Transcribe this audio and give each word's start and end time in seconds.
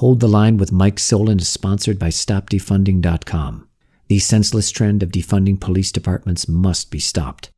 Hold 0.00 0.20
the 0.20 0.28
Line 0.28 0.56
with 0.56 0.72
Mike 0.72 0.98
Solan 0.98 1.40
is 1.40 1.48
sponsored 1.48 1.98
by 1.98 2.08
StopDefunding.com. 2.08 3.68
The 4.08 4.18
senseless 4.18 4.70
trend 4.70 5.02
of 5.02 5.10
defunding 5.10 5.60
police 5.60 5.92
departments 5.92 6.48
must 6.48 6.90
be 6.90 6.98
stopped. 6.98 7.50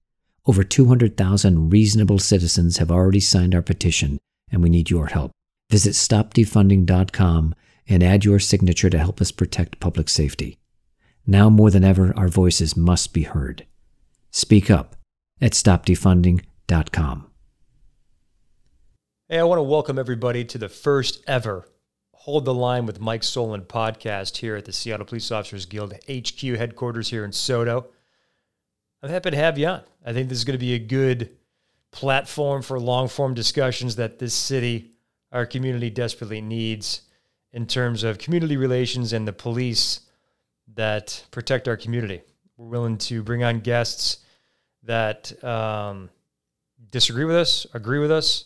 Over 0.44 0.64
200,000 0.64 1.70
reasonable 1.70 2.18
citizens 2.18 2.78
have 2.78 2.90
already 2.90 3.20
signed 3.20 3.54
our 3.54 3.62
petition, 3.62 4.18
and 4.50 4.60
we 4.60 4.70
need 4.70 4.90
your 4.90 5.06
help. 5.06 5.30
Visit 5.70 5.92
StopDefunding.com 5.92 7.54
and 7.86 8.02
add 8.02 8.24
your 8.24 8.40
signature 8.40 8.90
to 8.90 8.98
help 8.98 9.20
us 9.20 9.30
protect 9.30 9.78
public 9.78 10.08
safety. 10.08 10.58
Now 11.24 11.48
more 11.48 11.70
than 11.70 11.84
ever, 11.84 12.12
our 12.16 12.26
voices 12.26 12.76
must 12.76 13.14
be 13.14 13.22
heard. 13.22 13.66
Speak 14.32 14.68
up 14.68 14.96
at 15.40 15.52
StopDefunding.com. 15.52 17.30
Hey, 19.28 19.38
I 19.38 19.44
want 19.44 19.60
to 19.60 19.62
welcome 19.62 19.96
everybody 19.96 20.44
to 20.46 20.58
the 20.58 20.68
first 20.68 21.22
ever 21.28 21.68
Hold 22.22 22.44
the 22.44 22.54
Line 22.54 22.86
with 22.86 23.00
Mike 23.00 23.24
Solan 23.24 23.62
podcast 23.62 24.36
here 24.36 24.54
at 24.54 24.64
the 24.64 24.72
Seattle 24.72 25.04
Police 25.04 25.32
Officers 25.32 25.66
Guild 25.66 25.92
HQ 26.08 26.40
headquarters 26.40 27.08
here 27.08 27.24
in 27.24 27.32
SoDo. 27.32 27.86
I'm 29.02 29.10
happy 29.10 29.32
to 29.32 29.36
have 29.36 29.58
you 29.58 29.66
on. 29.66 29.80
I 30.06 30.12
think 30.12 30.28
this 30.28 30.38
is 30.38 30.44
going 30.44 30.56
to 30.56 30.64
be 30.64 30.74
a 30.74 30.78
good 30.78 31.30
platform 31.90 32.62
for 32.62 32.78
long 32.78 33.08
form 33.08 33.34
discussions 33.34 33.96
that 33.96 34.20
this 34.20 34.34
city, 34.34 34.92
our 35.32 35.44
community 35.44 35.90
desperately 35.90 36.40
needs 36.40 37.00
in 37.52 37.66
terms 37.66 38.04
of 38.04 38.18
community 38.18 38.56
relations 38.56 39.12
and 39.12 39.26
the 39.26 39.32
police 39.32 40.02
that 40.74 41.24
protect 41.32 41.66
our 41.66 41.76
community. 41.76 42.22
We're 42.56 42.68
willing 42.68 42.98
to 42.98 43.24
bring 43.24 43.42
on 43.42 43.58
guests 43.58 44.18
that 44.84 45.42
um, 45.42 46.08
disagree 46.88 47.24
with 47.24 47.34
us, 47.34 47.66
agree 47.74 47.98
with 47.98 48.12
us, 48.12 48.44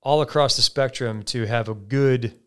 all 0.00 0.22
across 0.22 0.56
the 0.56 0.62
spectrum 0.62 1.22
to 1.24 1.44
have 1.44 1.68
a 1.68 1.74
good 1.74 2.40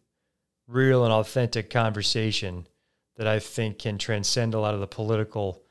real 0.68 1.04
and 1.04 1.14
authentic 1.14 1.70
conversation 1.70 2.68
that 3.16 3.28
I 3.28 3.40
think 3.40 3.80
can 3.80 3.98
transcend 3.98 4.54
a 4.54 4.60
lot 4.60 4.74
of 4.74 4.80
the 4.80 4.88
political 4.88 5.64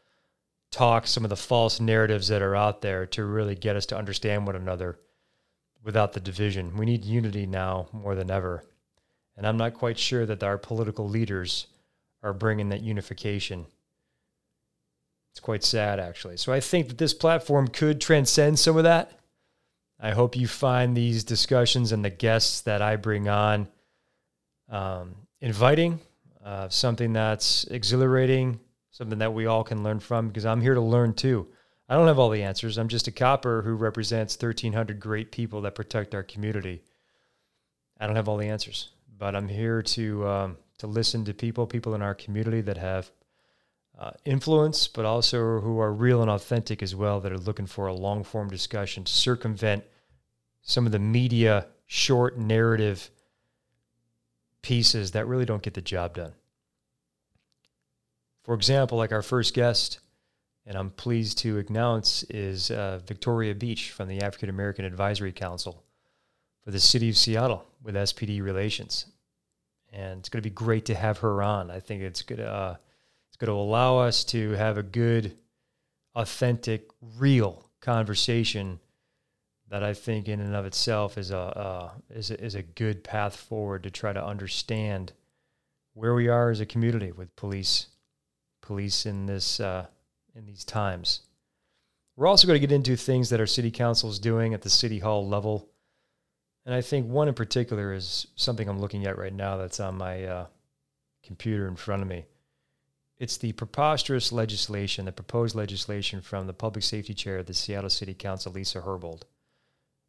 talk, 0.70 1.06
some 1.06 1.24
of 1.24 1.30
the 1.30 1.36
false 1.36 1.80
narratives 1.80 2.28
that 2.28 2.42
are 2.42 2.56
out 2.56 2.82
there 2.82 3.06
to 3.06 3.24
really 3.24 3.54
get 3.54 3.76
us 3.76 3.86
to 3.86 3.96
understand 3.96 4.46
one 4.46 4.56
another 4.56 4.98
without 5.84 6.12
the 6.12 6.20
division. 6.20 6.76
We 6.76 6.86
need 6.86 7.04
unity 7.04 7.46
now 7.46 7.88
more 7.92 8.14
than 8.14 8.30
ever. 8.30 8.64
And 9.36 9.46
I'm 9.46 9.56
not 9.56 9.74
quite 9.74 9.98
sure 9.98 10.26
that 10.26 10.42
our 10.42 10.58
political 10.58 11.08
leaders 11.08 11.66
are 12.22 12.32
bringing 12.32 12.70
that 12.70 12.82
unification. 12.82 13.66
It's 15.30 15.40
quite 15.40 15.62
sad, 15.62 16.00
actually. 16.00 16.38
So 16.38 16.52
I 16.52 16.60
think 16.60 16.88
that 16.88 16.98
this 16.98 17.14
platform 17.14 17.68
could 17.68 18.00
transcend 18.00 18.58
some 18.58 18.76
of 18.76 18.84
that. 18.84 19.12
I 20.00 20.10
hope 20.10 20.34
you 20.34 20.48
find 20.48 20.96
these 20.96 21.24
discussions 21.24 21.92
and 21.92 22.04
the 22.04 22.10
guests 22.10 22.62
that 22.62 22.82
I 22.82 22.96
bring 22.96 23.28
on 23.28 23.68
um, 24.68 25.14
inviting, 25.40 26.00
uh, 26.44 26.68
something 26.68 27.12
that's 27.12 27.64
exhilarating, 27.64 28.60
something 28.90 29.18
that 29.18 29.34
we 29.34 29.46
all 29.46 29.64
can 29.64 29.82
learn 29.82 30.00
from 30.00 30.28
because 30.28 30.46
I'm 30.46 30.60
here 30.60 30.74
to 30.74 30.80
learn 30.80 31.14
too. 31.14 31.48
I 31.88 31.94
don't 31.94 32.08
have 32.08 32.18
all 32.18 32.30
the 32.30 32.42
answers. 32.42 32.78
I'm 32.78 32.88
just 32.88 33.06
a 33.06 33.12
copper 33.12 33.62
who 33.62 33.74
represents 33.74 34.34
1,300 34.40 34.98
great 34.98 35.30
people 35.30 35.60
that 35.62 35.74
protect 35.74 36.14
our 36.14 36.22
community. 36.22 36.82
I 38.00 38.06
don't 38.06 38.16
have 38.16 38.28
all 38.28 38.36
the 38.36 38.48
answers, 38.48 38.90
but 39.16 39.36
I'm 39.36 39.48
here 39.48 39.82
to 39.82 40.26
um, 40.26 40.56
to 40.78 40.86
listen 40.86 41.24
to 41.24 41.34
people, 41.34 41.66
people 41.66 41.94
in 41.94 42.02
our 42.02 42.14
community 42.14 42.60
that 42.62 42.76
have 42.76 43.10
uh, 43.98 44.10
influence, 44.24 44.88
but 44.88 45.04
also 45.04 45.60
who 45.60 45.78
are 45.78 45.92
real 45.92 46.20
and 46.20 46.30
authentic 46.30 46.82
as 46.82 46.94
well, 46.94 47.20
that 47.20 47.32
are 47.32 47.38
looking 47.38 47.66
for 47.66 47.86
a 47.86 47.94
long 47.94 48.24
form 48.24 48.48
discussion 48.48 49.04
to 49.04 49.12
circumvent 49.12 49.84
some 50.60 50.84
of 50.84 50.92
the 50.92 50.98
media 50.98 51.66
short 51.86 52.36
narrative 52.36 53.10
pieces 54.66 55.12
that 55.12 55.28
really 55.28 55.44
don't 55.44 55.62
get 55.62 55.74
the 55.74 55.80
job 55.80 56.16
done. 56.16 56.32
For 58.42 58.52
example, 58.52 58.98
like 58.98 59.12
our 59.12 59.22
first 59.22 59.54
guest, 59.54 60.00
and 60.66 60.76
I'm 60.76 60.90
pleased 60.90 61.38
to 61.38 61.64
announce, 61.68 62.24
is 62.24 62.72
uh, 62.72 62.98
Victoria 63.06 63.54
Beach 63.54 63.92
from 63.92 64.08
the 64.08 64.22
African 64.22 64.48
American 64.48 64.84
Advisory 64.84 65.30
Council 65.30 65.84
for 66.64 66.72
the 66.72 66.80
City 66.80 67.08
of 67.08 67.16
Seattle 67.16 67.64
with 67.80 67.94
SPD 67.94 68.42
Relations. 68.42 69.06
And 69.92 70.18
it's 70.18 70.28
going 70.28 70.42
to 70.42 70.50
be 70.50 70.52
great 70.52 70.86
to 70.86 70.96
have 70.96 71.18
her 71.18 71.44
on. 71.44 71.70
I 71.70 71.78
think 71.78 72.02
it's 72.02 72.22
going 72.22 72.40
to, 72.40 72.52
uh, 72.52 72.76
it's 73.28 73.36
going 73.36 73.54
to 73.54 73.60
allow 73.60 73.98
us 73.98 74.24
to 74.24 74.50
have 74.54 74.78
a 74.78 74.82
good, 74.82 75.36
authentic, 76.16 76.88
real 77.18 77.70
conversation 77.80 78.80
that 79.68 79.82
I 79.82 79.94
think 79.94 80.28
in 80.28 80.40
and 80.40 80.54
of 80.54 80.64
itself 80.64 81.18
is 81.18 81.30
a, 81.30 81.38
uh, 81.38 81.90
is 82.10 82.30
a, 82.30 82.42
is 82.42 82.54
a 82.54 82.62
good 82.62 83.02
path 83.02 83.36
forward 83.36 83.82
to 83.82 83.90
try 83.90 84.12
to 84.12 84.24
understand 84.24 85.12
where 85.94 86.14
we 86.14 86.28
are 86.28 86.50
as 86.50 86.60
a 86.60 86.66
community 86.66 87.10
with 87.10 87.34
police 87.36 87.88
police 88.62 89.06
in 89.06 89.26
this 89.26 89.60
uh, 89.60 89.86
in 90.34 90.44
these 90.44 90.64
times. 90.64 91.22
We're 92.16 92.26
also 92.26 92.46
going 92.46 92.60
to 92.60 92.66
get 92.66 92.74
into 92.74 92.96
things 92.96 93.30
that 93.30 93.40
our 93.40 93.46
city 93.46 93.70
council 93.70 94.10
is 94.10 94.18
doing 94.18 94.54
at 94.54 94.62
the 94.62 94.70
city 94.70 94.98
hall 94.98 95.26
level, 95.26 95.68
and 96.64 96.74
I 96.74 96.80
think 96.80 97.08
one 97.08 97.28
in 97.28 97.34
particular 97.34 97.92
is 97.92 98.26
something 98.36 98.68
I'm 98.68 98.80
looking 98.80 99.06
at 99.06 99.18
right 99.18 99.32
now 99.32 99.56
that's 99.56 99.80
on 99.80 99.96
my 99.96 100.24
uh, 100.24 100.46
computer 101.24 101.66
in 101.66 101.76
front 101.76 102.02
of 102.02 102.08
me. 102.08 102.26
It's 103.18 103.38
the 103.38 103.52
preposterous 103.52 104.30
legislation, 104.30 105.06
the 105.06 105.12
proposed 105.12 105.54
legislation 105.54 106.20
from 106.20 106.46
the 106.46 106.52
public 106.52 106.84
safety 106.84 107.14
chair 107.14 107.38
of 107.38 107.46
the 107.46 107.54
Seattle 107.54 107.88
City 107.88 108.12
Council, 108.12 108.52
Lisa 108.52 108.80
Herbold 108.80 109.22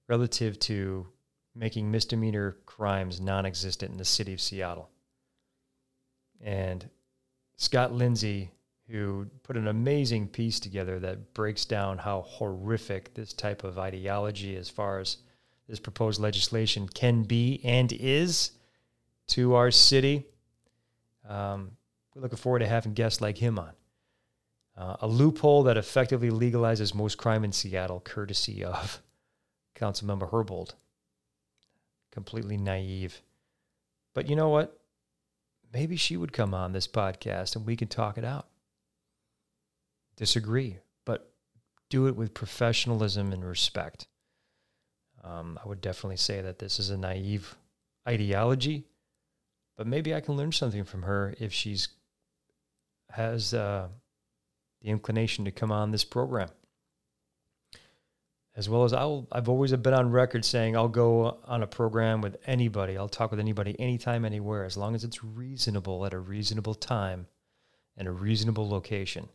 relative 0.08 0.60
to 0.60 1.08
making 1.56 1.92
misdemeanor 1.92 2.58
crimes 2.66 3.20
non 3.20 3.46
existent 3.46 3.92
in 3.92 3.98
the 3.98 4.06
city 4.06 4.34
of 4.34 4.42
Seattle. 4.42 4.90
And 6.42 6.90
Scott 7.56 7.92
Lindsay, 7.92 8.52
who 8.90 9.28
put 9.44 9.58
an 9.58 9.68
amazing 9.68 10.28
piece 10.28 10.60
together 10.60 11.00
that 11.00 11.34
breaks 11.34 11.66
down 11.66 11.98
how 11.98 12.22
horrific 12.22 13.14
this 13.14 13.34
type 13.34 13.64
of 13.64 13.80
ideology, 13.80 14.56
as 14.56 14.70
far 14.70 15.00
as 15.00 15.18
this 15.68 15.80
proposed 15.80 16.22
legislation, 16.22 16.88
can 16.88 17.24
be 17.24 17.60
and 17.64 17.92
is 17.92 18.52
to 19.28 19.56
our 19.56 19.72
city. 19.72 20.26
Um, 21.28 21.72
we're 22.16 22.22
looking 22.22 22.38
forward 22.38 22.60
to 22.60 22.68
having 22.68 22.94
guests 22.94 23.20
like 23.20 23.38
him 23.38 23.60
on. 23.60 23.72
Uh, 24.78 24.96
a 25.02 25.08
loophole 25.08 25.64
that 25.64 25.76
effectively 25.76 26.30
legalizes 26.30 26.94
most 26.94 27.18
crime 27.18 27.44
in 27.44 27.52
Seattle, 27.52 28.00
courtesy 28.00 28.64
of 28.64 29.02
Councilmember 29.78 30.30
Herbold. 30.32 30.74
Completely 32.12 32.58
naive. 32.58 33.22
But 34.14 34.30
you 34.30 34.36
know 34.36 34.50
what? 34.50 34.80
Maybe 35.74 35.96
she 35.96 36.18
would 36.18 36.34
come 36.34 36.54
on 36.54 36.72
this 36.72 36.88
podcast 36.88 37.56
and 37.56 37.66
we 37.66 37.76
can 37.76 37.88
talk 37.88 38.18
it 38.18 38.26
out. 38.26 38.48
Disagree, 40.16 40.78
but 41.06 41.32
do 41.90 42.08
it 42.08 42.16
with 42.16 42.34
professionalism 42.34 43.32
and 43.32 43.46
respect. 43.46 44.08
Um, 45.24 45.60
I 45.64 45.68
would 45.68 45.82
definitely 45.82 46.18
say 46.18 46.42
that 46.42 46.58
this 46.58 46.80
is 46.80 46.90
a 46.90 46.98
naive 46.98 47.56
ideology, 48.08 48.86
but 49.76 49.86
maybe 49.86 50.16
I 50.16 50.22
can 50.22 50.36
learn 50.36 50.52
something 50.52 50.86
from 50.86 51.04
her 51.04 51.36
if 51.40 51.54
she's 51.54 51.90
has 53.12 53.54
uh, 53.54 53.88
the 54.82 54.90
inclination 54.90 55.46
to 55.46 55.52
come 55.52 55.72
on 55.72 55.92
this 55.92 56.04
program 56.04 56.50
as 58.58 58.68
well 58.68 58.84
as 58.84 58.92
I'll, 58.92 59.28
I've 59.32 59.50
always 59.50 59.72
been 59.72 59.94
on 59.94 60.10
record 60.10 60.44
saying 60.44 60.76
I'll 60.76 60.88
go 60.88 61.38
on 61.46 61.62
a 61.62 61.68
program 61.68 62.22
with 62.22 62.38
anybody. 62.48 62.98
I'll 62.98 63.08
talk 63.08 63.30
with 63.30 63.40
anybody 63.40 63.80
anytime, 63.80 64.26
anywhere, 64.26 64.66
as 64.66 64.76
long 64.76 64.96
as 64.96 65.04
it's 65.04 65.24
reasonable 65.24 66.04
at 66.08 66.14
a 66.14 66.20
reasonable 66.20 66.74
time 66.74 67.28
and 67.96 68.08
a 68.08 68.12
reasonable 68.12 68.68
location. 68.68 69.30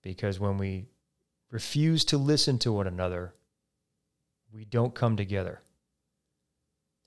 Because 0.00 0.38
when 0.38 0.58
we 0.58 0.86
refuse 1.50 2.04
to 2.04 2.18
listen 2.18 2.56
to 2.60 2.72
one 2.72 2.86
another, 2.86 3.34
we 4.52 4.64
don't 4.64 4.94
come 4.94 5.16
together. 5.16 5.60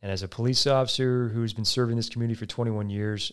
And 0.02 0.12
as 0.12 0.24
a 0.24 0.28
police 0.28 0.68
officer 0.68 1.30
who's 1.30 1.54
been 1.54 1.64
serving 1.64 1.96
this 1.96 2.10
community 2.10 2.38
for 2.38 2.46
21 2.46 2.90
years, 2.90 3.32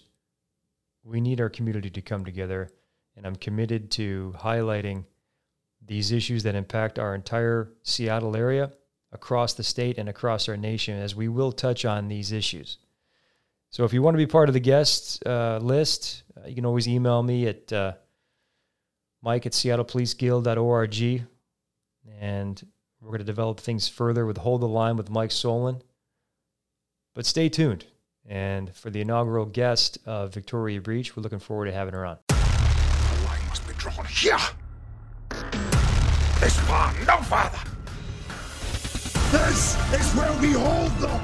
we 1.03 1.21
need 1.21 1.41
our 1.41 1.51
community 1.51 1.91
to 1.91 2.03
come 2.03 2.25
together. 2.25 2.71
And 3.17 3.27
I'm 3.27 3.35
committed 3.35 3.91
to 3.93 4.33
highlighting 4.39 5.07
these 5.89 6.13
issues 6.13 6.45
that 6.45 6.55
impact 6.55 6.99
our 6.99 7.15
entire 7.15 7.73
Seattle 7.83 8.37
area, 8.37 8.71
across 9.11 9.55
the 9.55 9.65
state, 9.65 9.99
and 9.99 10.09
across 10.09 10.49
our 10.49 10.57
nation, 10.57 10.99
as 10.99 11.17
we 11.17 11.29
will 11.29 11.51
touch 11.51 11.85
on 11.85 12.09
these 12.09 12.31
issues. 12.31 12.79
So 13.71 13.85
if 13.85 13.93
you 13.93 14.03
want 14.03 14.15
to 14.15 14.19
be 14.19 14.27
part 14.27 14.49
of 14.49 14.53
the 14.53 14.61
guest 14.61 15.27
uh, 15.27 15.59
list, 15.61 16.23
uh, 16.37 16.47
you 16.47 16.55
can 16.55 16.67
always 16.67 16.89
email 16.89 17.23
me 17.23 17.47
at 17.47 17.73
uh, 17.73 17.93
mike 19.23 19.47
at 19.47 19.53
seattlepoliceguild.org. 19.53 21.27
And 22.21 22.67
we're 23.01 23.09
going 23.09 23.19
to 23.19 23.25
develop 23.25 23.61
things 23.61 23.89
further 23.89 24.27
with 24.27 24.39
Hold 24.39 24.63
the 24.63 24.69
Line 24.69 24.97
with 24.97 25.11
Mike 25.11 25.31
Solan. 25.31 25.83
But 27.15 27.27
stay 27.27 27.49
tuned. 27.49 27.85
And 28.27 28.75
for 28.75 28.91
the 28.91 29.01
inaugural 29.01 29.47
guest 29.47 29.99
of 30.05 30.35
Victoria 30.35 30.81
Beach, 30.81 31.17
we're 31.17 31.23
looking 31.23 31.39
forward 31.39 31.67
to 31.67 31.73
having 31.73 31.95
her 31.95 32.05
on. 32.05 32.19
The 32.29 33.25
line 33.25 33.47
must 33.49 33.67
be 33.67 33.75
drawn 33.75 34.05
here. 34.07 34.39
This 36.41 36.59
far, 36.61 36.93
no 37.07 37.17
farther. 37.23 37.59
This 39.33 39.77
is 39.93 40.15
where 40.15 40.33
we 40.41 40.53
hold 40.53 40.93
them. 40.99 41.21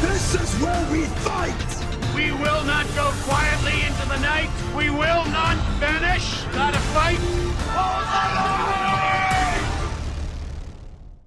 This 0.00 0.34
is 0.34 0.54
where 0.62 0.90
we 0.90 1.04
fight! 1.22 1.88
We 2.14 2.32
will 2.32 2.64
not 2.64 2.86
go 2.94 3.10
quietly 3.22 3.86
into 3.86 4.08
the 4.08 4.18
night. 4.20 4.50
We 4.76 4.90
will 4.90 5.24
not 5.26 5.56
vanish. 5.78 6.42
Gotta 6.52 6.78
fight. 6.78 7.18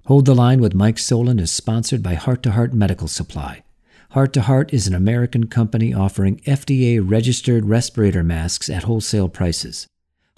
Hold 0.06 0.26
the 0.26 0.34
Line 0.34 0.60
with 0.60 0.74
Mike 0.74 0.98
Solan 0.98 1.38
is 1.38 1.52
sponsored 1.52 2.02
by 2.02 2.14
Heart 2.14 2.42
to 2.42 2.50
Heart 2.50 2.74
Medical 2.74 3.08
Supply. 3.08 3.62
Heart 4.10 4.32
to 4.34 4.42
Heart 4.42 4.74
is 4.74 4.86
an 4.86 4.94
American 4.94 5.46
company 5.46 5.94
offering 5.94 6.40
FDA 6.40 7.00
registered 7.02 7.64
respirator 7.66 8.22
masks 8.22 8.68
at 8.68 8.82
wholesale 8.82 9.28
prices. 9.28 9.86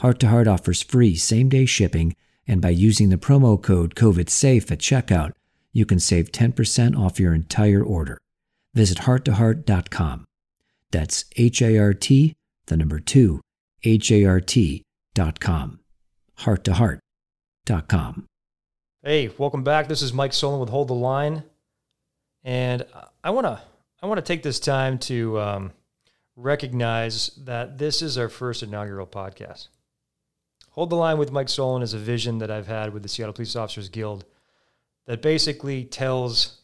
Heart 0.05 0.19
to 0.21 0.29
Heart 0.29 0.49
offers 0.49 0.83
free 0.83 1.17
same 1.17 1.49
day 1.49 1.65
shipping, 1.65 2.15
and 2.47 2.61
by 2.61 2.69
using 2.69 3.09
the 3.09 3.17
promo 3.17 3.57
code 3.61 3.95
COVIDSAFE 3.95 4.71
at 4.71 4.79
checkout, 4.79 5.33
you 5.73 5.87
can 5.87 5.99
save 5.99 6.31
10% 6.31 6.95
off 6.95 7.19
your 7.19 7.33
entire 7.33 7.83
order. 7.83 8.19
Visit 8.75 8.99
hearttoheart.com. 8.99 10.27
That's 10.91 11.25
H 11.37 11.63
A 11.63 11.79
R 11.79 11.95
T, 11.95 12.35
the 12.67 12.77
number 12.77 13.01
two, 13.01 13.41
H 13.83 14.13
A 14.13 14.27
R 14.27 14.41
T 14.41 14.83
dot 15.15 15.41
com. 15.41 15.81
Hearttoheart.com. 16.41 18.27
Hey, 19.03 19.31
welcome 19.39 19.65
back. 19.65 19.89
This 19.89 20.03
is 20.03 20.13
Mike 20.13 20.35
Solan 20.35 20.61
with 20.61 20.69
Hold 20.69 20.89
the 20.89 20.93
Line, 20.93 21.45
and 22.43 22.85
I 23.25 23.31
want 23.31 23.47
to 23.47 23.59
I 24.03 24.07
want 24.07 24.19
to 24.19 24.23
take 24.23 24.43
this 24.43 24.61
time 24.61 24.99
to 24.99 25.41
um, 25.41 25.73
recognize 26.37 27.31
that 27.39 27.79
this 27.79 28.03
is 28.03 28.19
our 28.19 28.29
first 28.29 28.63
inaugural 28.63 29.07
podcast. 29.07 29.69
Hold 30.75 30.91
the 30.91 30.97
Line 30.97 31.19
with 31.19 31.31
Mike 31.31 31.49
Solan 31.49 31.83
is 31.83 31.95
a 31.95 31.99
vision 31.99 32.39
that 32.39 32.51
I've 32.51 32.67
had 32.67 32.93
with 32.93 33.05
the 33.05 33.09
Seattle 33.09 33.33
Police 33.33 33.55
Officers 33.55 33.89
Guild 33.89 34.25
that 35.07 35.23
basically 35.23 35.85
tells 35.85 36.63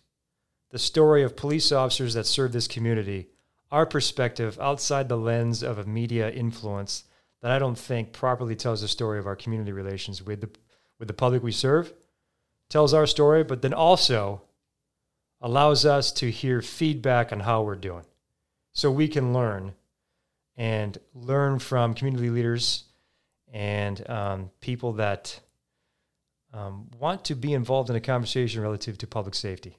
the 0.70 0.80
story 0.80 1.22
of 1.22 1.36
police 1.36 1.70
officers 1.70 2.14
that 2.14 2.26
serve 2.26 2.50
this 2.50 2.66
community, 2.66 3.28
our 3.70 3.86
perspective 3.86 4.58
outside 4.60 5.08
the 5.08 5.16
lens 5.16 5.62
of 5.62 5.78
a 5.78 5.84
media 5.84 6.28
influence 6.28 7.04
that 7.40 7.52
I 7.52 7.60
don't 7.60 7.78
think 7.78 8.12
properly 8.12 8.56
tells 8.56 8.80
the 8.80 8.88
story 8.88 9.20
of 9.20 9.28
our 9.28 9.36
community 9.36 9.70
relations 9.70 10.20
with 10.20 10.40
the 10.40 10.50
with 10.98 11.06
the 11.06 11.14
public 11.14 11.44
we 11.44 11.52
serve, 11.52 11.92
tells 12.68 12.92
our 12.92 13.06
story, 13.06 13.44
but 13.44 13.62
then 13.62 13.72
also 13.72 14.42
allows 15.40 15.86
us 15.86 16.10
to 16.14 16.32
hear 16.32 16.62
feedback 16.62 17.30
on 17.32 17.38
how 17.38 17.62
we're 17.62 17.76
doing. 17.76 18.06
So 18.72 18.90
we 18.90 19.06
can 19.06 19.32
learn 19.32 19.74
and 20.56 20.98
learn 21.14 21.60
from 21.60 21.94
community 21.94 22.28
leaders 22.28 22.86
and 23.52 24.08
um, 24.08 24.50
people 24.60 24.92
that 24.94 25.40
um, 26.52 26.88
want 26.98 27.24
to 27.26 27.34
be 27.34 27.52
involved 27.52 27.90
in 27.90 27.96
a 27.96 28.00
conversation 28.00 28.62
relative 28.62 28.98
to 28.98 29.06
public 29.06 29.34
safety. 29.34 29.78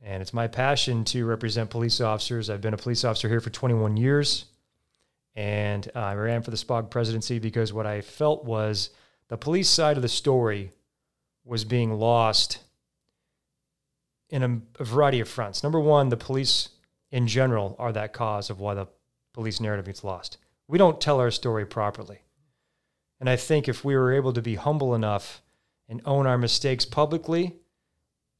And 0.00 0.20
it's 0.20 0.32
my 0.32 0.48
passion 0.48 1.04
to 1.06 1.24
represent 1.24 1.70
police 1.70 2.00
officers. 2.00 2.50
I've 2.50 2.60
been 2.60 2.74
a 2.74 2.78
police 2.78 3.04
officer 3.04 3.28
here 3.28 3.40
for 3.40 3.50
21 3.50 3.96
years. 3.96 4.46
And 5.34 5.90
I 5.94 6.14
ran 6.14 6.42
for 6.42 6.50
the 6.50 6.56
SPOG 6.56 6.90
presidency 6.90 7.38
because 7.38 7.72
what 7.72 7.86
I 7.86 8.00
felt 8.00 8.44
was 8.44 8.90
the 9.28 9.38
police 9.38 9.68
side 9.68 9.96
of 9.96 10.02
the 10.02 10.08
story 10.08 10.72
was 11.44 11.64
being 11.64 11.92
lost 11.92 12.58
in 14.28 14.42
a, 14.42 14.82
a 14.82 14.84
variety 14.84 15.20
of 15.20 15.28
fronts. 15.28 15.62
Number 15.62 15.80
one, 15.80 16.08
the 16.08 16.16
police 16.16 16.70
in 17.10 17.26
general 17.26 17.76
are 17.78 17.92
that 17.92 18.12
cause 18.12 18.50
of 18.50 18.60
why 18.60 18.74
the 18.74 18.86
police 19.32 19.60
narrative 19.60 19.86
gets 19.86 20.04
lost. 20.04 20.38
We 20.68 20.78
don't 20.78 21.00
tell 21.00 21.20
our 21.20 21.30
story 21.30 21.64
properly. 21.64 22.22
And 23.22 23.30
I 23.30 23.36
think 23.36 23.68
if 23.68 23.84
we 23.84 23.94
were 23.94 24.12
able 24.12 24.32
to 24.32 24.42
be 24.42 24.56
humble 24.56 24.96
enough 24.96 25.42
and 25.88 26.02
own 26.04 26.26
our 26.26 26.36
mistakes 26.36 26.84
publicly 26.84 27.54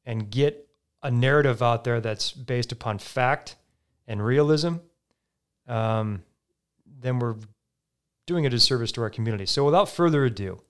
and 0.05 0.29
get 0.29 0.69
a 1.05 1.09
narrative 1.09 1.63
out 1.63 1.85
there 1.85 2.01
that's 2.01 2.33
based 2.33 2.73
upon 2.73 2.99
fact 2.99 3.55
and 4.09 4.27
realism, 4.27 4.79
um, 5.69 6.25
then 7.01 7.21
we're 7.21 7.37
doing 8.27 8.45
a 8.45 8.51
disservice 8.51 8.91
to 8.91 9.03
our 9.03 9.09
community. 9.09 9.47
So 9.47 9.65
without 9.65 9.89
further 9.89 10.25
ado, 10.25 10.61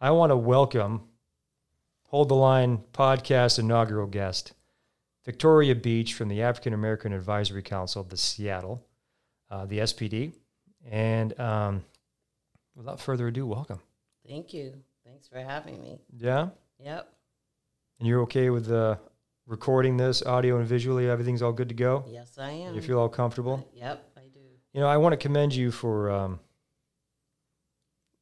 I 0.00 0.10
want 0.12 0.30
to 0.30 0.36
welcome 0.38 1.02
Hold 2.04 2.30
the 2.30 2.34
Line 2.34 2.78
podcast 2.94 3.58
inaugural 3.58 4.06
guest, 4.06 4.54
Victoria 5.26 5.74
Beach 5.74 6.14
from 6.14 6.28
the 6.28 6.40
African 6.40 6.72
American 6.72 7.12
Advisory 7.12 7.60
Council 7.60 8.00
of 8.00 8.08
the 8.08 8.16
Seattle, 8.16 8.86
uh, 9.50 9.66
the 9.66 9.80
SPD. 9.80 10.32
And 10.90 11.38
um, 11.38 11.84
without 12.78 13.00
further 13.00 13.26
ado, 13.26 13.44
welcome. 13.44 13.80
Thank 14.26 14.54
you. 14.54 14.72
Thanks 15.04 15.26
for 15.26 15.38
having 15.40 15.82
me. 15.82 15.98
Yeah? 16.16 16.50
Yep. 16.78 17.12
And 17.98 18.08
you're 18.08 18.22
okay 18.22 18.50
with 18.50 18.70
uh, 18.70 18.96
recording 19.46 19.96
this 19.96 20.22
audio 20.22 20.58
and 20.58 20.66
visually? 20.66 21.10
Everything's 21.10 21.42
all 21.42 21.52
good 21.52 21.68
to 21.70 21.74
go? 21.74 22.04
Yes, 22.06 22.38
I 22.38 22.50
am. 22.50 22.74
You 22.74 22.80
feel 22.80 23.00
all 23.00 23.08
comfortable? 23.08 23.68
Yep, 23.74 24.12
I 24.16 24.20
do. 24.32 24.38
You 24.72 24.80
know, 24.80 24.86
I 24.86 24.96
want 24.98 25.12
to 25.12 25.16
commend 25.16 25.54
you 25.54 25.72
for 25.72 26.10
um, 26.10 26.40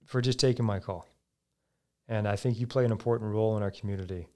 for 0.06 0.22
just 0.22 0.38
taking 0.40 0.64
my 0.64 0.78
call, 0.78 1.06
and 2.08 2.26
I 2.26 2.36
think 2.36 2.58
you 2.58 2.66
play 2.66 2.84
an 2.86 2.92
important 2.92 3.32
role 3.32 3.56
in 3.58 3.62
our 3.62 3.70
community, 3.70 4.28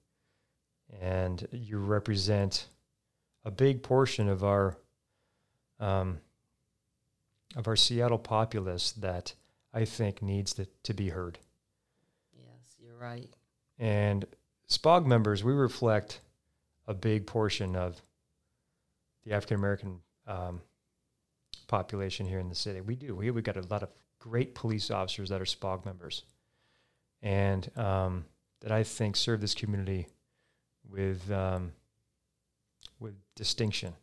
and 1.01 1.47
you 1.53 1.79
represent 1.79 2.69
a 3.45 3.51
big 3.51 3.83
portion 3.83 4.29
of 4.29 4.45
our 4.45 4.77
um, 5.79 6.19
of 7.57 7.69
our 7.69 7.77
Seattle 7.77 8.19
populace 8.19 8.93
that 8.93 9.35
I 9.73 9.85
think 9.85 10.23
needs 10.23 10.55
to, 10.55 10.67
to 10.85 10.95
be 10.95 11.11
heard. 11.11 11.39
Yes, 12.37 12.77
you're 12.79 12.97
right. 12.97 13.31
And 13.79 14.25
SPOG 14.69 15.07
members, 15.07 15.45
we 15.45 15.53
reflect 15.53 16.21
a 16.87 16.95
big 16.95 17.27
portion 17.27 17.77
of 17.77 18.01
the 19.25 19.33
African 19.33 19.57
American 19.57 20.01
um, 20.27 20.61
population 21.69 22.27
here 22.27 22.39
in 22.39 22.49
the 22.49 22.55
city. 22.55 22.81
We 22.81 22.97
do. 22.97 23.15
We 23.15 23.31
we've 23.31 23.45
got 23.45 23.57
a 23.57 23.63
lot 23.63 23.83
of 23.83 23.91
great 24.19 24.55
police 24.55 24.91
officers 24.91 25.29
that 25.31 25.41
are 25.41 25.47
SPOG 25.47 25.85
members, 25.85 26.25
and 27.23 27.71
um, 27.79 28.25
that 28.61 28.73
I 28.73 28.83
think 28.83 29.17
serve 29.17 29.41
this 29.41 29.55
community 29.55 30.07
with 30.89 31.31
um, 31.31 31.73
with 32.99 33.15
distinction. 33.35 33.95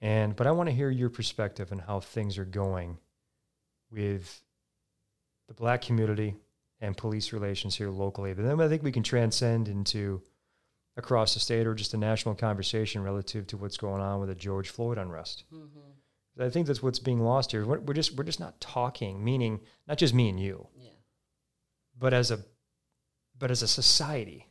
And 0.00 0.34
but 0.34 0.46
I 0.46 0.52
want 0.52 0.68
to 0.68 0.74
hear 0.74 0.90
your 0.90 1.10
perspective 1.10 1.72
on 1.72 1.78
how 1.78 2.00
things 2.00 2.38
are 2.38 2.44
going 2.44 2.98
with 3.90 4.42
the 5.50 5.54
black 5.54 5.82
community 5.82 6.36
and 6.80 6.96
police 6.96 7.32
relations 7.32 7.74
here 7.74 7.90
locally. 7.90 8.32
But 8.34 8.44
then 8.44 8.60
I 8.60 8.68
think 8.68 8.84
we 8.84 8.92
can 8.92 9.02
transcend 9.02 9.66
into 9.66 10.22
across 10.96 11.34
the 11.34 11.40
state 11.40 11.66
or 11.66 11.74
just 11.74 11.92
a 11.92 11.96
national 11.96 12.36
conversation 12.36 13.02
relative 13.02 13.48
to 13.48 13.56
what's 13.56 13.76
going 13.76 14.00
on 14.00 14.20
with 14.20 14.28
the 14.28 14.36
George 14.36 14.68
Floyd 14.70 14.96
unrest. 14.96 15.42
Mm-hmm. 15.52 16.42
I 16.42 16.50
think 16.50 16.68
that's 16.68 16.82
what's 16.84 17.00
being 17.00 17.18
lost 17.20 17.50
here. 17.50 17.66
We're, 17.66 17.80
we're 17.80 17.94
just 17.94 18.16
we're 18.16 18.22
just 18.24 18.38
not 18.38 18.60
talking, 18.60 19.24
meaning 19.24 19.58
not 19.88 19.98
just 19.98 20.14
me 20.14 20.28
and 20.28 20.38
you, 20.38 20.68
Yeah. 20.78 20.90
but 21.98 22.14
as 22.14 22.30
a 22.30 22.38
but 23.36 23.50
as 23.50 23.60
a 23.62 23.68
society, 23.68 24.46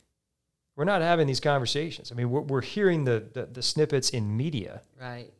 we're 0.76 0.84
not 0.84 1.00
having 1.00 1.26
these 1.26 1.40
conversations. 1.40 2.12
I 2.12 2.14
mean, 2.14 2.28
we're, 2.30 2.42
we're 2.42 2.60
hearing 2.60 3.04
the, 3.04 3.24
the 3.32 3.46
the 3.46 3.62
snippets 3.62 4.10
in 4.10 4.36
media, 4.36 4.82
Right. 5.00 5.32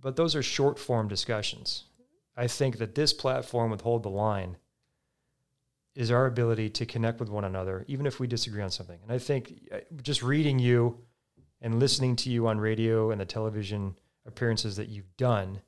but 0.00 0.14
those 0.16 0.36
are 0.36 0.42
short 0.42 0.78
form 0.78 1.08
discussions. 1.08 1.84
I 2.36 2.46
think 2.46 2.78
that 2.78 2.94
this 2.94 3.12
platform 3.12 3.70
with 3.70 3.82
Hold 3.82 4.02
the 4.02 4.10
Line 4.10 4.56
is 5.94 6.10
our 6.10 6.26
ability 6.26 6.70
to 6.70 6.86
connect 6.86 7.20
with 7.20 7.28
one 7.28 7.44
another, 7.44 7.84
even 7.86 8.06
if 8.06 8.18
we 8.18 8.26
disagree 8.26 8.62
on 8.62 8.70
something. 8.70 8.98
And 9.02 9.12
I 9.12 9.18
think 9.18 9.68
uh, 9.70 9.78
just 10.02 10.22
reading 10.22 10.58
you 10.58 10.98
and 11.60 11.78
listening 11.78 12.16
to 12.16 12.30
you 12.30 12.46
on 12.46 12.58
radio 12.58 13.10
and 13.10 13.20
the 13.20 13.26
television 13.26 13.96
appearances 14.26 14.76
that 14.76 14.88
you've 14.88 15.16
done, 15.16 15.60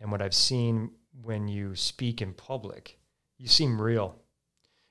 and 0.00 0.10
what 0.10 0.20
I've 0.20 0.34
seen 0.34 0.90
when 1.22 1.46
you 1.46 1.76
speak 1.76 2.20
in 2.20 2.32
public, 2.32 2.98
you 3.38 3.46
seem 3.46 3.80
real 3.80 4.18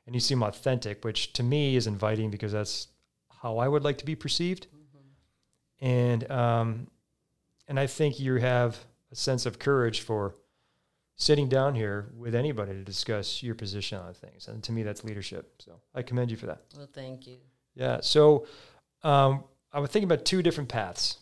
and 0.05 0.15
you 0.15 0.21
seem 0.21 0.41
authentic, 0.41 1.03
which 1.03 1.33
to 1.33 1.43
me 1.43 1.75
is 1.75 1.87
inviting 1.87 2.29
because 2.29 2.53
that's 2.53 2.87
how 3.41 3.57
I 3.57 3.67
would 3.67 3.83
like 3.83 3.97
to 3.97 4.05
be 4.05 4.15
perceived. 4.15 4.67
And 5.81 6.29
um, 6.31 6.87
and 7.67 7.77
I 7.77 7.87
think 7.87 8.19
you 8.19 8.35
have 8.35 8.77
a 9.11 9.15
sense 9.15 9.45
of 9.45 9.59
courage 9.59 9.99
for 10.01 10.33
sitting 11.15 11.47
down 11.47 11.75
here 11.75 12.11
with 12.17 12.35
anybody 12.35 12.73
to 12.73 12.83
discuss 12.83 13.43
your 13.43 13.55
position 13.55 13.99
on 13.99 14.13
things. 14.13 14.47
And 14.47 14.63
to 14.63 14.71
me, 14.71 14.83
that's 14.83 15.03
leadership. 15.03 15.61
So 15.61 15.79
I 15.93 16.01
commend 16.01 16.31
you 16.31 16.37
for 16.37 16.47
that. 16.47 16.61
Well, 16.75 16.89
thank 16.91 17.27
you. 17.27 17.37
Yeah. 17.75 17.99
So 18.01 18.47
um, 19.03 19.43
I 19.71 19.79
was 19.79 19.89
thinking 19.89 20.11
about 20.11 20.25
two 20.25 20.41
different 20.41 20.69
paths. 20.69 21.17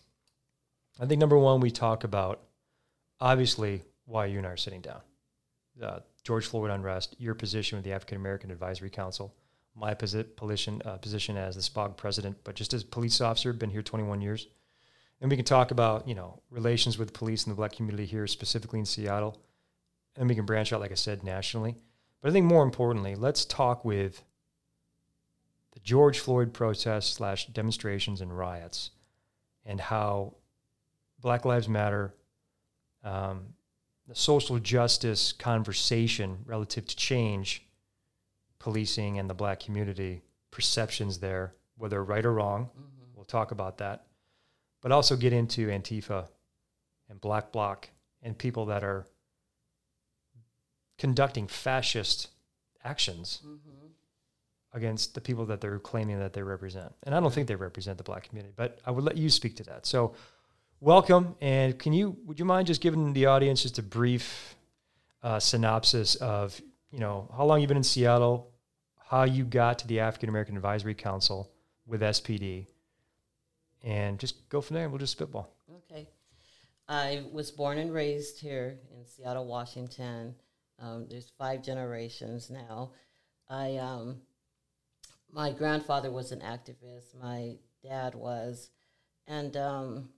I 1.00 1.06
think 1.06 1.20
number 1.20 1.38
one, 1.38 1.60
we 1.62 1.72
talk 1.72 2.04
about 2.04 2.42
obviously 3.20 3.84
why 4.06 4.26
you 4.26 4.38
and 4.38 4.48
I 4.48 4.52
are 4.52 4.58
sitting 4.58 4.82
down. 4.82 5.02
Uh, 5.82 6.00
George 6.24 6.46
Floyd 6.46 6.70
unrest, 6.70 7.16
your 7.18 7.34
position 7.34 7.78
with 7.78 7.86
the 7.86 7.94
African 7.94 8.18
American 8.18 8.52
Advisory 8.52 8.90
Council, 8.90 9.34
my 9.76 9.94
posi- 9.96 10.36
position 10.36 10.82
uh, 10.86 10.98
position 10.98 11.38
as 11.38 11.56
the 11.56 11.62
SPOG 11.62 11.98
president, 11.98 12.38
but 12.44 12.56
just 12.56 12.74
as 12.74 12.84
a 12.84 12.86
police 12.86 13.22
officer, 13.22 13.54
been 13.54 13.70
here 13.70 13.82
21 13.82 14.22
years. 14.22 14.48
And 15.22 15.30
we 15.30 15.38
can 15.38 15.46
talk 15.46 15.72
about 15.72 16.08
you 16.08 16.14
know 16.14 16.42
relations 16.50 16.98
with 16.98 17.14
police 17.14 17.46
and 17.46 17.52
the 17.52 17.56
black 17.56 17.72
community 17.72 18.06
here, 18.06 18.28
specifically 18.28 18.80
in 18.80 18.86
Seattle, 18.86 19.40
and 20.18 20.28
we 20.28 20.36
can 20.36 20.46
branch 20.46 20.74
out, 20.74 20.82
like 20.82 20.92
I 20.92 20.96
said, 20.96 21.24
nationally. 21.24 21.76
But 22.22 22.30
I 22.30 22.32
think 22.32 22.46
more 22.46 22.64
importantly, 22.64 23.16
let's 23.16 23.46
talk 23.46 23.84
with 23.84 24.24
the 25.74 25.80
George 25.80 26.20
Floyd 26.20 26.54
protests 26.54 27.14
slash 27.14 27.48
demonstrations 27.48 28.22
and 28.22 28.38
riots 28.38 28.92
and 29.66 29.80
how 29.80 30.36
Black 31.20 31.46
Lives 31.46 31.70
Matter, 31.70 32.14
um, 33.04 33.54
the 34.08 34.16
social 34.16 34.60
justice 34.60 35.32
conversation 35.32 36.40
relative 36.46 36.86
to 36.88 36.96
change, 36.96 37.66
policing 38.60 39.18
and 39.18 39.30
the 39.30 39.34
black 39.34 39.60
community, 39.60 40.22
perceptions 40.52 41.20
there, 41.20 41.56
whether 41.78 42.04
right 42.04 42.26
or 42.26 42.34
wrong. 42.34 42.70
We'll 43.16 43.26
talk 43.26 43.52
about 43.52 43.78
that. 43.78 44.06
But 44.82 44.92
also 44.92 45.16
get 45.16 45.32
into 45.32 45.68
Antifa 45.68 46.28
and 47.10 47.22
Black 47.22 47.52
Bloc 47.52 47.90
and 48.22 48.38
people 48.38 48.66
that 48.68 48.84
are 48.84 49.06
conducting 51.02 51.48
fascist 51.48 52.28
actions 52.84 53.42
against 54.72 55.16
the 55.16 55.20
people 55.20 55.48
that 55.48 55.60
they're 55.60 55.80
claiming 55.80 56.20
that 56.20 56.32
they 56.34 56.44
represent. 56.44 56.94
And 57.02 57.16
I 57.16 57.20
don't 57.20 57.34
think 57.34 57.48
they 57.48 57.56
represent 57.56 57.98
the 57.98 58.04
black 58.04 58.30
community, 58.30 58.54
but 58.56 58.78
I 58.86 58.92
would 58.92 59.04
let 59.04 59.18
you 59.18 59.28
speak 59.32 59.56
to 59.56 59.64
that. 59.64 59.88
So, 59.88 60.14
welcome. 60.80 61.36
And 61.42 61.80
can 61.80 61.92
you, 61.92 62.16
would 62.26 62.38
you 62.38 62.46
mind 62.46 62.68
just 62.68 62.82
giving 62.82 63.14
the 63.14 63.26
audience 63.26 63.64
just 63.64 63.80
a 63.80 63.82
brief 63.82 64.56
uh, 65.24 65.40
synopsis 65.40 66.14
of, 66.18 66.62
you 66.92 67.00
know, 67.00 67.28
how 67.36 67.46
long 67.46 67.62
you've 67.62 67.68
been 67.68 67.78
in 67.78 67.84
Seattle, 67.84 68.52
how 69.10 69.24
you 69.24 69.44
got 69.44 69.80
to 69.80 69.88
the 69.88 70.02
African 70.02 70.30
American 70.30 70.56
Advisory 70.56 70.94
Council 70.94 71.50
with 71.88 72.02
SPD, 72.02 72.68
and 73.84 74.20
just 74.20 74.48
go 74.50 74.62
from 74.62 74.76
there. 74.76 74.88
We'll 74.88 75.00
just 75.00 75.14
spitball. 75.14 75.50
Okay. 75.90 76.08
I 76.88 77.24
was 77.32 77.50
born 77.50 77.80
and 77.80 77.92
raised 77.92 78.40
here 78.40 78.78
in 78.96 79.04
Seattle, 79.08 79.48
Washington. 79.48 80.36
Um, 80.82 81.08
there's 81.10 81.32
five 81.38 81.64
generations 81.64 82.50
now. 82.50 82.92
I 83.50 83.78
um, 83.78 84.22
my 85.32 85.52
grandfather 85.52 86.12
was 86.12 86.32
an 86.32 86.40
activist. 86.40 87.16
My 87.22 87.58
dad 87.84 88.16
was, 88.16 88.70
and 89.28 89.56
um, 89.56 90.10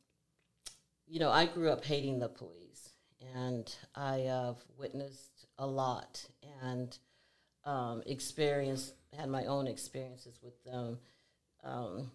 you 1.08 1.20
know, 1.20 1.32
I 1.32 1.46
grew 1.46 1.70
up 1.70 1.84
hating 1.84 2.20
the 2.20 2.30
police, 2.30 2.90
and 3.36 3.74
I 3.94 4.20
have 4.20 4.58
witnessed 4.78 5.46
a 5.58 5.68
lot 5.68 6.26
and 6.62 6.98
um, 7.66 8.02
experienced 8.06 8.94
had 9.18 9.30
my 9.30 9.46
own 9.46 9.68
experiences 9.68 10.40
with 10.42 10.64
them. 10.64 11.00
Um, 11.64 12.12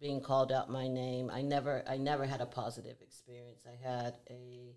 being 0.00 0.20
called 0.20 0.52
out 0.52 0.70
my 0.70 0.88
name. 0.88 1.30
I 1.32 1.42
never 1.42 1.82
I 1.88 1.96
never 1.96 2.26
had 2.26 2.40
a 2.40 2.46
positive 2.46 2.96
experience. 3.00 3.64
I 3.66 3.86
had 3.86 4.18
a 4.28 4.74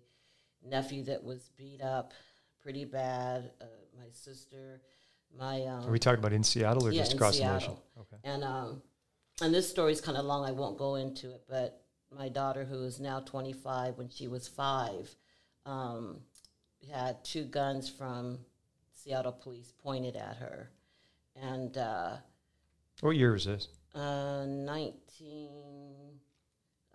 nephew 0.62 1.04
that 1.04 1.22
was 1.22 1.50
beat 1.56 1.82
up 1.82 2.12
pretty 2.62 2.84
bad. 2.84 3.50
Uh, 3.60 3.64
my 3.98 4.06
sister, 4.12 4.80
my 5.36 5.62
um, 5.64 5.88
Are 5.88 5.90
we 5.90 5.98
talking 5.98 6.18
about 6.18 6.32
in 6.32 6.42
Seattle 6.44 6.86
or 6.86 6.92
yeah, 6.92 7.02
just 7.02 7.14
across 7.14 7.38
the 7.38 7.44
nation? 7.44 7.60
Seattle. 7.60 7.84
Okay. 8.00 8.16
And 8.24 8.44
um, 8.44 8.82
and 9.42 9.54
this 9.54 9.68
story's 9.68 10.00
kind 10.00 10.18
of 10.18 10.24
long. 10.24 10.44
I 10.44 10.52
won't 10.52 10.78
go 10.78 10.96
into 10.96 11.30
it, 11.32 11.42
but 11.48 11.82
my 12.16 12.28
daughter, 12.28 12.64
who 12.64 12.82
is 12.84 12.98
now 13.00 13.20
25, 13.20 13.96
when 13.96 14.08
she 14.08 14.26
was 14.28 14.48
five, 14.48 15.08
um, 15.64 16.18
had 16.92 17.24
two 17.24 17.44
guns 17.44 17.88
from 17.88 18.38
Seattle 18.92 19.32
police 19.32 19.72
pointed 19.82 20.16
at 20.16 20.36
her, 20.36 20.70
and 21.36 21.76
uh, 21.78 22.16
What 23.00 23.16
year 23.16 23.32
was 23.32 23.44
this? 23.44 23.68
uh, 23.94 24.44
19, 24.46 25.50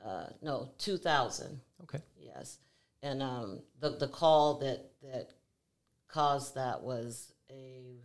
uh, 0.06 0.26
no, 0.42 0.70
2000. 0.78 1.60
Okay. 1.84 2.00
Yes, 2.18 2.60
and 3.02 3.24
um, 3.24 3.62
the 3.80 3.92
the 3.98 4.08
call 4.08 4.60
that 4.60 4.92
that 5.02 5.30
caused 6.08 6.56
that 6.56 6.82
was 6.82 7.34
a 7.50 8.00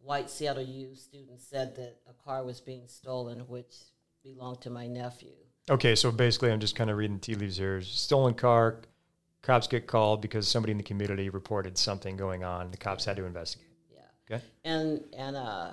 white 0.00 0.30
Seattle 0.30 0.62
U 0.62 0.94
student 0.94 1.40
said 1.40 1.76
that 1.76 1.96
a 2.08 2.12
car 2.24 2.44
was 2.44 2.60
being 2.60 2.86
stolen, 2.86 3.40
which 3.48 3.74
belonged 4.22 4.60
to 4.62 4.70
my 4.70 4.86
nephew. 4.86 5.32
Okay, 5.68 5.94
so 5.96 6.12
basically, 6.12 6.52
I'm 6.52 6.60
just 6.60 6.76
kind 6.76 6.90
of 6.90 6.96
reading 6.96 7.18
tea 7.18 7.34
leaves 7.34 7.56
here. 7.56 7.80
Stolen 7.82 8.34
car, 8.34 8.82
cops 9.42 9.66
get 9.66 9.86
called 9.86 10.22
because 10.22 10.46
somebody 10.46 10.70
in 10.70 10.76
the 10.78 10.84
community 10.84 11.28
reported 11.28 11.76
something 11.76 12.16
going 12.16 12.44
on. 12.44 12.70
The 12.70 12.76
cops 12.76 13.04
had 13.04 13.16
to 13.16 13.24
investigate. 13.24 13.66
Yeah, 13.92 14.36
Okay. 14.36 14.44
and 14.64 15.02
and 15.16 15.34
uh, 15.36 15.70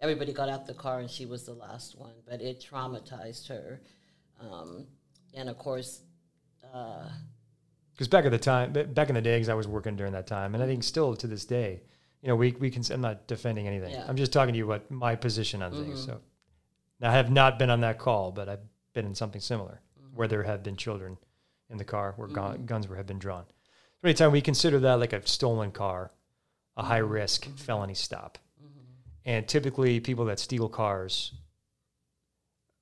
everybody 0.00 0.32
got 0.32 0.48
out 0.48 0.66
the 0.66 0.72
car, 0.74 1.00
and 1.00 1.10
she 1.10 1.26
was 1.26 1.44
the 1.44 1.52
last 1.52 1.98
one. 1.98 2.14
But 2.26 2.40
it 2.40 2.60
traumatized 2.66 3.48
her, 3.48 3.80
um, 4.40 4.86
and 5.34 5.50
of 5.50 5.58
course, 5.58 6.00
uh, 6.72 7.08
Because 8.00 8.08
back 8.08 8.24
at 8.24 8.30
the 8.30 8.38
time, 8.38 8.72
back 8.72 9.10
in 9.10 9.14
the 9.14 9.20
day, 9.20 9.36
because 9.36 9.50
I 9.50 9.54
was 9.54 9.68
working 9.68 9.94
during 9.94 10.14
that 10.14 10.26
time, 10.26 10.54
and 10.54 10.64
I 10.64 10.66
think 10.66 10.82
still 10.82 11.14
to 11.16 11.26
this 11.26 11.44
day, 11.44 11.82
you 12.22 12.28
know, 12.28 12.34
we 12.34 12.52
we 12.52 12.70
can. 12.70 12.82
I'm 12.90 13.02
not 13.02 13.26
defending 13.26 13.68
anything. 13.68 13.92
Yeah. 13.92 14.06
I'm 14.08 14.16
just 14.16 14.32
talking 14.32 14.54
to 14.54 14.56
you 14.56 14.64
about 14.64 14.90
my 14.90 15.14
position 15.14 15.60
on 15.60 15.70
things. 15.72 16.00
Mm-hmm. 16.00 16.12
So, 16.12 16.20
now 16.98 17.10
I 17.10 17.12
have 17.12 17.30
not 17.30 17.58
been 17.58 17.68
on 17.68 17.82
that 17.82 17.98
call, 17.98 18.32
but 18.32 18.48
I've 18.48 18.62
been 18.94 19.04
in 19.04 19.14
something 19.14 19.42
similar 19.42 19.82
mm-hmm. 20.00 20.16
where 20.16 20.28
there 20.28 20.42
have 20.42 20.62
been 20.62 20.76
children 20.76 21.18
in 21.68 21.76
the 21.76 21.84
car 21.84 22.14
where 22.16 22.26
gun, 22.26 22.54
mm-hmm. 22.54 22.64
guns 22.64 22.88
were 22.88 22.96
have 22.96 23.06
been 23.06 23.18
drawn. 23.18 23.44
So 24.00 24.08
anytime 24.08 24.32
we 24.32 24.40
consider 24.40 24.78
that 24.80 24.94
like 24.94 25.12
a 25.12 25.26
stolen 25.28 25.70
car, 25.70 26.10
a 26.78 26.82
high 26.82 27.04
risk 27.04 27.54
felony 27.58 27.92
stop, 27.92 28.38
and 29.26 29.46
typically 29.46 30.00
people 30.00 30.24
that 30.24 30.38
steal 30.38 30.70
cars 30.70 31.34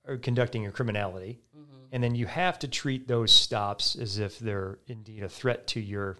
are 0.06 0.16
conducting 0.16 0.64
a 0.68 0.70
criminality, 0.70 1.40
Mm-hmm. 1.88 1.94
and 1.94 2.04
then 2.04 2.14
you 2.14 2.26
have 2.26 2.58
to 2.60 2.68
treat 2.68 3.08
those 3.08 3.32
stops 3.32 3.96
as 3.96 4.18
if 4.18 4.38
they're 4.38 4.78
indeed 4.86 5.22
a 5.22 5.28
threat 5.28 5.66
to 5.68 5.80
your 5.80 6.18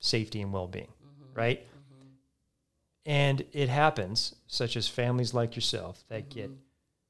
safety 0.00 0.40
and 0.40 0.52
well-being, 0.52 0.86
mm-hmm. 0.86 1.38
right? 1.38 1.60
Mm-hmm. 1.60 2.08
And 3.06 3.44
it 3.52 3.68
happens, 3.68 4.34
such 4.46 4.76
as 4.76 4.88
families 4.88 5.32
like 5.32 5.54
yourself 5.54 6.02
that 6.08 6.30
get 6.30 6.50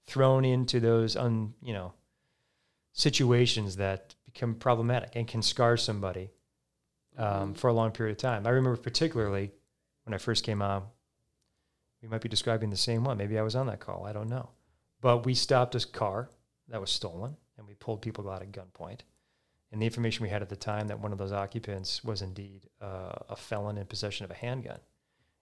thrown 0.06 0.44
into 0.44 0.80
those 0.80 1.16
un, 1.16 1.54
you 1.62 1.72
know, 1.72 1.94
situations 2.92 3.76
that 3.76 4.14
become 4.26 4.54
problematic 4.54 5.16
and 5.16 5.26
can 5.26 5.42
scar 5.42 5.76
somebody 5.76 6.30
um, 7.16 7.54
for 7.54 7.68
a 7.68 7.72
long 7.72 7.90
period 7.90 8.12
of 8.12 8.18
time. 8.18 8.46
I 8.46 8.50
remember 8.50 8.76
particularly 8.76 9.52
when 10.04 10.14
I 10.14 10.18
first 10.18 10.44
came 10.44 10.60
on, 10.60 10.84
we 12.02 12.08
might 12.08 12.20
be 12.20 12.28
describing 12.28 12.68
the 12.68 12.76
same 12.76 13.02
one. 13.02 13.16
Maybe 13.16 13.38
I 13.38 13.42
was 13.42 13.56
on 13.56 13.66
that 13.68 13.80
call. 13.80 14.04
I 14.04 14.12
don't 14.12 14.28
know. 14.28 14.50
But 15.00 15.24
we 15.24 15.34
stopped 15.34 15.74
a 15.74 15.86
car 15.86 16.28
that 16.68 16.80
was 16.80 16.90
stolen 16.90 17.36
and 17.56 17.66
we 17.66 17.74
pulled 17.74 18.02
people 18.02 18.28
out 18.30 18.42
at 18.42 18.52
gunpoint. 18.52 19.00
And 19.72 19.82
the 19.82 19.86
information 19.86 20.22
we 20.22 20.28
had 20.28 20.42
at 20.42 20.48
the 20.48 20.56
time 20.56 20.86
that 20.88 21.00
one 21.00 21.12
of 21.12 21.18
those 21.18 21.32
occupants 21.32 22.04
was 22.04 22.22
indeed 22.22 22.68
uh, 22.80 23.12
a 23.28 23.36
felon 23.36 23.76
in 23.76 23.86
possession 23.86 24.24
of 24.24 24.30
a 24.30 24.34
handgun. 24.34 24.78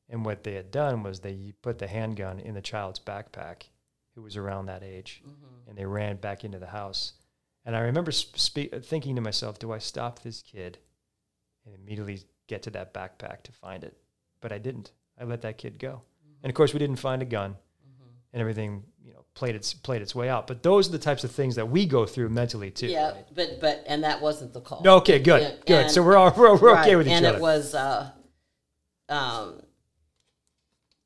And 0.09 0.25
what 0.25 0.45
they 0.45 0.55
had 0.55 0.71
done 0.71 1.03
was 1.03 1.21
they 1.21 1.53
put 1.63 1.79
the 1.79 1.87
handgun 1.87 2.41
in 2.41 2.55
the 2.55 2.61
child's 2.61 2.99
backpack, 2.99 3.65
who 4.15 4.23
was 4.23 4.37
around 4.37 4.67
that 4.67 4.83
age, 4.83 5.23
mm-hmm. 5.23 5.69
and 5.69 5.77
they 5.77 5.87
ran 5.87 6.17
back 6.17 6.45
into 6.45 6.59
the 6.59 6.67
house. 6.67 7.13
And 7.65 7.77
I 7.77 7.81
remember 7.81 8.11
spe- 8.13 8.75
thinking 8.83 9.17
to 9.17 9.23
myself, 9.23 9.59
do 9.59 9.73
I 9.73 9.79
stop 9.79 10.21
this 10.21 10.43
kid 10.43 10.79
and 11.65 11.75
immediately 11.75 12.23
get 12.47 12.63
to 12.63 12.71
that 12.71 12.93
backpack 12.93 13.43
to 13.45 13.53
find 13.53 13.85
it? 13.85 13.97
But 14.41 14.53
I 14.53 14.59
didn't. 14.59 14.93
I 15.19 15.25
let 15.25 15.43
that 15.43 15.59
kid 15.59 15.79
go. 15.79 16.03
Mm-hmm. 16.03 16.35
And 16.43 16.51
of 16.51 16.55
course, 16.55 16.73
we 16.73 16.79
didn't 16.79 16.97
find 16.97 17.23
a 17.23 17.27
gun, 17.27 17.53
mm-hmm. 17.53 18.09
and 18.33 18.41
everything 18.41 18.85
you 19.05 19.13
know 19.13 19.25
played 19.35 19.55
its 19.55 19.75
played 19.75 20.03
its 20.03 20.15
way 20.15 20.29
out. 20.29 20.47
But 20.47 20.63
those 20.63 20.89
are 20.89 20.93
the 20.93 20.99
types 20.99 21.25
of 21.25 21.31
things 21.31 21.57
that 21.57 21.69
we 21.69 21.87
go 21.87 22.07
through 22.07 22.29
mentally 22.31 22.71
too. 22.71 22.87
yeah, 22.89 23.11
right? 23.13 23.25
but 23.35 23.61
but 23.61 23.85
and 23.87 24.05
that 24.05 24.21
wasn't 24.21 24.53
the 24.53 24.61
call. 24.61 24.81
No, 24.83 24.97
okay, 24.97 25.19
good, 25.19 25.43
Yeah, 25.43 25.55
good. 25.67 25.83
and- 25.83 25.91
so 25.91 26.03
we're 26.03 26.17
all 26.17 26.33
we're, 26.37 26.57
we're 26.57 26.79
okay 26.81 26.97
with 26.97 27.07
each 27.07 27.13
and 27.15 27.27
other. 27.27 27.39
it 27.39 27.41
was, 27.41 27.75
uh, 27.75 28.11
um, 29.09 29.61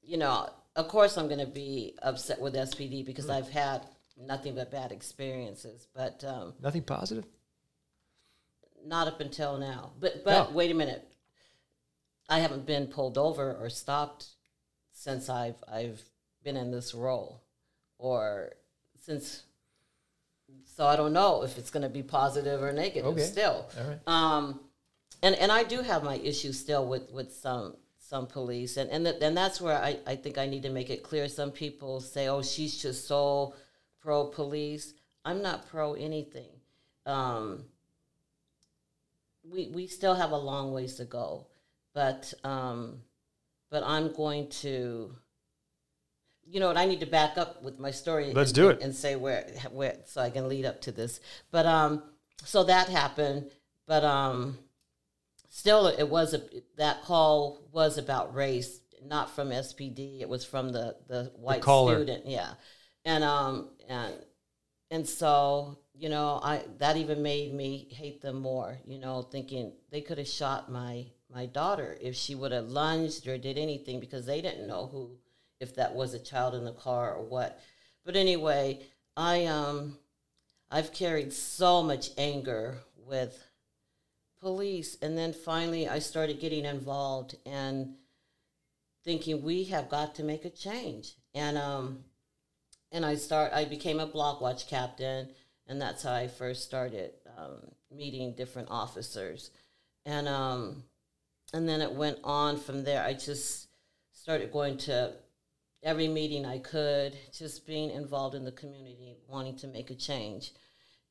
you 0.03 0.17
know, 0.17 0.49
of 0.76 0.88
course 0.88 1.17
I'm 1.17 1.26
going 1.29 1.41
to 1.41 1.47
be 1.47 1.97
upset 2.03 2.41
with 2.41 2.55
SPD 2.55 3.05
because 3.05 3.29
I've 3.31 3.49
had 3.49 3.83
nothing 4.19 4.55
but 4.55 4.71
bad 4.71 4.93
experiences, 4.93 5.88
but 5.95 6.23
um, 6.25 6.55
Nothing 6.62 6.83
positive. 6.83 7.25
not 8.85 9.09
up 9.09 9.21
until 9.21 9.59
now. 9.59 9.93
But 10.00 10.25
but 10.25 10.50
No. 10.50 10.57
wait 10.57 10.71
a 10.71 10.75
minute, 10.75 11.07
I 12.29 12.38
haven't 12.41 12.67
been 12.67 12.87
pulled 12.87 13.19
over 13.19 13.55
or 13.55 13.69
stopped 13.71 14.26
since 14.93 15.29
I've 15.29 15.62
I've 15.71 16.00
been 16.43 16.57
in 16.57 16.71
this 16.71 16.95
role, 16.95 17.43
or 17.99 18.53
since. 19.00 19.43
So 20.65 20.87
I 20.87 20.97
don't 20.97 21.12
know 21.12 21.43
if 21.43 21.59
it's 21.59 21.71
going 21.71 21.83
to 21.83 21.88
be 21.88 22.03
positive 22.03 22.62
or 22.62 22.73
negative. 22.73 23.07
Okay. 23.12 23.23
Still, 23.23 23.69
right. 23.76 23.99
um, 24.07 24.61
and 25.23 25.35
and 25.37 25.50
I 25.50 25.65
do 25.65 25.81
have 25.81 26.03
my 26.05 26.17
issues 26.17 26.59
still 26.59 26.87
with 26.87 27.11
with 27.11 27.33
some 27.33 27.76
some 27.99 28.26
police, 28.26 28.76
and 28.76 28.91
and 28.91 29.07
and 29.07 29.37
that's 29.37 29.61
where 29.61 29.79
I 29.79 29.99
I 30.07 30.17
think 30.17 30.38
I 30.38 30.47
need 30.47 30.62
to 30.62 30.71
make 30.71 30.91
it 30.91 31.03
clear. 31.03 31.29
Some 31.29 31.50
people 31.50 32.00
say, 32.00 32.29
"Oh, 32.29 32.43
she's 32.43 32.81
just 32.81 33.07
so 33.07 33.55
pro 34.00 34.26
police." 34.26 34.95
I'm 35.25 35.43
not 35.43 35.69
pro 35.69 35.95
anything. 35.95 36.50
Um, 37.05 37.65
we 39.50 39.69
we 39.75 39.87
still 39.88 40.15
have 40.15 40.31
a 40.31 40.37
long 40.37 40.73
ways 40.73 40.95
to 40.97 41.05
go, 41.05 41.49
but 41.95 42.33
um, 42.45 43.00
but 43.71 43.83
I'm 43.85 44.12
going 44.12 44.49
to. 44.62 45.17
You 46.49 46.61
know 46.61 46.69
what? 46.69 46.76
I 46.76 46.87
need 46.87 47.00
to 47.00 47.07
back 47.07 47.37
up 47.37 47.62
with 47.62 47.79
my 47.79 47.91
story. 47.91 48.33
Let's 48.33 48.50
and, 48.50 48.55
do 48.55 48.69
it. 48.69 48.81
and 48.83 48.95
say 48.95 49.17
where 49.17 49.47
where 49.73 49.99
so 50.05 50.21
I 50.21 50.31
can 50.31 50.49
lead 50.49 50.65
up 50.65 50.81
to 50.83 50.93
this. 50.93 51.21
But 51.50 51.67
um, 51.67 52.03
so 52.45 52.65
that 52.65 52.88
happened. 52.88 53.50
But 53.87 54.05
um, 54.05 54.59
still, 55.49 55.87
it 55.88 56.09
was 56.09 56.35
a 56.35 56.43
that 56.76 57.03
call 57.03 57.69
was 57.73 57.99
about 57.99 58.35
race, 58.35 58.81
not 59.05 59.35
from 59.35 59.50
SPD. 59.50 60.21
It 60.21 60.29
was 60.29 60.45
from 60.45 60.71
the 60.71 60.97
the 61.09 61.33
white 61.37 61.62
caller. 61.62 61.97
student. 61.97 62.26
Yeah, 62.26 62.53
and 63.05 63.25
um 63.25 63.71
and 63.88 64.15
and 64.91 65.09
so 65.09 65.79
you 65.99 66.09
know, 66.09 66.41
I 66.43 66.62
that 66.79 66.97
even 66.97 67.23
made 67.23 67.55
me 67.55 67.88
hate 67.91 68.21
them 68.21 68.41
more. 68.41 68.79
You 68.87 68.99
know, 68.99 69.23
thinking 69.23 69.73
they 69.91 70.00
could 70.00 70.19
have 70.19 70.29
shot 70.29 70.71
my 70.71 71.07
my 71.33 71.47
daughter 71.47 71.97
if 72.00 72.15
she 72.15 72.35
would 72.35 72.53
have 72.53 72.69
lunged 72.69 73.26
or 73.26 73.38
did 73.38 73.59
anything 73.59 74.00
because 74.00 74.26
they 74.26 74.41
didn't 74.41 74.69
know 74.69 74.87
who, 74.87 75.11
if 75.60 75.76
that 75.76 75.94
was 75.94 76.14
a 76.14 76.18
child 76.18 76.54
in 76.54 76.64
the 76.64 76.72
car 76.72 77.14
or 77.14 77.25
what. 77.25 77.60
But 78.04 78.16
anyway, 78.16 78.80
I 79.16 79.46
um, 79.46 79.98
I've 80.70 80.92
carried 80.92 81.32
so 81.32 81.82
much 81.82 82.10
anger 82.18 82.78
with 82.96 83.42
police, 84.40 84.96
and 85.02 85.16
then 85.16 85.32
finally 85.32 85.88
I 85.88 85.98
started 85.98 86.40
getting 86.40 86.64
involved 86.64 87.36
and 87.46 87.94
thinking 89.04 89.42
we 89.42 89.64
have 89.64 89.88
got 89.88 90.14
to 90.16 90.25
make 90.25 90.44
a 90.44 90.50
change, 90.50 91.14
and 91.34 91.56
um, 91.56 92.04
and 92.92 93.04
I 93.04 93.16
start 93.16 93.52
I 93.52 93.64
became 93.64 94.00
a 94.00 94.06
block 94.06 94.40
watch 94.40 94.68
captain 94.68 95.28
and 95.68 95.80
that's 95.80 96.02
how 96.02 96.12
I 96.12 96.28
first 96.28 96.64
started 96.64 97.12
um, 97.36 97.58
meeting 97.90 98.34
different 98.34 98.68
officers, 98.70 99.50
and 100.04 100.28
um, 100.28 100.84
and 101.52 101.68
then 101.68 101.80
it 101.80 101.92
went 101.92 102.18
on 102.25 102.56
from 102.56 102.84
there. 102.84 103.02
I 103.02 103.14
just 103.14 103.68
started 104.12 104.52
going 104.52 104.78
to 104.78 105.12
every 105.83 106.09
meeting 106.09 106.45
I 106.45 106.59
could, 106.59 107.16
just 107.33 107.66
being 107.66 107.90
involved 107.90 108.35
in 108.35 108.45
the 108.45 108.52
community, 108.52 109.16
wanting 109.28 109.56
to 109.59 109.68
make 109.68 109.90
a 109.90 109.95
change, 109.95 110.52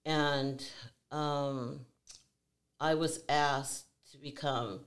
and 0.05 0.65
um, 1.11 1.81
I 2.79 2.95
was 2.95 3.23
asked 3.29 3.85
to 4.11 4.17
become 4.17 4.81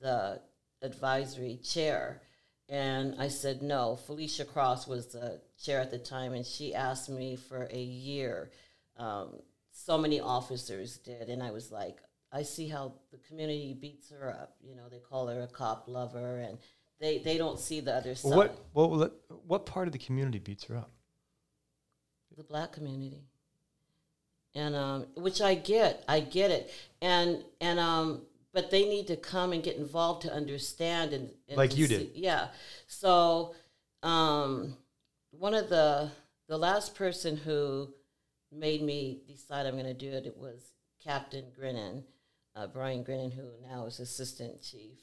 the 0.00 0.40
advisory 0.82 1.58
chair. 1.62 2.22
And 2.68 3.14
I 3.20 3.28
said 3.28 3.62
no. 3.62 3.94
Felicia 3.94 4.44
Cross 4.44 4.88
was 4.88 5.06
the 5.06 5.40
chair 5.62 5.80
at 5.80 5.92
the 5.92 5.98
time, 5.98 6.32
and 6.32 6.44
she 6.44 6.74
asked 6.74 7.08
me 7.08 7.36
for 7.36 7.68
a 7.70 7.80
year 7.80 8.50
um, 8.98 9.40
so 9.72 9.98
many 9.98 10.20
officers 10.20 10.98
did, 10.98 11.28
and 11.28 11.42
I 11.42 11.50
was 11.50 11.70
like, 11.70 11.98
I 12.32 12.42
see 12.42 12.68
how 12.68 12.94
the 13.12 13.18
community 13.18 13.76
beats 13.78 14.10
her 14.10 14.30
up. 14.30 14.56
You 14.60 14.74
know, 14.74 14.88
they 14.90 14.98
call 14.98 15.28
her 15.28 15.42
a 15.42 15.46
cop 15.46 15.84
lover, 15.86 16.38
and 16.38 16.58
they 17.00 17.18
they 17.18 17.38
don't 17.38 17.58
see 17.58 17.80
the 17.80 17.94
other 17.94 18.14
side. 18.14 18.34
What 18.34 18.58
what 18.72 19.12
what 19.46 19.66
part 19.66 19.88
of 19.88 19.92
the 19.92 19.98
community 19.98 20.38
beats 20.38 20.64
her 20.64 20.76
up? 20.76 20.90
The 22.36 22.44
black 22.44 22.72
community, 22.72 23.24
and 24.54 24.74
um, 24.74 25.06
which 25.16 25.40
I 25.40 25.54
get, 25.54 26.04
I 26.06 26.20
get 26.20 26.50
it, 26.50 26.70
and 27.00 27.42
and 27.60 27.78
um, 27.78 28.22
but 28.52 28.70
they 28.70 28.84
need 28.88 29.06
to 29.08 29.16
come 29.16 29.52
and 29.52 29.62
get 29.62 29.76
involved 29.76 30.22
to 30.22 30.32
understand 30.32 31.12
and, 31.12 31.30
and 31.48 31.56
like 31.56 31.76
you 31.76 31.86
see- 31.86 31.98
did. 31.98 32.10
yeah. 32.14 32.48
So, 32.86 33.54
um, 34.02 34.76
one 35.30 35.54
of 35.54 35.68
the 35.68 36.10
the 36.48 36.58
last 36.58 36.94
person 36.94 37.36
who 37.36 37.88
made 38.52 38.82
me 38.82 39.20
decide 39.26 39.66
I'm 39.66 39.74
going 39.74 39.86
to 39.86 39.94
do 39.94 40.10
it, 40.10 40.26
it 40.26 40.36
was 40.36 40.72
Captain 41.02 41.44
Grenon, 41.58 42.04
uh, 42.54 42.66
Brian 42.66 43.04
Grenon, 43.04 43.32
who 43.32 43.48
now 43.68 43.86
is 43.86 43.98
assistant 44.00 44.62
chief. 44.62 44.98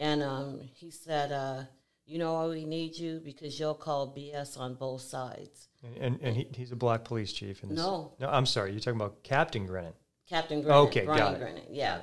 And 0.00 0.22
um, 0.22 0.60
he 0.74 0.90
said, 0.90 1.30
uh, 1.30 1.62
You 2.06 2.18
know 2.18 2.34
why 2.34 2.46
we 2.48 2.64
need 2.64 2.96
you? 2.98 3.20
Because 3.24 3.60
you'll 3.60 3.74
call 3.74 4.12
BS 4.16 4.58
on 4.58 4.74
both 4.74 5.02
sides. 5.02 5.68
And 5.84 5.96
and, 5.98 6.20
and 6.22 6.36
he, 6.36 6.48
he's 6.52 6.72
a 6.72 6.76
black 6.76 7.04
police 7.04 7.32
chief. 7.32 7.62
In 7.62 7.68
this. 7.68 7.78
No. 7.78 8.12
no, 8.18 8.28
I'm 8.28 8.46
sorry. 8.46 8.72
You're 8.72 8.80
talking 8.80 9.00
about 9.00 9.22
Captain 9.22 9.66
Grenon. 9.68 9.92
Captain 10.28 10.62
Grenon. 10.62 10.86
Okay, 10.88 11.04
Brian 11.04 11.18
got 11.18 11.34
it. 11.34 11.40
Grenon, 11.40 11.62
yeah. 11.70 11.98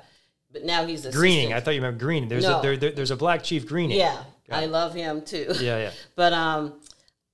But 0.52 0.64
now 0.64 0.86
he's 0.86 1.00
assistant. 1.02 1.16
Greening. 1.20 1.54
I 1.54 1.60
thought 1.60 1.76
you 1.76 1.82
meant 1.82 1.98
greening. 1.98 2.30
There's 2.30 2.44
No. 2.46 2.60
a 2.60 2.62
there, 2.62 2.78
there- 2.78 2.92
there's 2.94 3.12
a 3.12 3.18
black 3.18 3.44
chief 3.44 3.68
greening. 3.68 3.98
Yeah, 3.98 4.24
Got 4.50 4.60
I 4.60 4.64
it. 4.64 4.70
love 4.70 4.94
him 4.94 5.22
too. 5.22 5.48
Yeah, 5.60 5.78
yeah. 5.80 5.92
But 6.16 6.32
um, 6.34 6.80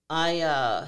I 0.09 0.41
uh, 0.41 0.87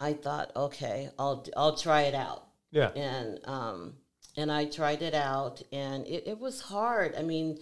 I 0.00 0.12
thought, 0.12 0.52
okay, 0.54 1.10
I'll 1.18 1.44
I'll 1.56 1.76
try 1.76 2.02
it 2.02 2.14
out. 2.14 2.44
Yeah. 2.70 2.90
and 2.90 3.40
um, 3.44 3.94
and 4.36 4.52
I 4.52 4.66
tried 4.66 5.02
it 5.02 5.14
out, 5.14 5.62
and 5.72 6.06
it, 6.06 6.24
it 6.26 6.38
was 6.38 6.60
hard. 6.60 7.14
I 7.16 7.22
mean, 7.22 7.58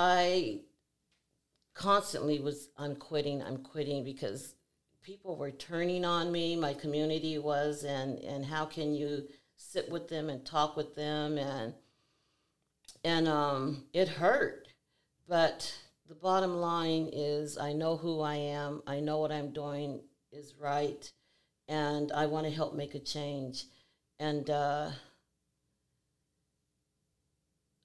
I 0.00 0.60
constantly 1.74 2.38
was, 2.38 2.68
I'm 2.78 2.94
quitting, 2.94 3.42
I'm 3.42 3.56
quitting 3.56 4.04
because 4.04 4.54
people 5.02 5.36
were 5.36 5.50
turning 5.50 6.04
on 6.04 6.30
me. 6.30 6.54
My 6.54 6.72
community 6.72 7.36
was, 7.36 7.82
and 7.82 8.20
and 8.20 8.44
how 8.44 8.64
can 8.64 8.94
you 8.94 9.24
sit 9.56 9.90
with 9.90 10.06
them 10.06 10.30
and 10.30 10.46
talk 10.46 10.76
with 10.76 10.94
them, 10.94 11.36
and 11.36 11.74
and 13.02 13.26
um, 13.26 13.86
it 13.92 14.06
hurt, 14.06 14.68
but 15.26 15.74
the 16.08 16.14
bottom 16.14 16.60
line 16.60 17.10
is, 17.12 17.58
I 17.58 17.72
know 17.72 17.96
who 17.96 18.20
I 18.20 18.36
am. 18.36 18.84
I 18.86 19.00
know 19.00 19.18
what 19.18 19.32
I'm 19.32 19.50
doing 19.50 20.00
is 20.30 20.54
right, 20.60 21.10
and 21.66 22.12
I 22.12 22.26
want 22.26 22.46
to 22.46 22.52
help 22.52 22.72
make 22.72 22.94
a 22.94 23.00
change 23.00 23.64
and 24.20 24.48
uh, 24.48 24.90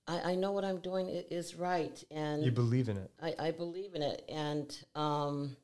I, 0.07 0.31
I 0.31 0.35
know 0.35 0.51
what 0.51 0.65
I'm 0.65 0.79
doing 0.79 1.07
is 1.07 1.55
right, 1.55 2.03
and 2.11 2.43
You 2.43 2.51
believe 2.51 2.89
in 2.89 2.97
it. 2.97 3.11
I, 3.21 3.35
I 3.39 3.51
believe 3.51 3.95
in 3.95 4.01
it, 4.01 4.23
and 4.29 4.77
um, 4.95 5.55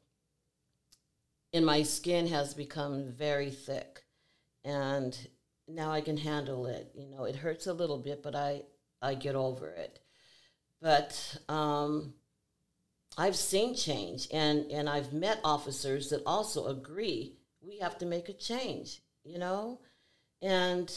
and 1.53 1.65
my 1.65 1.83
skin 1.83 2.27
has 2.27 2.53
become 2.53 3.11
very 3.11 3.51
thick, 3.51 4.03
and 4.63 5.17
now 5.67 5.91
I 5.91 6.01
can 6.01 6.17
handle 6.17 6.65
it. 6.67 6.91
You 6.95 7.07
know, 7.07 7.25
it 7.25 7.35
hurts 7.35 7.67
a 7.67 7.73
little 7.73 7.97
bit, 7.97 8.23
but 8.23 8.35
I 8.35 8.63
I 9.01 9.15
get 9.15 9.35
over 9.35 9.69
it. 9.69 9.99
But 10.81 11.37
um, 11.49 12.13
I've 13.17 13.35
seen 13.35 13.75
change, 13.75 14.27
and 14.31 14.71
and 14.71 14.89
I've 14.89 15.11
met 15.11 15.41
officers 15.43 16.09
that 16.09 16.23
also 16.25 16.67
agree 16.67 17.35
we 17.61 17.79
have 17.79 17.97
to 17.97 18.05
make 18.05 18.29
a 18.29 18.33
change. 18.33 19.01
You 19.25 19.37
know, 19.37 19.79
and 20.41 20.89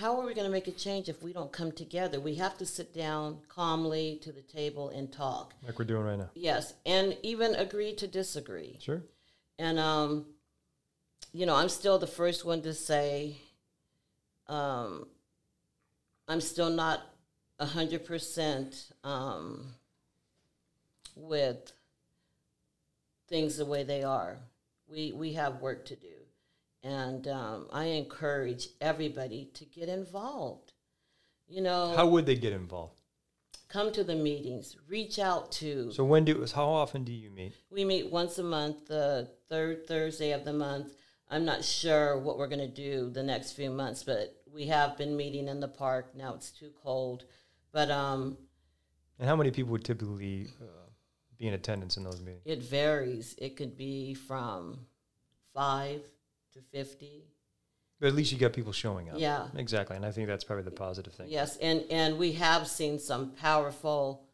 how 0.00 0.18
are 0.18 0.26
we 0.26 0.32
going 0.32 0.46
to 0.46 0.50
make 0.50 0.66
a 0.66 0.72
change 0.72 1.10
if 1.10 1.22
we 1.22 1.32
don't 1.34 1.52
come 1.52 1.70
together? 1.70 2.18
We 2.18 2.36
have 2.36 2.56
to 2.58 2.64
sit 2.64 2.94
down 2.94 3.38
calmly 3.48 4.18
to 4.22 4.32
the 4.32 4.40
table 4.40 4.88
and 4.88 5.12
talk. 5.12 5.52
Like 5.66 5.78
we're 5.78 5.84
doing 5.84 6.04
right 6.04 6.18
now. 6.18 6.30
Yes, 6.34 6.72
and 6.86 7.18
even 7.22 7.54
agree 7.54 7.94
to 7.96 8.06
disagree. 8.06 8.78
Sure. 8.80 9.02
And 9.58 9.78
um, 9.78 10.24
you 11.34 11.44
know, 11.44 11.54
I'm 11.54 11.68
still 11.68 11.98
the 11.98 12.06
first 12.06 12.46
one 12.46 12.62
to 12.62 12.72
say, 12.72 13.36
um, 14.48 15.06
I'm 16.26 16.40
still 16.40 16.70
not 16.70 17.02
a 17.58 17.66
hundred 17.66 18.06
percent 18.06 18.90
um 19.04 19.74
with 21.14 21.72
things 23.28 23.58
the 23.58 23.66
way 23.66 23.82
they 23.82 24.02
are. 24.02 24.38
We 24.88 25.12
we 25.12 25.34
have 25.34 25.60
work 25.60 25.84
to 25.86 25.96
do, 25.96 26.08
and 26.82 27.26
um, 27.28 27.66
I 27.72 27.84
encourage 27.84 28.68
everybody 28.80 29.50
to 29.54 29.64
get 29.64 29.88
involved. 29.88 30.72
You 31.48 31.62
know, 31.62 31.92
How 31.96 32.06
would 32.06 32.26
they 32.26 32.36
get 32.36 32.52
involved? 32.52 33.00
come 33.68 33.92
to 33.92 34.02
the 34.02 34.16
meetings, 34.16 34.76
reach 34.88 35.18
out 35.20 35.52
to. 35.52 35.92
So 35.92 36.04
when 36.04 36.24
do 36.24 36.42
it? 36.42 36.50
how 36.50 36.66
often 36.68 37.04
do 37.04 37.12
you 37.12 37.30
meet? 37.30 37.52
We 37.70 37.84
meet 37.84 38.10
once 38.10 38.38
a 38.38 38.42
month, 38.42 38.88
the 38.88 39.28
third 39.48 39.86
Thursday 39.86 40.32
of 40.32 40.44
the 40.44 40.52
month. 40.52 40.94
I'm 41.28 41.44
not 41.44 41.64
sure 41.64 42.18
what 42.18 42.36
we're 42.36 42.48
going 42.48 42.58
to 42.58 42.66
do 42.66 43.10
the 43.10 43.22
next 43.22 43.52
few 43.52 43.70
months, 43.70 44.02
but 44.02 44.34
we 44.52 44.66
have 44.66 44.96
been 44.96 45.16
meeting 45.16 45.46
in 45.46 45.60
the 45.60 45.68
park. 45.68 46.16
Now 46.16 46.34
it's 46.34 46.50
too 46.50 46.72
cold, 46.82 47.24
but 47.70 47.88
um, 47.92 48.36
And 49.20 49.28
how 49.28 49.36
many 49.36 49.52
people 49.52 49.70
would 49.70 49.84
typically 49.84 50.48
uh, 50.60 50.64
be 51.38 51.46
in 51.46 51.54
attendance 51.54 51.96
in 51.96 52.02
those 52.02 52.20
meetings? 52.20 52.42
it 52.44 52.62
varies. 52.64 53.36
It 53.38 53.54
could 53.56 53.76
be 53.76 54.14
from 54.14 54.80
five 55.54 56.02
to 56.52 56.60
fifty. 56.72 57.24
But 57.98 58.08
at 58.08 58.14
least 58.14 58.32
you 58.32 58.38
got 58.38 58.52
people 58.52 58.72
showing 58.72 59.10
up. 59.10 59.16
Yeah. 59.18 59.48
Exactly. 59.56 59.94
And 59.96 60.06
I 60.06 60.10
think 60.10 60.26
that's 60.26 60.44
probably 60.44 60.64
the 60.64 60.70
positive 60.70 61.12
thing. 61.12 61.26
Yes, 61.28 61.56
and 61.58 61.84
and 61.90 62.18
we 62.18 62.32
have 62.32 62.66
seen 62.66 62.98
some 62.98 63.32
powerful 63.32 64.24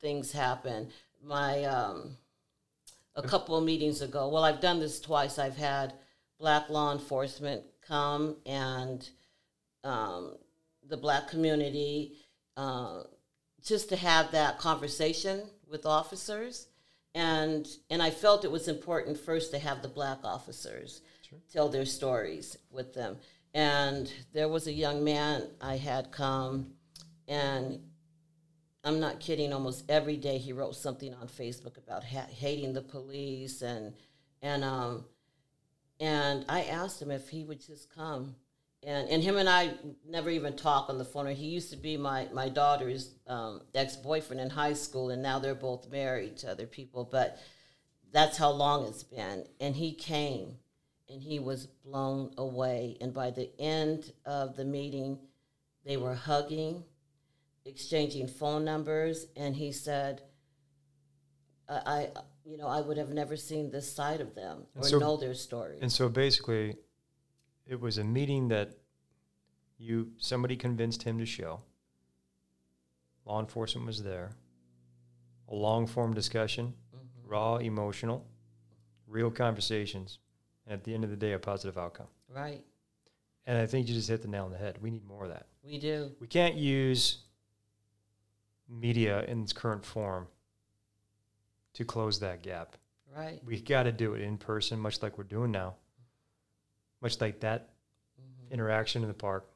things 0.00 0.32
happen. 0.32 0.88
My 1.22 1.64
um, 1.64 2.16
a 3.16 3.22
couple 3.22 3.56
of 3.56 3.64
meetings 3.64 4.00
ago. 4.00 4.28
Well, 4.28 4.44
I've 4.44 4.60
done 4.60 4.80
this 4.80 5.00
twice. 5.00 5.38
I've 5.38 5.56
had 5.56 5.94
black 6.38 6.70
law 6.70 6.92
enforcement 6.92 7.62
come 7.86 8.36
and 8.46 9.08
um, 9.84 10.36
the 10.88 10.96
black 10.96 11.28
community 11.28 12.14
uh, 12.56 13.02
just 13.64 13.88
to 13.90 13.96
have 13.96 14.30
that 14.32 14.58
conversation 14.58 15.42
with 15.68 15.84
officers, 15.86 16.66
and 17.14 17.66
and 17.90 18.02
I 18.02 18.10
felt 18.10 18.44
it 18.44 18.50
was 18.50 18.68
important 18.68 19.18
first 19.18 19.50
to 19.52 19.58
have 19.58 19.82
the 19.82 19.88
black 19.88 20.18
officers 20.24 21.02
tell 21.52 21.68
their 21.68 21.86
stories 21.86 22.56
with 22.70 22.94
them. 22.94 23.18
And 23.52 24.12
there 24.32 24.48
was 24.48 24.66
a 24.66 24.72
young 24.72 25.02
man 25.02 25.48
I 25.60 25.76
had 25.76 26.12
come, 26.12 26.74
and 27.26 27.80
I'm 28.84 29.00
not 29.00 29.18
kidding. 29.20 29.52
Almost 29.52 29.90
every 29.90 30.16
day 30.16 30.38
he 30.38 30.52
wrote 30.52 30.76
something 30.76 31.12
on 31.14 31.26
Facebook 31.26 31.76
about 31.76 32.04
ha- 32.04 32.28
hating 32.30 32.72
the 32.72 32.82
police, 32.82 33.62
and 33.62 33.92
and 34.40 34.62
um, 34.62 35.04
and 35.98 36.44
I 36.48 36.62
asked 36.62 37.02
him 37.02 37.10
if 37.10 37.28
he 37.28 37.44
would 37.44 37.60
just 37.60 37.92
come, 37.92 38.36
and 38.82 39.08
and 39.08 39.22
him 39.22 39.36
and 39.36 39.48
I 39.48 39.72
never 40.08 40.30
even 40.30 40.56
talk 40.56 40.88
on 40.88 40.98
the 40.98 41.04
phone. 41.04 41.26
Or 41.26 41.32
He 41.32 41.46
used 41.46 41.70
to 41.70 41.76
be 41.76 41.96
my 41.96 42.28
my 42.32 42.48
daughter's 42.48 43.14
um, 43.26 43.62
ex 43.74 43.96
boyfriend 43.96 44.40
in 44.40 44.50
high 44.50 44.72
school, 44.72 45.10
and 45.10 45.22
now 45.22 45.38
they're 45.38 45.54
both 45.54 45.90
married 45.90 46.38
to 46.38 46.50
other 46.50 46.66
people. 46.66 47.04
But 47.10 47.38
that's 48.12 48.36
how 48.36 48.50
long 48.50 48.86
it's 48.86 49.02
been. 49.02 49.44
And 49.60 49.76
he 49.76 49.92
came, 49.92 50.56
and 51.08 51.22
he 51.22 51.38
was 51.38 51.66
blown 51.66 52.32
away. 52.38 52.96
And 53.00 53.12
by 53.12 53.30
the 53.30 53.50
end 53.60 54.12
of 54.24 54.56
the 54.56 54.64
meeting, 54.64 55.18
they 55.84 55.96
were 55.96 56.14
hugging, 56.14 56.84
exchanging 57.64 58.28
phone 58.28 58.64
numbers, 58.64 59.26
and 59.36 59.54
he 59.54 59.72
said, 59.72 60.22
I, 61.68 61.80
I 61.86 62.08
you 62.44 62.56
know, 62.56 62.66
I 62.66 62.80
would 62.80 62.96
have 62.96 63.10
never 63.10 63.36
seen 63.36 63.70
this 63.70 63.92
side 63.92 64.20
of 64.20 64.34
them 64.34 64.66
or 64.74 64.84
so- 64.84 64.98
know 64.98 65.16
their 65.16 65.34
story. 65.34 65.78
And 65.80 65.92
so 65.92 66.08
basically, 66.08 66.76
it 67.70 67.80
was 67.80 67.98
a 67.98 68.04
meeting 68.04 68.48
that 68.48 68.72
you 69.78 70.10
somebody 70.18 70.56
convinced 70.56 71.04
him 71.04 71.18
to 71.18 71.24
show. 71.24 71.60
Law 73.24 73.38
enforcement 73.38 73.86
was 73.86 74.02
there. 74.02 74.32
A 75.48 75.54
long 75.54 75.86
form 75.86 76.12
discussion, 76.12 76.74
mm-hmm. 76.94 77.30
raw, 77.30 77.56
emotional, 77.56 78.26
real 79.06 79.30
conversations, 79.30 80.18
and 80.66 80.74
at 80.74 80.84
the 80.84 80.92
end 80.92 81.04
of 81.04 81.10
the 81.10 81.16
day, 81.16 81.32
a 81.32 81.38
positive 81.38 81.78
outcome. 81.78 82.08
right. 82.28 82.64
And 83.46 83.56
I 83.58 83.66
think 83.66 83.88
you 83.88 83.94
just 83.94 84.08
hit 84.08 84.22
the 84.22 84.28
nail 84.28 84.44
on 84.44 84.52
the 84.52 84.58
head. 84.58 84.78
We 84.80 84.90
need 84.90 85.04
more 85.04 85.24
of 85.24 85.30
that. 85.30 85.46
We 85.64 85.78
do. 85.78 86.12
We 86.20 86.26
can't 86.26 86.54
use 86.54 87.18
media 88.68 89.24
in 89.24 89.42
its 89.42 89.52
current 89.52 89.84
form 89.84 90.28
to 91.72 91.84
close 91.84 92.20
that 92.20 92.42
gap. 92.42 92.76
Right. 93.16 93.40
We 93.44 93.60
got 93.60 93.84
to 93.84 93.92
do 93.92 94.14
it 94.14 94.20
in 94.20 94.36
person, 94.36 94.78
much 94.78 95.02
like 95.02 95.18
we're 95.18 95.24
doing 95.24 95.50
now. 95.50 95.76
Much 97.00 97.20
like 97.20 97.40
that 97.40 97.70
mm-hmm. 98.20 98.52
interaction 98.54 99.02
in 99.02 99.08
the 99.08 99.14
park. 99.14 99.48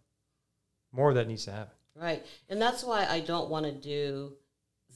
More 0.93 1.09
of 1.09 1.17
that 1.17 1.29
needs 1.29 1.45
to 1.47 1.53
happen. 1.53 1.75
Right. 1.97 2.25
And 2.49 2.61
that's 2.61 2.83
why 2.83 3.07
I 3.07 3.21
don't 3.21 3.51
want 3.51 3.67
to 3.67 3.73
do 3.73 4.33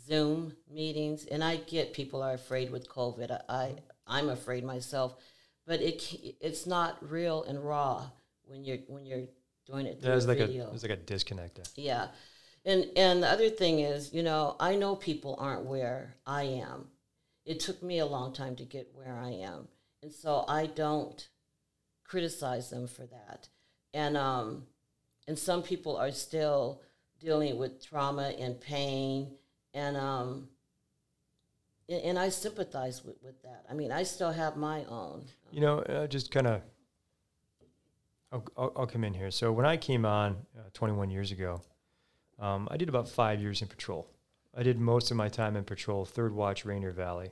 Zoom 0.06 0.54
meetings. 0.70 1.26
And 1.26 1.42
I 1.44 1.56
get 1.56 1.92
people 1.92 2.22
are 2.22 2.34
afraid 2.34 2.70
with 2.70 2.88
COVID. 2.88 3.30
I, 3.30 3.40
I 3.48 3.74
I'm 4.06 4.30
afraid 4.30 4.64
myself, 4.64 5.14
but 5.66 5.80
it 5.80 6.02
it's 6.40 6.66
not 6.66 6.96
real 7.08 7.44
and 7.44 7.62
raw 7.62 8.08
when 8.44 8.64
you're 8.64 8.78
when 8.88 9.04
you're 9.04 9.26
doing 9.66 9.86
it 9.86 10.00
through 10.00 10.10
There's 10.10 10.24
a 10.24 10.28
like 10.28 10.40
a 10.40 10.46
video. 10.46 10.70
there's 10.70 10.82
like 10.82 10.92
a 10.92 10.96
disconnect 10.96 11.56
there. 11.56 11.64
Yeah. 11.76 12.08
And 12.64 12.86
and 12.96 13.22
the 13.22 13.28
other 13.28 13.50
thing 13.50 13.80
is, 13.80 14.12
you 14.12 14.22
know, 14.22 14.56
I 14.58 14.74
know 14.74 14.96
people 14.96 15.36
aren't 15.38 15.66
where 15.66 16.16
I 16.26 16.44
am. 16.44 16.88
It 17.44 17.60
took 17.60 17.82
me 17.82 17.98
a 17.98 18.06
long 18.06 18.32
time 18.32 18.56
to 18.56 18.64
get 18.64 18.90
where 18.94 19.16
I 19.16 19.30
am. 19.30 19.68
And 20.02 20.12
so 20.12 20.44
I 20.48 20.66
don't 20.66 21.26
criticize 22.08 22.70
them 22.70 22.88
for 22.88 23.06
that. 23.06 23.48
And 23.94 24.16
um 24.16 24.64
and 25.28 25.38
some 25.38 25.62
people 25.62 25.96
are 25.96 26.10
still 26.10 26.82
dealing 27.20 27.58
with 27.58 27.84
trauma 27.84 28.34
and 28.38 28.60
pain 28.60 29.36
and 29.74 29.96
um 29.96 30.48
and, 31.88 32.02
and 32.02 32.18
I 32.18 32.28
sympathize 32.28 33.04
with, 33.04 33.16
with 33.22 33.40
that. 33.42 33.64
I 33.70 33.74
mean, 33.74 33.92
I 33.92 34.02
still 34.02 34.32
have 34.32 34.56
my 34.56 34.84
own. 34.84 35.24
You 35.50 35.60
know, 35.60 35.78
uh, 35.80 36.06
just 36.06 36.30
kind 36.30 36.46
of, 36.46 36.60
I'll, 38.30 38.44
I'll, 38.56 38.72
I'll 38.76 38.86
come 38.86 39.04
in 39.04 39.14
here. 39.14 39.30
So 39.30 39.52
when 39.52 39.64
I 39.64 39.76
came 39.76 40.04
on 40.04 40.36
uh, 40.58 40.62
21 40.74 41.10
years 41.10 41.32
ago, 41.32 41.62
um, 42.38 42.68
I 42.70 42.76
did 42.76 42.88
about 42.88 43.08
five 43.08 43.40
years 43.40 43.62
in 43.62 43.68
patrol. 43.68 44.06
I 44.56 44.62
did 44.62 44.78
most 44.78 45.10
of 45.10 45.16
my 45.16 45.28
time 45.28 45.56
in 45.56 45.64
patrol, 45.64 46.04
Third 46.04 46.34
Watch, 46.34 46.64
Rainier 46.64 46.92
Valley, 46.92 47.30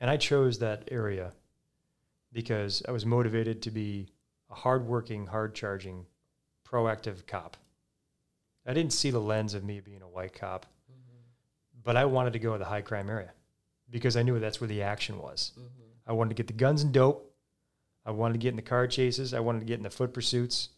and 0.00 0.10
I 0.10 0.16
chose 0.16 0.58
that 0.58 0.88
area 0.90 1.32
because 2.32 2.82
I 2.86 2.92
was 2.92 3.04
motivated 3.04 3.62
to 3.62 3.70
be 3.70 4.08
a 4.50 4.54
hardworking, 4.54 5.26
hard-charging, 5.26 6.06
proactive 6.68 7.26
cop. 7.26 7.56
I 8.66 8.74
didn't 8.74 8.92
see 8.92 9.10
the 9.10 9.20
lens 9.20 9.54
of 9.54 9.64
me 9.64 9.80
being 9.80 10.02
a 10.02 10.08
white 10.08 10.34
cop, 10.34 10.66
but 11.82 11.96
I 11.96 12.04
wanted 12.04 12.34
to 12.34 12.38
go 12.38 12.52
to 12.52 12.58
the 12.58 12.64
high 12.64 12.82
crime 12.82 13.10
area 13.10 13.32
because 13.90 14.16
I 14.16 14.22
knew 14.22 14.38
that's 14.38 14.60
where 14.60 14.68
the 14.68 14.82
action 14.82 15.18
was. 15.18 15.52
I 16.06 16.12
wanted 16.12 16.30
to 16.30 16.34
get 16.34 16.46
the 16.46 16.52
guns 16.52 16.82
and 16.82 16.92
dope. 16.92 17.26
I 18.04 18.12
wanted 18.12 18.34
to 18.34 18.38
get 18.38 18.50
in 18.50 18.56
the 18.56 18.62
car 18.62 18.86
chases. 18.86 19.34
I 19.34 19.40
wanted 19.40 19.60
to 19.60 19.66
get 19.66 19.78
in 19.78 19.82
the 19.82 19.90
foot 19.90 20.12
pursuits. 20.12 20.70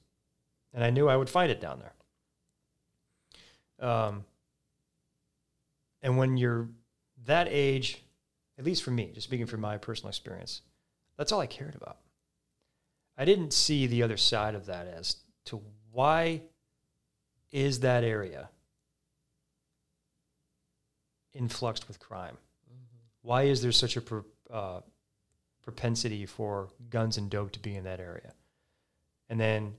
And 0.74 0.82
I 0.82 0.90
knew 0.90 1.08
I 1.08 1.16
would 1.16 1.28
find 1.28 1.50
it 1.50 1.60
down 1.60 1.80
there. 1.80 3.88
Um, 3.88 4.24
and 6.02 6.16
when 6.16 6.36
you're 6.36 6.68
that 7.26 7.48
age, 7.50 8.02
at 8.58 8.64
least 8.64 8.82
for 8.82 8.90
me, 8.90 9.10
just 9.14 9.26
speaking 9.26 9.46
from 9.46 9.60
my 9.60 9.78
personal 9.78 10.08
experience, 10.08 10.62
that's 11.22 11.30
all 11.30 11.40
I 11.40 11.46
cared 11.46 11.76
about. 11.76 11.98
I 13.16 13.24
didn't 13.24 13.52
see 13.52 13.86
the 13.86 14.02
other 14.02 14.16
side 14.16 14.56
of 14.56 14.66
that 14.66 14.88
as 14.88 15.18
to 15.44 15.62
why 15.92 16.42
is 17.52 17.78
that 17.80 18.02
area 18.02 18.48
influxed 21.32 21.86
with 21.86 22.00
crime? 22.00 22.38
Why 23.20 23.44
is 23.44 23.62
there 23.62 23.70
such 23.70 23.96
a 23.96 24.02
uh, 24.50 24.80
propensity 25.62 26.26
for 26.26 26.70
guns 26.90 27.16
and 27.18 27.30
dope 27.30 27.52
to 27.52 27.60
be 27.60 27.76
in 27.76 27.84
that 27.84 28.00
area? 28.00 28.32
And 29.28 29.38
then, 29.38 29.74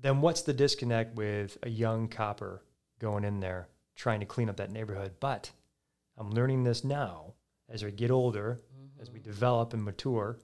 then 0.00 0.20
what's 0.20 0.42
the 0.42 0.52
disconnect 0.52 1.14
with 1.14 1.58
a 1.62 1.70
young 1.70 2.08
copper 2.08 2.64
going 2.98 3.22
in 3.22 3.38
there 3.38 3.68
trying 3.94 4.18
to 4.18 4.26
clean 4.26 4.48
up 4.48 4.56
that 4.56 4.72
neighborhood? 4.72 5.12
But 5.20 5.52
I'm 6.18 6.32
learning 6.32 6.64
this 6.64 6.82
now 6.82 7.34
as 7.68 7.84
I 7.84 7.90
get 7.90 8.10
older, 8.10 8.58
as 9.00 9.10
we 9.10 9.20
develop 9.20 9.74
and 9.74 9.84
mature. 9.84 10.38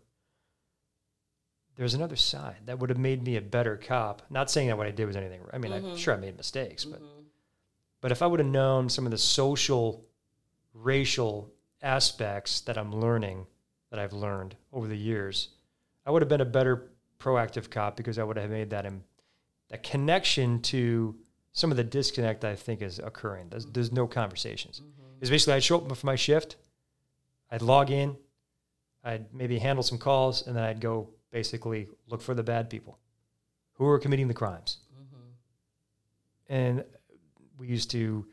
There's 1.78 1.94
another 1.94 2.16
side 2.16 2.56
that 2.66 2.80
would 2.80 2.90
have 2.90 2.98
made 2.98 3.22
me 3.22 3.36
a 3.36 3.40
better 3.40 3.76
cop. 3.76 4.22
Not 4.30 4.50
saying 4.50 4.66
that 4.66 4.76
what 4.76 4.88
I 4.88 4.90
did 4.90 5.06
was 5.06 5.14
anything. 5.14 5.42
I 5.52 5.58
mean, 5.58 5.72
I'm 5.72 5.84
mm-hmm. 5.84 5.96
sure 5.96 6.12
I 6.12 6.16
made 6.16 6.36
mistakes, 6.36 6.84
but 6.84 7.00
mm-hmm. 7.00 7.20
but 8.00 8.10
if 8.10 8.20
I 8.20 8.26
would 8.26 8.40
have 8.40 8.48
known 8.48 8.88
some 8.88 9.04
of 9.04 9.12
the 9.12 9.18
social, 9.18 10.04
racial 10.74 11.52
aspects 11.80 12.62
that 12.62 12.76
I'm 12.76 12.92
learning, 12.92 13.46
that 13.90 14.00
I've 14.00 14.12
learned 14.12 14.56
over 14.72 14.88
the 14.88 14.96
years, 14.96 15.50
I 16.04 16.10
would 16.10 16.20
have 16.20 16.28
been 16.28 16.40
a 16.40 16.44
better 16.44 16.90
proactive 17.20 17.70
cop 17.70 17.96
because 17.96 18.18
I 18.18 18.24
would 18.24 18.36
have 18.36 18.50
made 18.50 18.70
that 18.70 18.84
Im- 18.84 19.04
that 19.68 19.84
connection 19.84 20.60
to 20.62 21.14
some 21.52 21.70
of 21.70 21.76
the 21.76 21.84
disconnect 21.84 22.44
I 22.44 22.56
think 22.56 22.82
is 22.82 22.98
occurring. 22.98 23.50
There's, 23.50 23.66
mm-hmm. 23.66 23.72
there's 23.72 23.92
no 23.92 24.08
conversations. 24.08 24.82
It's 25.20 25.30
basically 25.30 25.54
I'd 25.54 25.62
show 25.62 25.76
up 25.76 25.96
for 25.96 26.06
my 26.06 26.16
shift, 26.16 26.56
I'd 27.52 27.62
log 27.62 27.92
in, 27.92 28.16
I'd 29.04 29.32
maybe 29.32 29.60
handle 29.60 29.84
some 29.84 29.98
calls, 29.98 30.44
and 30.44 30.56
then 30.56 30.64
I'd 30.64 30.80
go 30.80 31.10
basically 31.30 31.88
look 32.08 32.22
for 32.22 32.34
the 32.34 32.42
bad 32.42 32.70
people 32.70 32.98
who 33.74 33.86
are 33.86 33.98
committing 33.98 34.28
the 34.28 34.34
crimes. 34.34 34.78
Mm-hmm. 34.94 36.52
And 36.54 36.84
we 37.58 37.68
used 37.68 37.90
to 37.92 38.26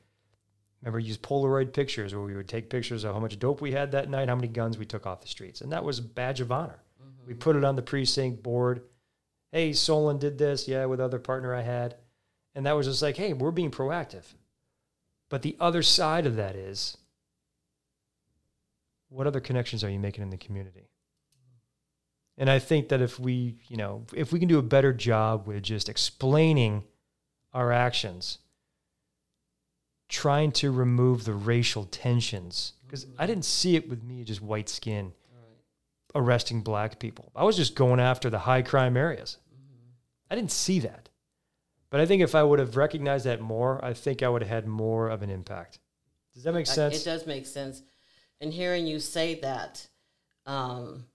remember 0.82 1.00
use 1.00 1.18
Polaroid 1.18 1.74
pictures 1.74 2.14
where 2.14 2.24
we 2.24 2.36
would 2.36 2.48
take 2.48 2.70
pictures 2.70 3.04
of 3.04 3.14
how 3.14 3.20
much 3.20 3.40
dope 3.40 3.62
we 3.62 3.72
had 3.72 3.92
that 3.92 4.10
night, 4.10 4.30
how 4.30 4.36
many 4.36 4.48
guns 4.48 4.78
we 4.78 4.86
took 4.86 5.06
off 5.06 5.22
the 5.22 5.28
streets, 5.28 5.62
and 5.62 5.72
that 5.72 5.84
was 5.84 6.00
a 6.00 6.04
badge 6.04 6.42
of 6.42 6.52
honor. 6.52 6.80
Mm-hmm. 7.02 7.28
We 7.28 7.34
put 7.34 7.56
it 7.56 7.64
on 7.64 7.76
the 7.76 7.82
precinct 7.82 8.44
board. 8.44 8.84
Hey, 9.52 9.74
Solan 9.74 10.20
did 10.20 10.38
this, 10.38 10.68
yeah, 10.68 10.86
with 10.86 11.00
other 11.00 11.20
partner 11.20 11.56
I 11.56 11.62
had, 11.62 11.96
and 12.54 12.66
that 12.66 12.74
was 12.74 12.88
just 12.88 13.02
like, 13.02 13.18
hey, 13.18 13.34
we're 13.34 13.52
being 13.52 13.72
proactive. 13.72 14.26
But 15.30 15.42
the 15.42 15.56
other 15.60 15.82
side 15.82 16.26
of 16.26 16.36
that 16.36 16.56
is, 16.56 16.98
what 19.10 19.28
other 19.28 19.40
connections 19.40 19.84
are 19.84 19.90
you 19.90 20.00
making 20.00 20.24
in 20.24 20.30
the 20.30 20.38
community? 20.38 20.90
And 22.38 22.50
I 22.50 22.60
think 22.60 22.90
that 22.90 23.02
if 23.02 23.20
we, 23.20 23.56
you 23.68 23.78
know, 23.78 24.06
if 24.14 24.34
we 24.34 24.40
can 24.40 24.50
do 24.50 24.60
a 24.60 24.64
better 24.64 24.94
job 24.94 25.48
with 25.48 25.64
just 25.64 25.88
explaining 25.88 26.84
our 27.54 27.72
actions, 27.72 28.40
trying 30.10 30.52
to 30.52 30.72
remove 30.72 31.24
the 31.24 31.34
racial 31.34 31.86
tensions, 31.86 32.74
because 32.86 33.08
I 33.18 33.26
didn't 33.26 33.46
see 33.46 33.76
it 33.76 33.90
with 33.90 34.04
me, 34.04 34.24
just 34.24 34.42
white 34.42 34.70
skin 34.70 35.14
arresting 36.16 36.62
black 36.62 36.98
people. 36.98 37.32
I 37.36 37.44
was 37.44 37.58
just 37.58 37.76
going 37.76 38.00
after 38.00 38.30
the 38.30 38.40
high 38.40 38.62
crime 38.62 38.96
areas. 38.96 39.38
I 40.32 40.36
didn't 40.36 40.52
see 40.52 40.80
that. 40.80 41.10
But 41.90 42.00
I 42.00 42.06
think 42.06 42.24
if 42.24 42.34
I 42.34 42.42
would 42.42 42.60
have 42.60 42.78
recognized 42.78 43.26
that 43.26 43.42
more, 43.42 43.84
I 43.84 43.94
think 43.94 44.24
I 44.24 44.30
would 44.30 44.42
have 44.42 44.50
had 44.50 44.68
more 44.68 45.10
of 45.10 45.22
an 45.22 45.30
impact. 45.30 45.80
Does 46.34 46.44
that 46.44 46.54
make 46.54 46.68
sense? 46.68 47.02
It 47.02 47.06
does 47.06 47.28
make 47.28 47.46
sense. 47.46 47.84
And 48.42 48.52
hearing 48.52 48.88
you 48.88 49.00
say 49.00 49.40
that, 49.42 49.88
um, 50.46 51.06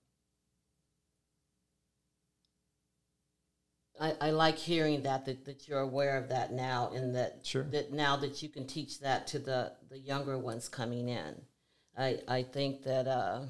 I, 4.00 4.14
I 4.20 4.30
like 4.30 4.56
hearing 4.56 5.02
that, 5.02 5.26
that 5.26 5.44
that 5.44 5.68
you're 5.68 5.80
aware 5.80 6.16
of 6.16 6.28
that 6.30 6.52
now, 6.52 6.90
and 6.94 7.14
that 7.14 7.40
Sure. 7.44 7.64
that 7.64 7.92
now 7.92 8.16
that 8.16 8.42
you 8.42 8.48
can 8.48 8.66
teach 8.66 9.00
that 9.00 9.26
to 9.28 9.38
the 9.38 9.72
the 9.90 9.98
younger 9.98 10.38
ones 10.38 10.68
coming 10.68 11.08
in. 11.08 11.42
I 11.96 12.18
I 12.26 12.42
think 12.42 12.82
that 12.84 13.06
uh, 13.06 13.42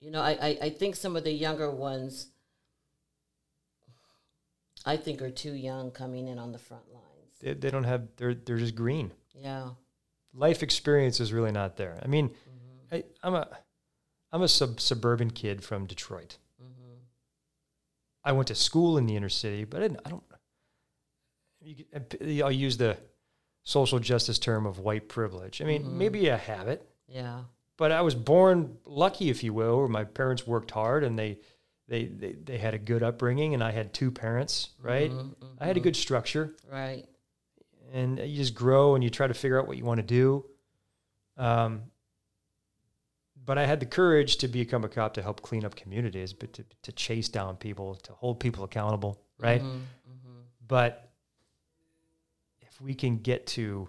you 0.00 0.10
know 0.10 0.20
I, 0.22 0.30
I 0.30 0.58
I 0.62 0.70
think 0.70 0.96
some 0.96 1.16
of 1.16 1.24
the 1.24 1.32
younger 1.32 1.70
ones 1.70 2.28
I 4.86 4.96
think 4.96 5.20
are 5.22 5.30
too 5.30 5.52
young 5.52 5.90
coming 5.90 6.28
in 6.28 6.38
on 6.38 6.52
the 6.52 6.58
front 6.58 6.84
lines. 6.92 7.04
They, 7.40 7.52
they 7.52 7.70
don't 7.70 7.84
have, 7.84 8.08
they're, 8.16 8.32
they're 8.34 8.56
just 8.58 8.74
green. 8.74 9.12
Yeah. 9.34 9.70
life 10.32 10.62
experience 10.62 11.20
is 11.20 11.32
really 11.32 11.52
not 11.52 11.76
there. 11.76 11.98
I 12.02 12.06
mean, 12.06 12.30
I, 12.90 13.04
I'm 13.22 13.34
a 13.34 13.48
I'm 14.32 14.42
a 14.42 14.48
sub, 14.48 14.80
suburban 14.80 15.30
kid 15.30 15.62
from 15.62 15.86
Detroit. 15.86 16.38
I 18.28 18.32
went 18.32 18.48
to 18.48 18.54
school 18.54 18.98
in 18.98 19.06
the 19.06 19.16
inner 19.16 19.30
city, 19.30 19.64
but 19.64 19.78
I, 19.78 19.88
didn't, 19.88 20.00
I 20.04 20.10
don't. 20.10 20.22
You, 22.20 22.44
I'll 22.44 22.52
use 22.52 22.76
the 22.76 22.98
social 23.62 23.98
justice 23.98 24.38
term 24.38 24.66
of 24.66 24.78
white 24.80 25.08
privilege. 25.08 25.62
I 25.62 25.64
mean, 25.64 25.82
mm-hmm. 25.82 25.96
maybe 25.98 26.30
I 26.30 26.36
have 26.36 26.68
it, 26.68 26.86
Yeah. 27.06 27.44
but 27.78 27.90
I 27.90 28.02
was 28.02 28.14
born 28.14 28.76
lucky, 28.84 29.30
if 29.30 29.42
you 29.42 29.54
will, 29.54 29.78
where 29.78 29.88
my 29.88 30.04
parents 30.04 30.46
worked 30.46 30.70
hard 30.70 31.04
and 31.04 31.18
they, 31.18 31.38
they, 31.88 32.04
they, 32.04 32.32
they 32.32 32.58
had 32.58 32.74
a 32.74 32.78
good 32.78 33.02
upbringing, 33.02 33.54
and 33.54 33.64
I 33.64 33.70
had 33.70 33.94
two 33.94 34.10
parents, 34.10 34.70
right? 34.82 35.10
Mm-hmm, 35.10 35.46
I 35.58 35.64
had 35.64 35.76
a 35.76 35.80
mm-hmm. 35.80 35.84
good 35.84 35.96
structure, 35.96 36.54
Right. 36.70 37.06
and 37.94 38.18
you 38.18 38.36
just 38.36 38.54
grow 38.54 38.94
and 38.94 39.02
you 39.02 39.08
try 39.08 39.26
to 39.26 39.32
figure 39.32 39.58
out 39.58 39.66
what 39.66 39.78
you 39.78 39.86
want 39.86 40.00
to 40.00 40.06
do. 40.06 40.44
Um, 41.38 41.84
but 43.48 43.56
I 43.56 43.64
had 43.64 43.80
the 43.80 43.86
courage 43.86 44.36
to 44.36 44.46
become 44.46 44.84
a 44.84 44.90
cop 44.90 45.14
to 45.14 45.22
help 45.22 45.40
clean 45.40 45.64
up 45.64 45.74
communities, 45.74 46.34
but 46.34 46.52
to, 46.52 46.66
to 46.82 46.92
chase 46.92 47.30
down 47.30 47.56
people, 47.56 47.94
to 47.94 48.12
hold 48.12 48.40
people 48.40 48.62
accountable, 48.62 49.22
right? 49.38 49.62
Mm-hmm, 49.62 49.76
mm-hmm. 49.78 50.40
But 50.68 51.08
if 52.60 52.78
we 52.78 52.92
can 52.92 53.16
get 53.16 53.46
to 53.46 53.88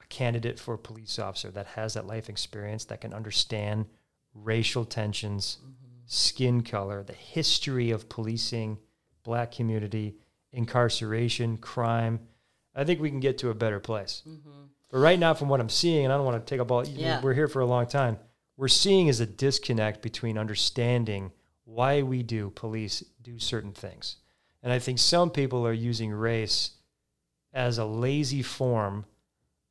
a 0.00 0.06
candidate 0.06 0.60
for 0.60 0.74
a 0.74 0.78
police 0.78 1.18
officer 1.18 1.50
that 1.50 1.66
has 1.66 1.94
that 1.94 2.06
life 2.06 2.28
experience, 2.28 2.84
that 2.84 3.00
can 3.00 3.12
understand 3.12 3.86
racial 4.32 4.84
tensions, 4.84 5.58
mm-hmm. 5.60 5.72
skin 6.06 6.62
color, 6.62 7.02
the 7.02 7.14
history 7.14 7.90
of 7.90 8.08
policing, 8.08 8.78
black 9.24 9.50
community, 9.50 10.14
incarceration, 10.52 11.56
crime, 11.56 12.20
I 12.76 12.84
think 12.84 13.00
we 13.00 13.10
can 13.10 13.18
get 13.18 13.38
to 13.38 13.50
a 13.50 13.54
better 13.54 13.80
place. 13.80 14.22
But 14.90 14.98
right 14.98 15.18
now, 15.18 15.34
from 15.34 15.48
what 15.48 15.60
I'm 15.60 15.68
seeing, 15.68 16.04
and 16.04 16.12
I 16.12 16.16
don't 16.16 16.24
want 16.24 16.44
to 16.44 16.50
take 16.50 16.60
up 16.60 16.70
all, 16.70 16.86
Yeah. 16.86 17.20
we're 17.20 17.34
here 17.34 17.48
for 17.48 17.60
a 17.60 17.66
long 17.66 17.86
time. 17.86 18.18
We're 18.56 18.68
seeing 18.68 19.08
is 19.08 19.20
a 19.20 19.26
disconnect 19.26 20.02
between 20.02 20.38
understanding 20.38 21.32
why 21.64 22.02
we 22.02 22.22
do 22.22 22.50
police 22.50 23.04
do 23.22 23.38
certain 23.38 23.72
things. 23.72 24.16
And 24.62 24.72
I 24.72 24.78
think 24.78 24.98
some 24.98 25.30
people 25.30 25.66
are 25.66 25.72
using 25.72 26.10
race 26.10 26.72
as 27.52 27.78
a 27.78 27.84
lazy 27.84 28.42
form 28.42 29.04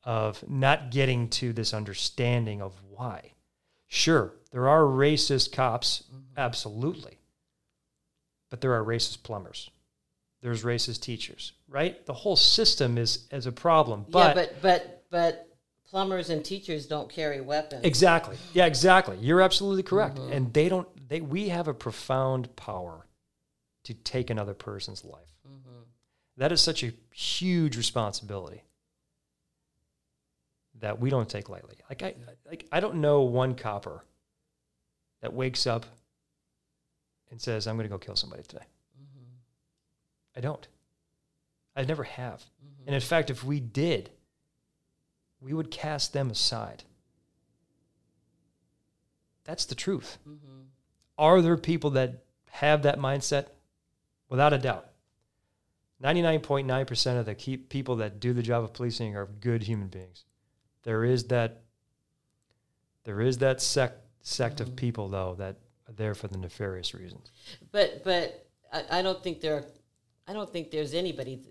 of 0.04 0.48
not 0.48 0.92
getting 0.92 1.28
to 1.30 1.52
this 1.52 1.74
understanding 1.74 2.62
of 2.62 2.74
why. 2.90 3.34
Sure, 3.88 4.34
there 4.52 4.68
are 4.70 4.84
racist 4.84 5.52
cops, 5.52 6.04
mm-hmm. 6.14 6.38
absolutely. 6.38 7.18
But 8.50 8.62
there 8.62 8.74
are 8.74 8.84
racist 8.84 9.24
plumbers. 9.24 9.70
There's 10.42 10.64
racist 10.64 11.02
teachers, 11.02 11.54
right? 11.68 12.06
The 12.06 12.14
whole 12.14 12.36
system 12.36 12.98
is 12.98 13.28
is 13.32 13.48
a 13.48 13.52
problem. 13.52 14.06
yeah, 14.10 14.34
but 14.34 14.62
but 14.62 14.97
but 15.10 15.48
plumbers 15.90 16.30
and 16.30 16.44
teachers 16.44 16.86
don't 16.86 17.10
carry 17.10 17.42
weapons. 17.42 17.86
Exactly. 17.86 18.38
Yeah, 18.54 18.66
exactly. 18.66 19.18
You're 19.22 19.42
absolutely 19.42 19.84
correct. 19.84 20.18
Mm-hmm. 20.18 20.34
And 20.34 20.54
they 20.54 20.70
don't 20.70 20.88
they 21.10 21.22
we 21.22 21.50
have 21.50 21.68
a 21.68 21.74
profound 21.74 22.56
power 22.56 23.08
to 23.84 23.94
take 23.94 24.30
another 24.30 24.54
person's 24.54 25.06
life. 25.06 25.32
Mm-hmm. 25.48 25.82
That 26.38 26.52
is 26.52 26.62
such 26.62 26.84
a 26.84 26.92
huge 27.12 27.78
responsibility 27.78 28.64
that 30.80 31.00
we 31.00 31.10
don't 31.10 31.30
take 31.30 31.50
lightly. 31.50 31.78
Like 31.90 32.04
I 32.04 32.16
like 32.46 32.68
I 32.72 32.80
don't 32.80 32.96
know 32.96 33.22
one 33.22 33.56
copper 33.56 34.04
that 35.22 35.34
wakes 35.34 35.66
up 35.66 35.86
and 37.32 37.42
says, 37.42 37.68
I'm 37.68 37.76
gonna 37.76 37.90
go 37.90 37.98
kill 37.98 38.16
somebody 38.16 38.44
today. 38.44 38.66
Mm-hmm. 39.02 40.38
I 40.38 40.42
don't. 40.42 40.68
I 41.76 41.84
never 41.84 42.04
have. 42.04 42.44
And 42.86 42.96
in 42.96 43.02
fact, 43.02 43.30
if 43.30 43.44
we 43.44 43.60
did, 43.60 44.10
we 45.42 45.54
would 45.54 45.72
cast 45.72 46.14
them 46.14 46.30
aside. 46.30 46.84
That's 49.44 49.66
the 49.66 49.76
truth. 49.76 50.18
Mm-hmm. 50.28 50.64
Are 51.18 51.42
there 51.42 51.58
people 51.58 51.92
that 51.92 52.24
have 52.52 52.84
that 52.84 53.00
mindset? 53.00 53.48
Without 54.30 54.52
a 54.54 54.58
doubt. 54.58 54.90
99.9% 56.04 57.20
of 57.20 57.26
the 57.26 57.58
people 57.70 57.96
that 57.98 58.20
do 58.20 58.34
the 58.34 58.44
job 58.44 58.64
of 58.64 58.74
policing 58.74 59.16
are 59.16 59.26
good 59.26 59.64
human 59.64 59.88
beings. 59.88 60.26
There 60.84 61.04
is 61.04 61.26
that 61.26 61.62
there 63.04 63.22
is 63.22 63.38
that 63.38 63.62
sect 63.62 64.02
sect 64.22 64.60
of 64.60 64.68
mm-hmm. 64.68 64.76
people 64.76 65.08
though 65.08 65.36
that 65.36 65.56
are 65.88 65.94
there 65.94 66.14
for 66.14 66.28
the 66.28 66.38
nefarious 66.38 66.94
reasons. 66.94 67.32
But 67.72 68.04
but 68.04 68.46
I, 68.72 69.00
I 69.00 69.02
don't 69.02 69.24
think 69.24 69.42
there 69.42 69.64
I 70.28 70.34
don't 70.34 70.52
think 70.52 70.72
there's 70.72 70.94
anybody 70.94 71.42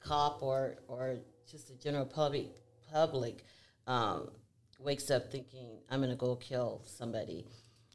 cop 0.00 0.42
or 0.42 0.76
or 0.88 1.18
just 1.48 1.68
the 1.68 1.74
general 1.74 2.06
public 2.06 2.48
public 2.92 3.44
um, 3.86 4.30
wakes 4.78 5.10
up 5.10 5.30
thinking 5.30 5.78
I'm 5.90 6.00
going 6.00 6.10
to 6.10 6.16
go 6.16 6.36
kill 6.36 6.82
somebody. 6.84 7.46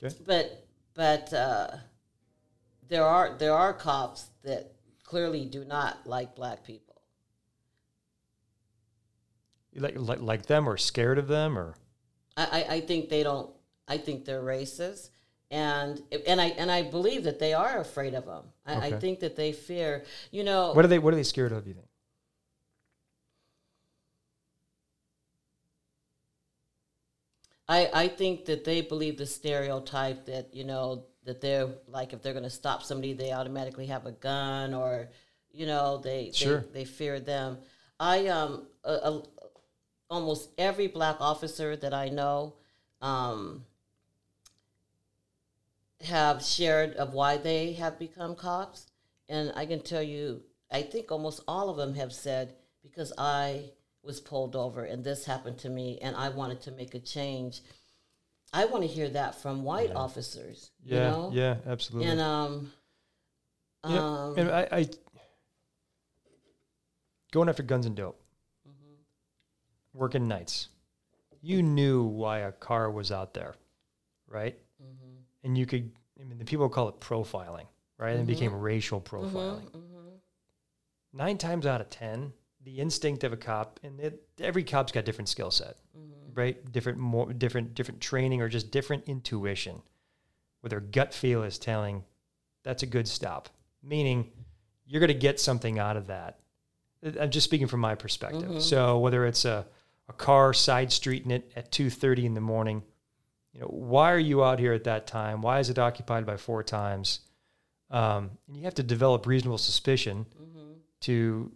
Okay. 0.03 0.15
But 0.25 0.67
but 0.93 1.33
uh, 1.33 1.67
there 2.87 3.05
are 3.05 3.35
there 3.37 3.53
are 3.53 3.73
cops 3.73 4.29
that 4.43 4.73
clearly 5.03 5.45
do 5.45 5.65
not 5.65 6.05
like 6.05 6.35
black 6.35 6.63
people. 6.63 7.01
Like, 9.75 9.95
like 9.97 10.21
like 10.21 10.45
them 10.45 10.67
or 10.67 10.77
scared 10.77 11.17
of 11.17 11.27
them 11.27 11.57
or 11.57 11.75
I, 12.35 12.65
I, 12.69 12.81
think 12.81 13.09
they 13.09 13.23
don't. 13.23 13.51
I 13.87 13.97
think 13.97 14.25
they're 14.25 14.41
racist, 14.41 15.09
and 15.51 16.01
and 16.25 16.41
I 16.41 16.47
and 16.47 16.71
I 16.71 16.83
believe 16.83 17.25
that 17.25 17.39
they 17.39 17.53
are 17.53 17.79
afraid 17.79 18.13
of 18.15 18.25
them. 18.25 18.45
I, 18.65 18.87
I 18.87 18.91
think 18.93 19.19
that 19.19 19.35
they 19.35 19.51
fear. 19.51 20.03
You 20.31 20.43
know, 20.43 20.73
what 20.73 20.83
are 20.83 20.87
they 20.87 20.99
what 20.99 21.13
are 21.13 21.17
they 21.17 21.23
scared 21.23 21.51
of 21.51 21.67
you 21.67 21.73
think? 21.73 21.85
I, 27.67 27.89
I 27.93 28.07
think 28.07 28.45
that 28.45 28.65
they 28.65 28.81
believe 28.81 29.17
the 29.17 29.25
stereotype 29.25 30.25
that 30.25 30.53
you 30.53 30.63
know 30.63 31.05
that 31.25 31.39
they're 31.41 31.69
like 31.87 32.13
if 32.13 32.21
they're 32.21 32.33
going 32.33 32.43
to 32.43 32.49
stop 32.49 32.83
somebody 32.83 33.13
they 33.13 33.31
automatically 33.31 33.85
have 33.87 34.05
a 34.05 34.11
gun 34.11 34.73
or 34.73 35.09
you 35.51 35.65
know 35.65 35.97
they 35.97 36.31
Sure. 36.33 36.65
they, 36.73 36.79
they 36.79 36.85
fear 36.85 37.19
them. 37.19 37.59
I 37.99 38.27
um 38.27 38.67
a, 38.83 38.91
a, 38.93 39.23
almost 40.09 40.49
every 40.57 40.87
black 40.87 41.17
officer 41.19 41.75
that 41.77 41.93
I 41.93 42.09
know 42.09 42.55
um 43.01 43.65
have 46.01 46.43
shared 46.43 46.95
of 46.95 47.13
why 47.13 47.37
they 47.37 47.73
have 47.73 47.97
become 47.97 48.35
cops 48.35 48.87
and 49.29 49.53
I 49.55 49.65
can 49.65 49.79
tell 49.81 50.03
you 50.03 50.41
I 50.69 50.81
think 50.81 51.11
almost 51.11 51.41
all 51.47 51.69
of 51.69 51.77
them 51.77 51.93
have 51.93 52.11
said 52.11 52.55
because 52.81 53.13
I 53.17 53.71
was 54.03 54.19
pulled 54.19 54.55
over 54.55 54.83
and 54.83 55.03
this 55.03 55.25
happened 55.25 55.57
to 55.59 55.69
me 55.69 55.97
and 56.01 56.15
I 56.15 56.29
wanted 56.29 56.61
to 56.63 56.71
make 56.71 56.93
a 56.93 56.99
change. 56.99 57.61
I 58.51 58.65
want 58.65 58.83
to 58.83 58.87
hear 58.87 59.09
that 59.09 59.35
from 59.41 59.63
white 59.63 59.91
officers. 59.95 60.69
Yeah, 60.83 60.95
you 60.95 61.01
know? 61.03 61.31
yeah, 61.33 61.55
absolutely. 61.65 62.11
And 62.11 62.19
um, 62.21 62.71
Yeah, 63.87 63.99
um 63.99 64.33
and 64.37 64.51
I, 64.51 64.67
I 64.71 64.89
going 67.31 67.49
after 67.49 67.63
guns 67.63 67.85
and 67.85 67.95
dope, 67.95 68.19
Mm-hmm. 68.67 69.97
working 69.99 70.27
nights. 70.27 70.69
You 71.41 71.61
knew 71.63 72.03
why 72.03 72.39
a 72.39 72.51
car 72.51 72.89
was 72.89 73.11
out 73.11 73.33
there, 73.33 73.55
right? 74.27 74.57
Mm-hmm. 74.81 75.15
And 75.43 75.57
you 75.57 75.65
could. 75.65 75.91
I 76.19 76.23
mean, 76.23 76.37
the 76.37 76.45
people 76.45 76.69
call 76.69 76.87
it 76.87 76.99
profiling, 77.01 77.65
right? 77.97 78.11
And 78.11 78.21
it 78.21 78.27
became 78.27 78.53
racial 78.53 79.01
Mm-hmm. 79.01 79.35
profiling. 79.37 79.67
Nine 81.11 81.37
times 81.37 81.65
out 81.65 81.81
of 81.81 81.89
ten, 81.89 82.31
the 82.63 82.79
instinct 82.79 83.23
of 83.23 83.33
a 83.33 83.37
cop, 83.37 83.79
and 83.83 83.99
it, 83.99 84.23
every 84.39 84.63
cop's 84.63 84.91
got 84.91 85.05
different 85.05 85.29
skill 85.29 85.51
set, 85.51 85.77
Mm-hmm. 85.97 86.39
right? 86.39 86.71
Different, 86.71 86.97
more, 86.97 87.31
different, 87.33 87.75
different 87.75 88.01
training, 88.01 88.41
or 88.41 88.49
just 88.49 88.71
different 88.71 89.03
intuition, 89.07 89.81
where 90.61 90.69
their 90.69 90.79
gut 90.79 91.13
feel 91.13 91.43
is 91.43 91.57
telling 91.59 92.03
that's 92.63 92.83
a 92.83 92.87
good 92.87 93.07
stop. 93.07 93.49
Meaning, 93.83 94.31
you're 94.85 95.01
going 95.01 95.09
to 95.09 95.13
get 95.13 95.39
something 95.39 95.77
out 95.79 95.97
of 95.97 96.07
that. 96.07 96.39
I'm 97.19 97.29
just 97.31 97.43
speaking 97.43 97.67
from 97.67 97.81
my 97.81 97.95
perspective. 97.95 98.49
So 98.61 98.97
whether 98.99 99.25
it's 99.25 99.43
a, 99.43 99.65
a 100.07 100.13
car 100.13 100.53
side 100.53 100.87
streeting 100.89 101.31
it 101.31 101.51
at 101.55 101.69
2:30 101.71 102.23
in 102.23 102.33
the 102.33 102.39
morning, 102.41 102.81
you 103.51 103.59
know, 103.59 103.67
why 103.67 104.11
are 104.13 104.17
you 104.19 104.41
out 104.43 104.57
here 104.59 104.71
at 104.73 104.85
that 104.85 105.05
time? 105.05 105.41
Why 105.41 105.59
is 105.59 105.69
it 105.69 105.77
occupied 105.77 106.25
by 106.25 106.37
four 106.37 106.63
times? 106.63 107.19
Um, 107.91 108.31
and 108.47 108.55
you 108.55 108.63
have 108.63 108.75
to 108.75 108.83
develop 108.83 109.27
reasonable 109.27 109.57
suspicion 109.57 110.25
to 111.01 111.51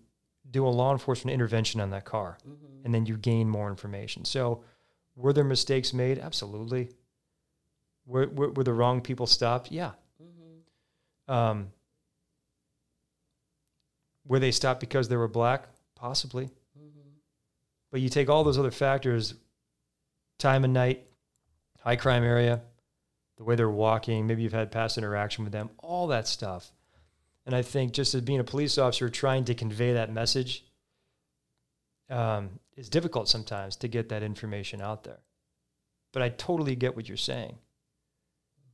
do 0.57 0.67
a 0.67 0.69
law 0.69 0.91
enforcement 0.91 1.33
intervention 1.33 1.79
on 1.79 1.91
that 1.91 2.05
car, 2.05 2.37
mm-hmm. 2.47 2.85
and 2.85 2.93
then 2.93 3.05
you 3.05 3.15
gain 3.17 3.47
more 3.47 3.69
information. 3.69 4.25
So, 4.25 4.63
were 5.15 5.33
there 5.33 5.43
mistakes 5.43 5.93
made? 5.93 6.19
Absolutely. 6.19 6.89
Were, 8.05 8.27
were, 8.27 8.51
were 8.51 8.63
the 8.63 8.73
wrong 8.73 9.01
people 9.01 9.27
stopped? 9.27 9.71
Yeah. 9.71 9.91
Mm-hmm. 10.21 11.31
Um, 11.31 11.67
were 14.25 14.39
they 14.39 14.51
stopped 14.51 14.79
because 14.79 15.07
they 15.09 15.15
were 15.15 15.27
black? 15.27 15.67
Possibly. 15.95 16.45
Mm-hmm. 16.45 17.09
But 17.91 18.01
you 18.01 18.09
take 18.09 18.29
all 18.29 18.43
those 18.43 18.57
other 18.57 18.71
factors 18.71 19.35
time 20.37 20.63
of 20.63 20.69
night, 20.69 21.07
high 21.79 21.95
crime 21.95 22.23
area, 22.23 22.61
the 23.37 23.43
way 23.43 23.55
they're 23.55 23.69
walking, 23.69 24.27
maybe 24.27 24.43
you've 24.43 24.53
had 24.53 24.71
past 24.71 24.97
interaction 24.97 25.43
with 25.43 25.53
them, 25.53 25.69
all 25.79 26.07
that 26.07 26.27
stuff. 26.27 26.71
And 27.47 27.55
I 27.55 27.61
think 27.61 27.93
just 27.93 28.13
as 28.13 28.19
being 28.19 28.41
a 28.41 28.43
police 28.43 28.77
officer, 28.77 29.09
trying 29.09 29.45
to 29.45 29.55
convey 29.55 29.93
that 29.93 30.11
message 30.11 30.65
um, 32.09 32.59
is 32.75 32.89
difficult 32.89 33.29
sometimes 33.29 33.77
to 33.77 33.87
get 33.87 34.09
that 34.09 34.21
information 34.21 34.81
out 34.81 35.05
there. 35.05 35.19
But 36.11 36.23
I 36.23 36.29
totally 36.29 36.75
get 36.75 36.97
what 36.97 37.07
you're 37.07 37.15
saying. 37.15 37.57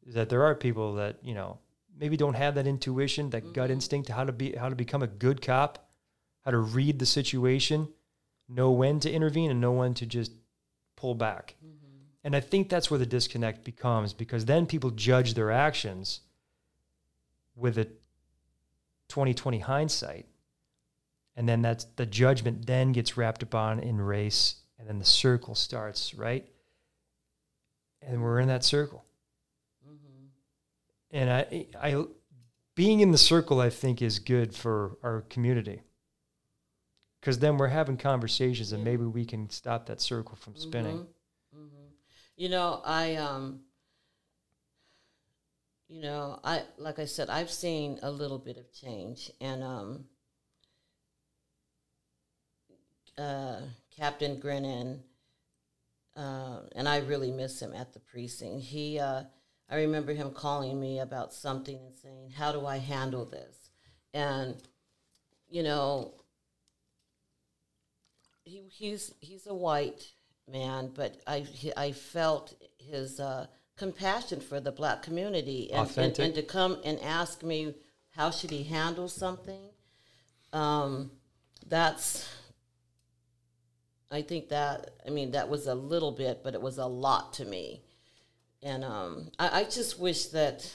Is 0.08 0.16
that 0.16 0.30
there 0.30 0.44
are 0.44 0.56
people 0.56 0.96
that 0.96 1.20
you 1.22 1.36
know 1.36 1.60
maybe 1.96 2.18
don't 2.18 2.34
have 2.34 2.56
that 2.56 2.66
intuition, 2.66 3.30
that 3.30 3.54
gut 3.54 3.70
instinct 3.70 4.08
to 4.08 4.14
how 4.14 4.24
to 4.24 4.32
be 4.32 4.54
how 4.54 4.70
to 4.70 4.76
become 4.76 5.04
a 5.04 5.08
good 5.08 5.44
cop, 5.44 5.88
how 6.44 6.50
to 6.50 6.58
read 6.58 6.98
the 6.98 7.06
situation, 7.06 7.90
know 8.50 8.72
when 8.72 9.00
to 9.02 9.12
intervene, 9.12 9.52
and 9.52 9.62
know 9.62 9.74
when 9.74 9.94
to 9.94 10.08
just 10.08 10.32
pull 10.96 11.14
back. 11.14 11.56
And 12.24 12.36
I 12.36 12.40
think 12.40 12.70
that's 12.70 12.90
where 12.90 12.98
the 12.98 13.06
disconnect 13.06 13.66
becomes 13.66 14.14
because 14.14 14.46
then 14.46 14.66
people 14.66 14.90
judge 14.90 15.36
their 15.36 15.52
actions 15.52 16.22
with 17.56 17.78
a 17.78 17.88
2020 19.14 19.60
hindsight. 19.60 20.26
And 21.36 21.48
then 21.48 21.62
that's 21.62 21.86
the 21.98 22.06
judgment 22.08 22.66
then 22.66 22.94
gets 22.94 23.16
wrapped 23.16 23.44
upon 23.44 23.80
in 23.80 24.02
race 24.02 24.56
and 24.80 24.90
then 24.90 24.98
the 24.98 25.06
circle 25.06 25.54
starts, 25.54 26.16
right? 26.16 26.48
And 28.02 28.24
we're 28.24 28.40
in 28.40 28.48
that 28.48 28.64
circle. 28.64 29.06
Mm-hmm. 29.88 30.26
And 31.12 31.30
I 31.30 31.68
I 31.80 32.06
being 32.74 33.02
in 33.02 33.12
the 33.12 33.20
circle 33.20 33.62
I 33.62 33.70
think 33.70 34.02
is 34.02 34.18
good 34.18 34.56
for 34.56 34.98
our 35.04 35.22
community. 35.30 35.84
Cuz 37.22 37.38
then 37.38 37.58
we're 37.58 37.68
having 37.68 37.98
conversations 37.98 38.72
and 38.72 38.84
maybe 38.84 39.06
we 39.06 39.26
can 39.26 39.48
stop 39.52 39.86
that 39.86 40.02
circle 40.02 40.36
from 40.36 40.56
spinning. 40.56 40.98
Mm-hmm. 40.98 41.66
Mm-hmm. 41.66 41.86
You 42.36 42.50
know, 42.50 42.82
I 42.84 43.16
um 43.16 43.62
you 45.88 46.02
know, 46.02 46.40
I 46.44 46.64
like 46.78 47.00
I 47.00 47.06
said, 47.06 47.30
I've 47.30 47.52
seen 47.52 48.00
a 48.02 48.12
little 48.12 48.40
bit 48.40 48.58
of 48.58 48.72
change 48.74 49.32
and 49.42 49.64
um 49.64 50.06
uh 53.18 53.62
Captain 53.96 54.40
Grenon 54.40 55.00
uh, 56.16 56.60
and 56.76 56.88
I 56.88 56.98
really 57.00 57.32
miss 57.32 57.60
him 57.60 57.74
at 57.74 57.94
the 57.94 58.00
precinct. 58.00 58.64
He 58.64 59.00
uh 59.00 59.24
I 59.70 59.78
remember 59.78 60.14
him 60.14 60.32
calling 60.32 60.80
me 60.80 61.00
about 61.00 61.34
something 61.34 61.78
and 61.78 61.96
saying, 61.96 62.32
"How 62.32 62.52
do 62.52 62.66
I 62.66 62.78
handle 62.78 63.26
this?" 63.26 63.72
And 64.14 64.56
you 65.50 65.64
know, 65.64 66.14
he, 68.44 68.64
he's 68.70 69.14
he's 69.20 69.48
a 69.48 69.54
white 69.54 70.12
man, 70.48 70.92
but 70.94 71.22
I 71.26 71.40
he, 71.40 71.72
I 71.76 71.92
felt 71.92 72.54
his 72.78 73.20
uh, 73.20 73.48
compassion 73.76 74.40
for 74.40 74.60
the 74.60 74.72
black 74.72 75.02
community 75.02 75.72
and, 75.72 75.90
and, 75.98 76.20
and 76.20 76.36
to 76.36 76.44
come 76.44 76.78
and 76.84 77.00
ask 77.02 77.44
me 77.44 77.74
how 78.12 78.30
should 78.30 78.52
he 78.52 78.64
handle 78.64 79.08
something. 79.08 79.70
Um, 80.52 81.12
that's 81.68 82.30
I 84.12 84.22
think 84.22 84.50
that 84.50 84.92
I 85.06 85.10
mean 85.10 85.32
that 85.32 85.50
was 85.50 85.66
a 85.66 85.74
little 85.74 86.12
bit, 86.12 86.42
but 86.44 86.54
it 86.54 86.62
was 86.62 86.78
a 86.78 86.86
lot 86.86 87.34
to 87.34 87.46
me. 87.46 87.82
And 88.62 88.84
um, 88.84 89.32
I, 89.40 89.62
I 89.62 89.64
just 89.64 90.00
wish 90.00 90.28
that 90.28 90.72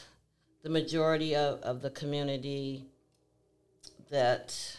the 0.62 0.68
majority 0.68 1.36
of, 1.36 1.60
of 1.60 1.80
the 1.80 1.90
community 1.90 2.84
that 4.10 4.76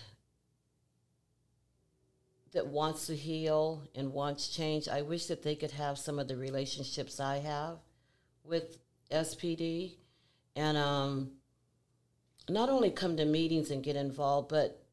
that 2.52 2.68
wants 2.68 3.08
to 3.08 3.16
heal 3.16 3.84
and 3.96 4.12
wants 4.12 4.50
change, 4.50 4.90
I 4.90 5.04
wish 5.04 5.28
that 5.28 5.44
they 5.44 5.56
could 5.56 5.72
have 5.72 5.98
some 5.98 6.20
of 6.20 6.28
the 6.28 6.36
relationships 6.36 7.20
I 7.20 7.38
have 7.38 7.78
with 8.50 8.80
SPD, 9.12 9.96
and 10.56 10.76
um, 10.78 11.32
not 12.50 12.70
only 12.70 12.90
come 12.90 13.16
to 13.18 13.26
meetings 13.26 13.72
and 13.72 13.84
get 13.84 13.96
involved, 13.96 14.50
but 14.50 14.84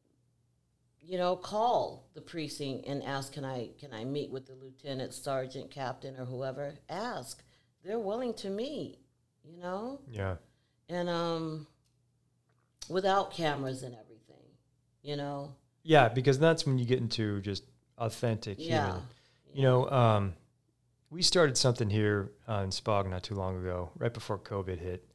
you 1.01 1.17
know, 1.17 1.35
call 1.37 2.09
the 2.13 2.21
precinct 2.21 2.85
and 2.85 3.01
ask, 3.03 3.33
can 3.33 3.45
I 3.45 3.69
can 3.79 3.93
I 3.93 4.03
meet 4.03 4.29
with 4.29 4.45
the 4.45 4.53
lieutenant, 4.55 5.13
sergeant, 5.13 5.71
captain, 5.71 6.15
or 6.17 6.25
whoever? 6.25 6.73
Ask. 6.89 7.43
They're 7.83 7.99
willing 7.99 8.33
to 8.35 8.49
meet. 8.49 8.99
You 9.45 9.57
know, 9.61 10.01
Yeah. 10.11 10.35
and 10.89 11.07
um, 11.07 11.67
without 12.89 13.31
cameras 13.31 13.81
and 13.83 13.95
everything. 13.95 14.43
You 15.01 15.15
know. 15.15 15.55
Yeah, 15.83 16.09
because 16.09 16.37
that's 16.37 16.65
when 16.65 16.77
you 16.77 16.85
get 16.85 16.99
into 16.99 17.39
just 17.39 17.63
authentic 17.97 18.57
Yeah. 18.59 18.85
human. 18.87 19.03
You 19.53 19.61
know, 19.63 19.89
um, 19.89 20.33
we 21.09 21.21
started 21.21 21.57
something 21.57 21.89
here 21.89 22.31
uh, 22.47 22.61
in 22.63 22.69
Spog 22.69 23.09
not 23.09 23.23
too 23.23 23.35
long 23.35 23.57
ago, 23.57 23.91
right 23.97 24.13
before 24.13 24.37
COVID 24.37 24.79
hit. 24.79 25.05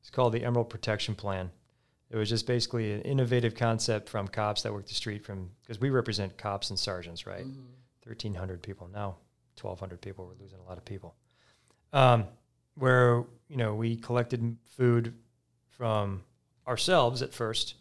It's 0.00 0.10
called 0.10 0.32
the 0.32 0.44
Emerald 0.44 0.70
Protection 0.70 1.14
Plan. 1.14 1.50
It 2.10 2.16
was 2.16 2.28
just 2.28 2.46
basically 2.46 2.92
an 2.92 3.02
innovative 3.02 3.54
concept 3.54 4.08
from 4.08 4.28
cops 4.28 4.62
that 4.62 4.72
work 4.72 4.86
the 4.86 4.94
street 4.94 5.24
from 5.24 5.50
because 5.62 5.80
we 5.80 5.90
represent 5.90 6.36
cops 6.36 6.70
and 6.70 6.78
sergeants, 6.78 7.26
right? 7.26 7.46
Thirteen 8.04 8.34
hundred 8.34 8.62
people 8.62 8.88
now, 8.92 9.16
twelve 9.56 9.80
hundred 9.80 10.00
people. 10.00 10.26
We're 10.26 10.42
losing 10.42 10.58
a 10.58 10.68
lot 10.68 10.76
of 10.76 10.84
people. 10.84 11.14
Um, 11.92 12.26
where 12.74 13.24
you 13.48 13.56
know 13.56 13.74
we 13.74 13.96
collected 13.96 14.56
food 14.76 15.14
from 15.70 16.22
ourselves 16.66 17.22
at 17.22 17.32
first 17.32 17.74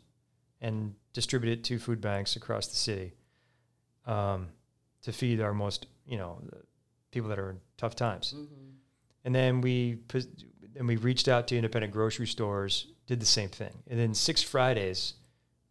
and 0.62 0.96
distributed 1.14 1.60
it 1.60 1.64
to 1.66 1.80
food 1.80 2.00
banks 2.00 2.36
across 2.36 2.68
the 2.68 2.76
city 2.76 3.14
um, 4.06 4.48
to 5.02 5.12
feed 5.12 5.42
our 5.42 5.54
most, 5.54 5.88
you 6.06 6.18
know, 6.18 6.40
the 6.50 6.58
people 7.12 7.30
that 7.30 7.40
are 7.40 7.52
in 7.52 7.60
tough 7.78 7.96
times. 7.96 8.34
And 9.24 9.36
then 9.36 9.62
we 9.62 10.00
then 10.74 10.88
we 10.88 10.96
reached 10.96 11.28
out 11.28 11.48
to 11.50 11.56
independent 11.56 11.94
grocery 11.94 12.28
stores, 12.28 12.88
did 13.06 13.20
the 13.20 13.26
same 13.26 13.50
thing. 13.50 13.74
And 13.88 14.00
then 14.00 14.14
six 14.14 14.42
Fridays, 14.42 15.16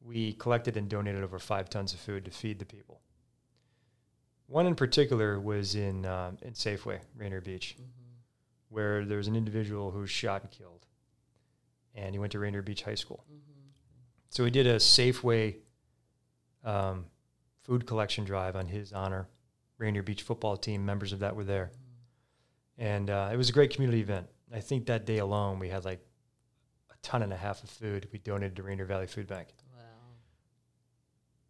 we 0.03 0.35
collected 0.35 0.77
and 0.77 0.89
donated 0.89 1.25
over 1.25 1.39
five 1.39 1.71
tons 1.71 1.95
of 1.95 2.01
food 2.01 2.25
to 2.27 2.31
feed 2.31 2.59
the 2.59 2.67
people. 2.67 3.01
One 4.47 4.67
in 4.67 4.75
particular 4.75 5.41
was 5.41 5.75
in 5.75 6.05
um, 6.07 6.37
in 6.43 6.53
Safeway, 6.53 7.01
Rainier 7.17 7.41
Beach, 7.41 7.77
where 8.69 9.05
there 9.05 9.17
was 9.17 9.29
an 9.29 9.37
individual 9.37 9.91
who 9.91 10.01
was 10.01 10.11
shot 10.11 10.43
and 10.43 10.51
killed, 10.51 10.87
and 11.95 12.15
he 12.15 12.19
went 12.19 12.33
to 12.33 12.39
Rainier 12.39 12.63
Beach 12.63 12.83
High 12.83 12.97
School. 12.97 13.25
So 14.29 14.45
we 14.45 14.51
did 14.51 14.67
a 14.67 14.77
Safeway 14.77 15.57
um, 16.65 17.07
food 17.63 17.87
collection 17.87 18.25
drive 18.25 18.55
on 18.55 18.69
his 18.69 18.93
honor. 18.93 19.29
Rainier 19.81 20.03
Beach 20.03 20.23
football 20.23 20.57
team 20.57 20.85
members 20.85 21.13
of 21.13 21.21
that 21.21 21.35
were 21.35 21.45
there, 21.45 21.73
and 22.77 23.09
uh, 23.09 23.31
it 23.33 23.37
was 23.37 23.49
a 23.49 23.53
great 23.53 23.71
community 23.71 24.01
event. 24.01 24.27
I 24.53 24.61
think 24.61 24.87
that 24.87 25.07
day 25.07 25.19
alone 25.19 25.59
we 25.59 25.69
had 25.69 25.85
like 25.85 26.01
a 26.91 26.95
ton 27.03 27.23
and 27.23 27.33
a 27.33 27.37
half 27.37 27.63
of 27.65 27.71
food 27.71 28.07
we 28.13 28.19
donated 28.19 28.57
to 28.57 28.63
Rainier 28.63 28.85
Valley 28.85 29.07
Food 29.07 29.27
Bank. 29.27 29.49
Wow. 29.75 29.83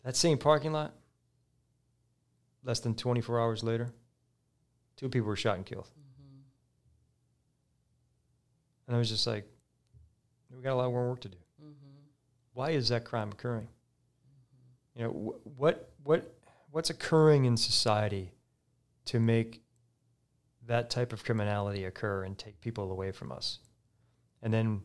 That 0.04 0.16
same 0.16 0.38
parking 0.38 0.72
lot, 0.72 0.94
less 2.62 2.80
than 2.80 2.94
24 2.94 3.40
hours 3.40 3.64
later, 3.64 3.90
two 4.96 5.08
people 5.08 5.28
were 5.28 5.36
shot 5.36 5.56
and 5.56 5.66
killed. 5.66 5.88
Mm-hmm. 5.88 6.40
And 8.86 8.96
I 8.96 8.98
was 8.98 9.08
just 9.08 9.26
like, 9.26 9.48
we 10.54 10.62
got 10.62 10.74
a 10.74 10.76
lot 10.76 10.90
more 10.90 11.08
work 11.08 11.20
to 11.22 11.28
do. 11.28 11.38
Mm-hmm. 11.60 11.96
Why 12.52 12.70
is 12.70 12.90
that 12.90 13.04
crime 13.04 13.30
occurring? 13.32 13.68
Mm-hmm. 14.96 15.00
You 15.00 15.04
know, 15.06 15.10
wh- 15.10 15.58
what 15.58 15.90
what 16.04 16.39
what's 16.70 16.90
occurring 16.90 17.44
in 17.44 17.56
society 17.56 18.32
to 19.06 19.20
make 19.20 19.62
that 20.66 20.90
type 20.90 21.12
of 21.12 21.24
criminality 21.24 21.84
occur 21.84 22.24
and 22.24 22.38
take 22.38 22.60
people 22.60 22.92
away 22.92 23.12
from 23.12 23.32
us? 23.32 23.58
And 24.42 24.52
then 24.52 24.82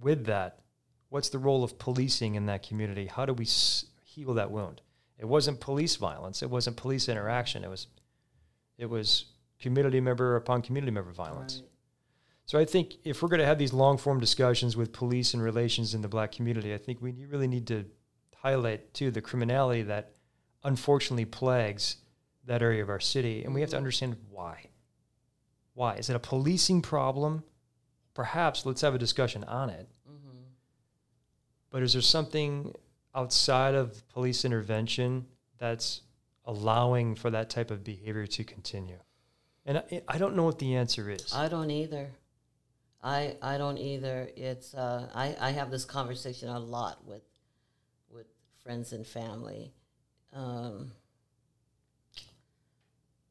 with 0.00 0.26
that, 0.26 0.60
what's 1.08 1.28
the 1.28 1.38
role 1.38 1.62
of 1.62 1.78
policing 1.78 2.34
in 2.34 2.46
that 2.46 2.66
community? 2.66 3.06
How 3.06 3.26
do 3.26 3.32
we 3.32 3.44
s- 3.44 3.86
heal 4.02 4.34
that 4.34 4.50
wound? 4.50 4.82
It 5.18 5.26
wasn't 5.26 5.60
police 5.60 5.96
violence. 5.96 6.42
It 6.42 6.50
wasn't 6.50 6.76
police 6.76 7.08
interaction. 7.08 7.62
It 7.64 7.70
was 7.70 7.86
it 8.78 8.88
was 8.88 9.26
community 9.60 10.00
member 10.00 10.36
upon 10.36 10.62
community 10.62 10.90
member 10.90 11.12
violence. 11.12 11.56
Right. 11.56 11.70
So 12.46 12.58
I 12.58 12.64
think 12.64 12.94
if 13.04 13.22
we're 13.22 13.28
going 13.28 13.40
to 13.40 13.46
have 13.46 13.58
these 13.58 13.74
long 13.74 13.98
form 13.98 14.18
discussions 14.18 14.76
with 14.76 14.92
police 14.92 15.34
and 15.34 15.42
relations 15.42 15.94
in 15.94 16.00
the 16.00 16.08
black 16.08 16.32
community, 16.32 16.72
I 16.72 16.78
think 16.78 17.02
we 17.02 17.12
really 17.26 17.46
need 17.46 17.66
to 17.66 17.84
highlight 18.34 18.94
too 18.94 19.10
the 19.10 19.20
criminality 19.20 19.82
that 19.82 20.14
unfortunately 20.64 21.24
plagues 21.24 21.96
that 22.46 22.62
area 22.62 22.82
of 22.82 22.88
our 22.88 23.00
city, 23.00 23.44
and 23.44 23.54
we 23.54 23.60
have 23.60 23.70
to 23.70 23.76
understand 23.76 24.16
why. 24.30 24.66
Why 25.74 25.94
is 25.94 26.10
it 26.10 26.16
a 26.16 26.20
policing 26.20 26.82
problem? 26.82 27.44
Perhaps 28.14 28.66
let's 28.66 28.80
have 28.80 28.94
a 28.94 28.98
discussion 28.98 29.44
on 29.44 29.70
it. 29.70 29.88
But 31.70 31.82
is 31.82 31.92
there 31.92 32.02
something 32.02 32.74
outside 33.14 33.74
of 33.74 34.06
police 34.08 34.44
intervention 34.44 35.26
that's 35.58 36.02
allowing 36.44 37.14
for 37.14 37.30
that 37.30 37.48
type 37.48 37.70
of 37.70 37.84
behavior 37.84 38.26
to 38.26 38.44
continue? 38.44 38.98
And 39.64 39.78
I, 39.78 40.02
I 40.08 40.18
don't 40.18 40.34
know 40.34 40.42
what 40.42 40.58
the 40.58 40.74
answer 40.74 41.08
is. 41.10 41.32
I 41.32 41.48
don't 41.48 41.70
either. 41.70 42.10
I 43.02 43.36
I 43.40 43.56
don't 43.56 43.78
either. 43.78 44.28
It's 44.36 44.74
uh, 44.74 45.08
I 45.14 45.36
I 45.40 45.50
have 45.52 45.70
this 45.70 45.84
conversation 45.84 46.48
a 46.48 46.58
lot 46.58 47.06
with 47.06 47.22
with 48.10 48.26
friends 48.62 48.92
and 48.92 49.06
family. 49.06 49.72
Um, 50.32 50.92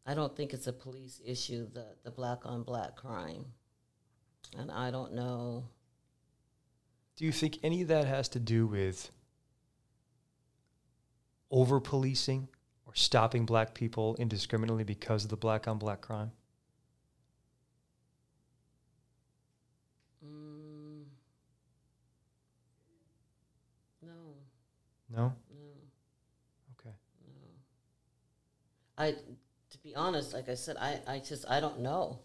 I 0.05 0.13
don't 0.13 0.35
think 0.35 0.53
it's 0.53 0.67
a 0.67 0.73
police 0.73 1.21
issue 1.23 1.69
the 1.71 1.95
the 2.03 2.11
black 2.11 2.45
on 2.45 2.63
black 2.63 2.95
crime, 2.97 3.45
and 4.57 4.71
I 4.71 4.91
don't 4.91 5.13
know. 5.13 5.69
Do 7.15 7.25
you 7.25 7.31
think 7.31 7.59
any 7.63 7.81
of 7.83 7.87
that 7.89 8.05
has 8.07 8.27
to 8.29 8.39
do 8.39 8.65
with 8.65 9.11
over 11.51 11.79
policing 11.79 12.47
or 12.85 12.95
stopping 12.95 13.45
black 13.45 13.73
people 13.73 14.15
indiscriminately 14.17 14.83
because 14.83 15.23
of 15.23 15.29
the 15.29 15.37
black 15.37 15.67
on 15.67 15.77
black 15.77 16.01
crime? 16.01 16.31
Mm, 20.23 21.03
no, 24.01 24.35
No? 25.09 25.17
no. 25.17 25.35
Okay. 26.79 26.95
I, 28.99 29.11
to 29.11 29.77
be 29.81 29.95
honest, 29.95 30.33
like 30.33 30.49
I 30.49 30.55
said, 30.55 30.75
I, 30.77 30.99
I 31.07 31.19
just 31.19 31.45
I 31.49 31.59
don't 31.61 31.79
know. 31.79 32.19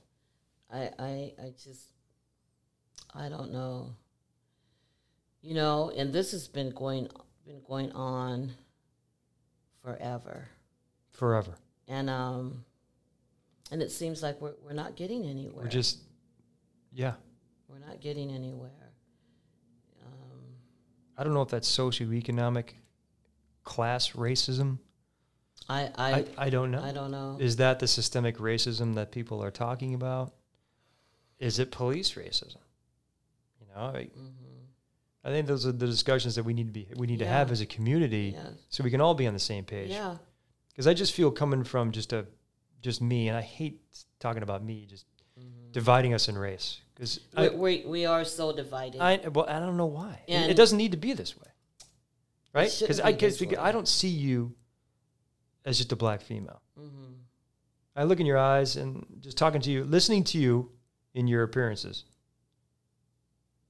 I, 0.72 0.90
I, 0.98 1.32
I 1.40 1.52
just, 1.62 1.90
I 3.14 3.28
don't 3.28 3.52
know. 3.52 3.94
You 5.40 5.54
know, 5.54 5.92
and 5.96 6.12
this 6.12 6.32
has 6.32 6.48
been 6.48 6.70
going, 6.70 7.08
been 7.46 7.60
going 7.68 7.92
on 7.92 8.52
forever, 9.82 10.48
Forever. 11.12 11.54
and 11.86 12.10
um, 12.10 12.64
and 13.70 13.82
it 13.82 13.92
seems 13.92 14.22
like 14.22 14.40
we're 14.40 14.54
we're 14.64 14.72
not 14.72 14.96
getting 14.96 15.26
anywhere. 15.26 15.64
We're 15.64 15.70
just, 15.70 15.98
yeah. 16.92 17.12
we're 17.68 17.78
not 17.78 18.00
getting 18.00 18.32
anywhere. 18.32 18.70
Um, 20.02 20.40
I 21.18 21.24
don't 21.24 21.34
know 21.34 21.42
if 21.42 21.50
that's 21.50 21.70
socioeconomic 21.70 22.70
class 23.64 24.12
racism. 24.12 24.78
I, 25.68 25.90
I, 25.96 26.12
I, 26.12 26.24
I 26.38 26.50
don't 26.50 26.70
know. 26.70 26.82
I 26.82 26.92
don't 26.92 27.10
know. 27.10 27.38
Is 27.40 27.56
that 27.56 27.78
the 27.78 27.88
systemic 27.88 28.38
racism 28.38 28.94
that 28.96 29.12
people 29.12 29.42
are 29.42 29.50
talking 29.50 29.94
about? 29.94 30.34
Is 31.38 31.58
it 31.58 31.70
police 31.70 32.12
racism? 32.12 32.58
You 33.60 33.66
know, 33.74 33.82
I, 33.82 34.08
mm-hmm. 34.16 34.54
I 35.24 35.30
think 35.30 35.46
those 35.46 35.66
are 35.66 35.72
the 35.72 35.86
discussions 35.86 36.34
that 36.34 36.44
we 36.44 36.52
need 36.52 36.66
to 36.66 36.72
be 36.72 36.86
we 36.96 37.06
need 37.06 37.20
to 37.20 37.26
have 37.26 37.50
as 37.50 37.60
a 37.60 37.66
community, 37.66 38.34
Yeah. 38.36 38.48
so 38.68 38.84
we 38.84 38.90
can 38.90 39.00
all 39.00 39.14
be 39.14 39.26
on 39.26 39.32
the 39.32 39.40
same 39.40 39.64
page. 39.64 39.90
Yeah, 39.90 40.16
Because 40.70 40.86
I 40.86 40.94
just 40.94 41.14
feel 41.14 41.30
coming 41.30 41.64
from 41.64 41.92
just 41.92 42.12
a 42.12 42.26
just 42.82 43.00
me, 43.00 43.28
and 43.28 43.36
I 43.36 43.40
hate 43.40 43.80
talking 44.20 44.42
about 44.42 44.62
me, 44.62 44.86
just 44.88 45.06
mm-hmm. 45.38 45.72
dividing 45.72 46.12
us 46.12 46.28
in 46.28 46.36
race. 46.36 46.80
Because 46.94 47.20
we, 47.36 47.48
we 47.48 47.84
we 47.86 48.06
are 48.06 48.24
so 48.24 48.54
divided. 48.54 49.00
I 49.00 49.16
well, 49.28 49.46
I 49.48 49.58
don't 49.60 49.78
know 49.78 49.86
why. 49.86 50.20
It- 50.26 50.50
it, 50.50 50.54
doesn't 50.54 50.78
need 50.78 50.92
to 50.92 50.98
be 50.98 51.14
this 51.14 51.36
way, 51.36 51.48
right? 52.52 52.76
Because 52.78 53.00
I 53.00 53.12
because. 53.12 53.42
I 53.58 53.72
don't 53.72 53.88
see 53.88 54.08
you 54.08 54.54
as 55.64 55.78
just 55.78 55.92
a 55.92 55.96
black 55.96 56.20
female. 56.20 56.60
Mm-hmm. 56.78 57.12
I 57.96 58.04
look 58.04 58.20
in 58.20 58.26
your 58.26 58.38
eyes 58.38 58.76
and 58.76 59.06
just 59.20 59.38
talking 59.38 59.60
to 59.62 59.70
you, 59.70 59.84
listening 59.84 60.24
to 60.24 60.38
you 60.38 60.70
in 61.14 61.28
your 61.28 61.42
appearances. 61.42 62.04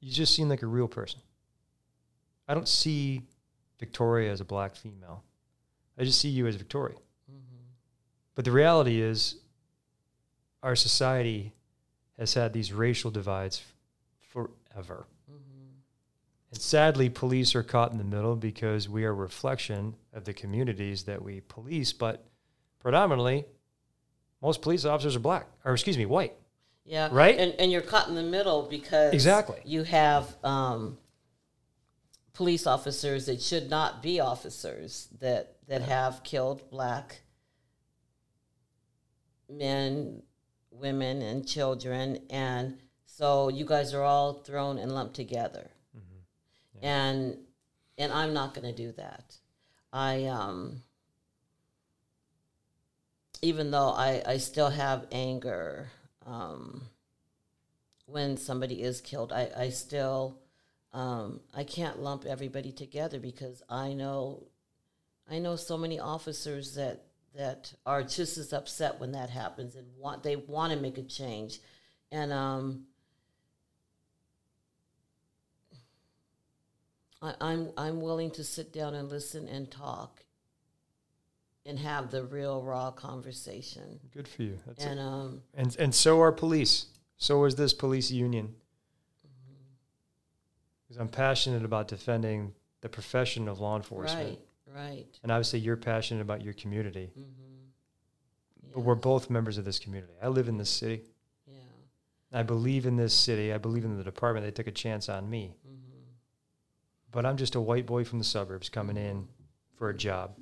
You 0.00 0.12
just 0.12 0.34
seem 0.34 0.48
like 0.48 0.62
a 0.62 0.66
real 0.66 0.88
person. 0.88 1.20
I 2.48 2.54
don't 2.54 2.68
see 2.68 3.22
Victoria 3.78 4.32
as 4.32 4.40
a 4.40 4.44
black 4.44 4.76
female. 4.76 5.22
I 5.98 6.04
just 6.04 6.20
see 6.20 6.28
you 6.28 6.46
as 6.46 6.56
Victoria. 6.56 6.96
But 8.34 8.44
the 8.44 8.50
reality 8.50 9.00
is, 9.00 9.36
our 10.62 10.74
society 10.74 11.52
has 12.18 12.34
had 12.34 12.52
these 12.52 12.72
racial 12.72 13.10
divides 13.10 13.60
f- 13.60 14.30
forever. 14.30 15.06
And 16.50 16.60
sadly, 16.60 17.08
police 17.08 17.54
are 17.54 17.62
caught 17.62 17.92
in 17.92 17.98
the 17.98 18.04
middle 18.04 18.36
because 18.36 18.88
we 18.88 19.04
are 19.04 19.10
a 19.10 19.14
reflection 19.14 19.94
of 20.14 20.24
the 20.24 20.32
communities 20.32 21.04
that 21.04 21.22
we 21.22 21.40
police. 21.40 21.92
But 21.92 22.24
predominantly, 22.78 23.44
most 24.40 24.62
police 24.62 24.84
officers 24.84 25.16
are 25.16 25.20
black, 25.20 25.46
or 25.64 25.72
excuse 25.74 25.98
me, 25.98 26.06
white. 26.06 26.34
Yeah. 26.84 27.08
Right? 27.10 27.38
And 27.38 27.54
and 27.58 27.72
you're 27.72 27.82
caught 27.82 28.08
in 28.08 28.14
the 28.14 28.22
middle 28.22 28.62
because 28.68 29.12
Exactly. 29.12 29.60
you 29.64 29.82
have 29.84 30.36
um, 30.44 30.98
police 32.34 32.66
officers 32.66 33.26
that 33.26 33.40
should 33.40 33.70
not 33.70 34.02
be 34.02 34.20
officers 34.20 35.08
that 35.20 35.56
that 35.68 35.82
have 35.82 36.22
killed 36.22 36.68
black 36.70 37.22
men, 39.48 40.22
women, 40.70 41.22
and 41.22 41.46
children, 41.46 42.18
and 42.30 42.78
so 43.06 43.48
you 43.48 43.64
guys 43.64 43.94
are 43.94 44.02
all 44.02 44.34
thrown 44.34 44.78
and 44.78 44.92
lumped 44.92 45.14
together. 45.14 45.70
And 46.82 47.38
and 47.96 48.12
I'm 48.12 48.34
not 48.34 48.52
going 48.52 48.66
to 48.66 48.76
do 48.76 48.92
that. 48.92 49.36
I 49.94 50.24
um 50.24 50.82
even 53.44 53.70
though 53.70 53.90
I, 53.90 54.22
I 54.26 54.36
still 54.38 54.70
have 54.70 55.06
anger 55.12 55.90
um, 56.24 56.82
when 58.06 58.38
somebody 58.38 58.82
is 58.82 59.02
killed, 59.02 59.32
I, 59.32 59.50
I 59.54 59.68
still 59.68 60.38
um, 60.94 61.40
I 61.54 61.64
can't 61.64 62.00
lump 62.00 62.24
everybody 62.24 62.72
together 62.72 63.18
because 63.18 63.62
I 63.68 63.92
know 63.92 64.44
I 65.30 65.38
know 65.38 65.56
so 65.56 65.76
many 65.76 66.00
officers 66.00 66.74
that 66.74 67.04
that 67.36 67.72
are 67.84 68.02
just 68.02 68.38
as 68.38 68.52
upset 68.52 68.98
when 69.00 69.12
that 69.12 69.28
happens 69.28 69.76
and 69.76 69.86
want 69.98 70.22
they 70.22 70.36
want 70.36 70.72
to 70.72 70.78
make 70.78 70.98
a 70.98 71.02
change, 71.02 71.60
and 72.10 72.32
um, 72.32 72.86
I, 77.24 77.34
I'm 77.40 77.70
I'm 77.76 78.00
willing 78.00 78.30
to 78.32 78.44
sit 78.44 78.72
down 78.72 78.94
and 78.94 79.08
listen 79.08 79.48
and 79.48 79.70
talk 79.70 80.22
and 81.64 81.78
have 81.78 82.10
the 82.10 82.24
real 82.24 82.62
raw 82.62 82.90
conversation. 82.90 83.98
Good 84.12 84.28
for 84.28 84.42
you. 84.42 84.58
That's 84.66 84.84
and 84.84 85.00
it. 85.00 85.02
um, 85.02 85.42
And 85.54 85.74
and 85.78 85.94
so 85.94 86.20
are 86.20 86.32
police. 86.32 86.86
So 87.16 87.44
is 87.44 87.54
this 87.54 87.72
police 87.72 88.10
union. 88.10 88.54
Because 90.82 91.00
I'm 91.00 91.08
passionate 91.08 91.64
about 91.64 91.88
defending 91.88 92.52
the 92.82 92.90
profession 92.90 93.48
of 93.48 93.58
law 93.58 93.76
enforcement, 93.76 94.38
right, 94.68 94.76
right. 94.76 95.18
and 95.22 95.32
obviously 95.32 95.60
you're 95.60 95.78
passionate 95.78 96.20
about 96.20 96.42
your 96.42 96.52
community. 96.52 97.10
Mm-hmm. 97.18 98.74
But 98.74 98.82
we're 98.82 98.94
both 98.94 99.30
members 99.30 99.56
of 99.56 99.64
this 99.64 99.78
community. 99.78 100.12
I 100.22 100.28
live 100.28 100.46
in 100.46 100.58
this 100.58 100.68
city. 100.68 101.00
Yeah. 101.46 101.54
I 102.32 102.42
believe 102.42 102.84
in 102.84 102.96
this 102.96 103.14
city. 103.14 103.54
I 103.54 103.58
believe 103.58 103.86
in 103.86 103.96
the 103.96 104.04
department. 104.04 104.44
They 104.44 104.50
took 104.50 104.66
a 104.66 104.72
chance 104.72 105.08
on 105.08 105.30
me. 105.30 105.56
Mm-hmm. 107.14 107.18
But 107.18 107.26
I'm 107.26 107.36
just 107.36 107.54
a 107.54 107.60
white 107.60 107.86
boy 107.86 108.04
from 108.04 108.18
the 108.18 108.24
suburbs 108.24 108.68
coming 108.68 108.96
in 108.96 109.28
for 109.78 109.88
a 109.88 109.96
job. 109.96 110.36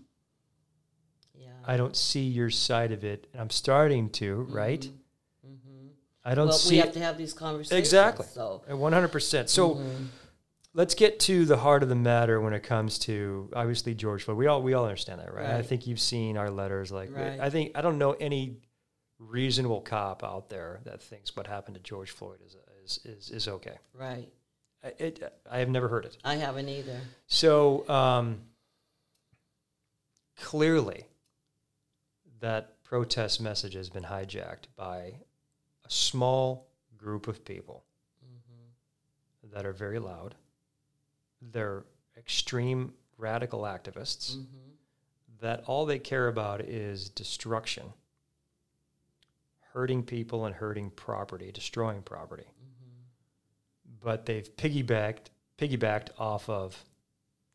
Yeah. 1.35 1.49
I 1.67 1.77
don't 1.77 1.97
see 1.97 2.23
your 2.23 2.51
side 2.51 2.93
of 2.93 3.05
it. 3.05 3.27
And 3.33 3.41
I'm 3.41 3.51
starting 3.51 4.11
to, 4.11 4.47
right? 4.51 4.81
Mm-hmm. 4.81 5.89
I 6.25 6.35
don't 6.35 6.49
well, 6.49 6.57
see 6.57 6.77
we 6.77 6.81
have 6.81 6.93
to 6.93 7.01
have 7.01 7.19
these 7.19 7.33
conversations. 7.33 7.79
Exactly. 7.79 8.27
So 8.33 8.63
And 8.69 8.79
100%. 8.79 9.49
So 9.49 9.75
Mm-hmm. 9.75 10.05
let's 10.75 10.95
get 10.95 11.19
to 11.21 11.45
the 11.45 11.57
heart 11.57 11.83
of 11.83 11.89
the 11.89 11.97
matter 11.97 12.41
when 12.41 12.53
it 12.53 12.63
comes 12.63 12.99
to 13.01 13.51
obviously 13.55 13.95
George 13.95 14.23
Floyd. 14.25 14.39
We 14.39 14.47
all 14.47 14.63
we 14.63 14.75
all 14.75 14.85
understand 14.85 15.21
that, 15.21 15.33
right? 15.35 15.51
I 15.51 15.63
think 15.63 15.87
you've 15.87 16.01
seen 16.01 16.37
our 16.37 16.51
letters. 16.51 16.93
Like 16.93 17.11
Right. 17.15 17.41
I 17.41 17.51
think 17.51 17.73
I 17.75 17.81
don't 17.83 17.99
know 17.99 18.13
any 18.13 18.59
reasonable 19.19 19.81
cop 19.81 20.25
out 20.25 20.49
there 20.49 20.81
that 20.85 21.01
thinks 21.03 21.37
what 21.37 21.47
happened 21.47 21.75
to 21.77 21.81
George 21.83 22.11
Floyd 22.11 22.39
is 22.45 22.57
is 22.85 23.01
is, 23.05 23.31
is 23.31 23.49
okay. 23.49 23.77
right. 23.95 24.29
I, 24.85 24.93
it, 24.99 25.33
I 25.51 25.59
have 25.59 25.69
never 25.69 25.89
heard 25.89 26.05
it. 26.05 26.17
I 26.25 26.37
haven't 26.37 26.69
either. 26.69 27.01
So 27.27 27.89
um, 27.89 28.41
clearly, 30.37 31.07
that 32.41 32.83
protest 32.83 33.41
message 33.41 33.75
has 33.75 33.89
been 33.89 34.03
hijacked 34.05 34.67
by 34.77 35.15
a 35.85 35.89
small 35.89 36.69
group 36.97 37.29
of 37.29 37.45
people 37.45 37.85
that 39.53 39.67
are 39.67 39.73
very 39.73 39.99
loud. 39.99 40.35
They're 41.41 41.85
extreme 42.17 42.95
radical 43.19 43.63
activists 43.63 44.37
that 45.41 45.65
all 45.67 45.87
they 45.87 45.99
care 45.99 46.29
about 46.29 46.61
is 46.61 47.09
destruction, 47.09 47.93
hurting 49.73 50.05
people 50.05 50.47
and 50.47 50.55
hurting 50.55 50.91
property, 50.91 51.51
destroying 51.51 52.03
property. 52.03 52.47
But 54.03 54.27
they've 54.27 54.49
piggybacked 54.57 55.31
piggybacked 55.59 56.09
off 56.19 56.49
of 56.49 56.85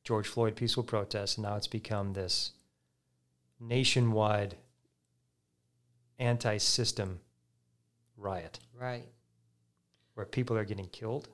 George 0.03 0.27
Floyd 0.27 0.55
peaceful 0.55 0.83
protests, 0.83 1.35
and 1.35 1.43
now 1.43 1.55
it's 1.57 1.67
become 1.67 2.13
this 2.13 2.51
nationwide 3.59 4.55
anti-system 6.19 7.19
riot 8.15 8.59
Right. 8.73 9.05
where 10.13 10.25
people 10.25 10.57
are 10.57 10.63
getting 10.65 10.87
killed, 10.87 11.27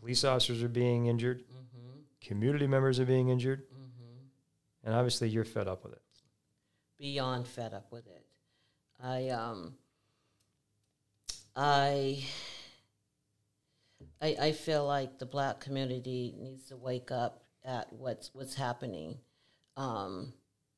police 0.00 0.24
officers 0.24 0.62
are 0.62 0.68
being 0.68 1.06
injured, 1.06 1.44
Mm-hmm. 1.44 1.98
community 2.20 2.66
members 2.66 2.98
are 2.98 3.06
being 3.06 3.28
injured, 3.28 3.62
and 4.84 4.94
obviously 4.94 5.28
you're 5.28 5.44
fed 5.44 5.68
up 5.68 5.84
with 5.84 5.92
it. 5.92 6.02
Beyond 6.98 7.46
fed 7.46 7.72
up 7.74 7.92
with 7.92 8.06
it. 8.06 8.24
I 9.00 9.28
um. 9.30 9.74
I. 11.54 12.24
I, 14.22 14.36
I 14.40 14.52
feel 14.52 14.86
like 14.86 15.18
the 15.18 15.26
black 15.26 15.58
community 15.58 16.34
needs 16.38 16.68
to 16.68 16.76
wake 16.76 17.10
up 17.10 17.42
at 17.64 17.92
what's 17.92 18.30
what's 18.32 18.54
happening. 18.54 19.18
Um, 19.76 20.32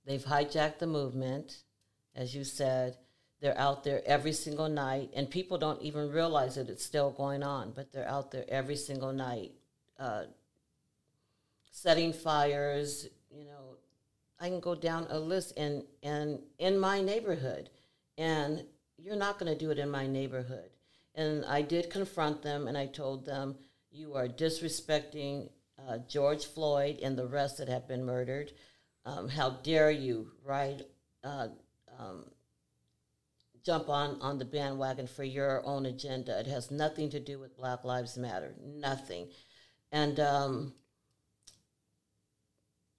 they've 0.07 0.25
hijacked 0.25 0.79
the 0.79 0.87
movement, 0.87 1.63
as 2.17 2.35
you 2.35 2.43
said. 2.43 2.97
They're 3.41 3.59
out 3.59 3.85
there 3.85 4.01
every 4.07 4.33
single 4.33 4.71
night, 4.71 5.11
and 5.15 5.29
people 5.29 5.59
don't 5.59 5.83
even 5.83 6.11
realize 6.11 6.55
that 6.55 6.71
it's 6.71 6.85
still 6.85 7.11
going 7.11 7.43
on. 7.43 7.73
But 7.73 7.93
they're 7.93 8.09
out 8.09 8.31
there 8.31 8.47
every 8.49 8.77
single 8.77 9.13
night, 9.13 9.53
uh, 9.99 10.25
setting 11.71 12.15
fires. 12.15 13.07
You 13.31 13.45
know, 13.45 13.77
I 14.41 14.49
can 14.49 14.61
go 14.61 14.75
down 14.75 15.07
a 15.11 15.19
list 15.19 15.53
and 15.59 15.85
and 16.03 16.39
in 16.59 16.79
my 16.79 17.03
neighborhood, 17.03 17.69
and 18.17 18.65
you're 18.97 19.17
not 19.17 19.39
going 19.39 19.53
to 19.53 19.59
do 19.59 19.71
it 19.71 19.79
in 19.79 19.91
my 19.91 20.07
neighborhood. 20.07 20.71
And 21.15 21.45
I 21.45 21.63
did 21.63 21.91
confront 21.91 22.43
them, 22.43 22.67
and 22.67 22.77
I 22.77 22.87
told 22.87 23.25
them, 23.25 23.57
"You 23.91 24.15
are 24.15 24.29
disrespecting 24.29 25.51
uh, 25.89 25.99
George 26.09 26.45
Floyd 26.45 26.99
and 27.03 27.17
the 27.17 27.27
rest 27.27 27.59
that 27.59 27.69
have 27.69 27.87
been 27.87 28.05
murdered. 28.05 28.53
Um, 29.05 29.29
how 29.29 29.51
dare 29.51 29.91
you 29.91 30.31
right? 30.45 30.83
uh, 31.25 31.49
um, 31.99 32.25
jump 33.65 33.89
on 33.89 34.21
on 34.21 34.39
the 34.39 34.45
bandwagon 34.45 35.07
for 35.07 35.25
your 35.25 35.65
own 35.65 35.87
agenda. 35.87 36.39
It 36.39 36.47
has 36.47 36.71
nothing 36.71 37.11
to 37.11 37.21
do 37.21 37.39
with 37.39 37.57
Black 37.57 37.85
Lives 37.85 38.17
Matter. 38.19 38.55
Nothing. 38.63 39.29
And 39.91 40.21
um, 40.21 40.75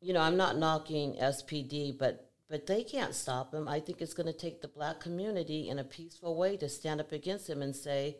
you 0.02 0.14
know, 0.14 0.22
I'm 0.22 0.38
not 0.38 0.58
knocking 0.58 1.16
SPD, 1.16 1.98
but 1.98 2.25
but 2.50 2.68
they 2.68 2.84
can't 2.84 3.16
stop 3.16 3.54
him. 3.54 3.68
I 3.68 3.80
think 3.80 4.02
it's 4.02 4.14
going 4.14 4.32
to 4.32 4.38
take 4.38 4.62
the 4.62 4.68
black 4.68 5.00
community 5.00 5.70
in 5.70 5.80
a 5.80 5.84
peaceful 5.84 6.36
way 6.36 6.58
to 6.58 6.70
stand 6.70 7.00
up 7.00 7.12
against 7.12 7.50
him 7.50 7.62
and 7.62 7.76
say, 7.76 8.18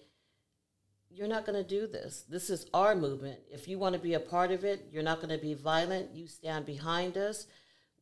"You're 1.10 1.28
not 1.28 1.46
going 1.46 1.62
to 1.62 1.68
do 1.68 1.88
this. 1.88 2.26
This 2.28 2.50
is 2.50 2.66
our 2.74 2.96
movement. 2.96 3.40
If 3.52 3.68
you 3.68 3.78
want 3.78 3.94
to 3.94 4.02
be 4.02 4.14
a 4.14 4.20
part 4.20 4.52
of 4.52 4.64
it, 4.64 4.88
you're 4.92 5.04
not 5.04 5.22
going 5.22 5.36
to 5.36 5.44
be 5.44 5.54
violent. 5.54 6.16
You 6.16 6.28
stand 6.28 6.66
behind 6.66 7.18
us. 7.18 7.48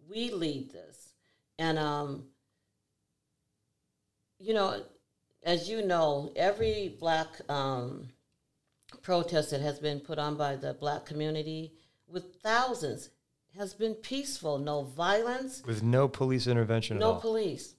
We 0.10 0.32
lead 0.32 0.72
this." 0.72 1.14
And 1.60 1.78
um, 1.78 2.26
you 4.40 4.54
know, 4.54 4.82
as 5.44 5.70
you 5.70 5.86
know, 5.86 6.32
every 6.36 6.96
black 7.00 7.28
um, 7.50 8.10
protest 9.02 9.52
that 9.52 9.62
has 9.62 9.80
been 9.80 10.00
put 10.00 10.20
on 10.20 10.36
by 10.36 10.56
the 10.56 10.74
black 10.74 11.06
community 11.06 11.74
with 12.08 12.36
thousands 12.42 13.10
has 13.58 13.74
been 13.74 13.94
peaceful, 13.94 14.58
no 14.58 14.84
violence, 14.84 15.64
with 15.66 15.84
no 15.84 16.08
police 16.08 16.48
intervention 16.48 16.98
at 16.98 17.00
no 17.00 17.16
police, 17.16 17.76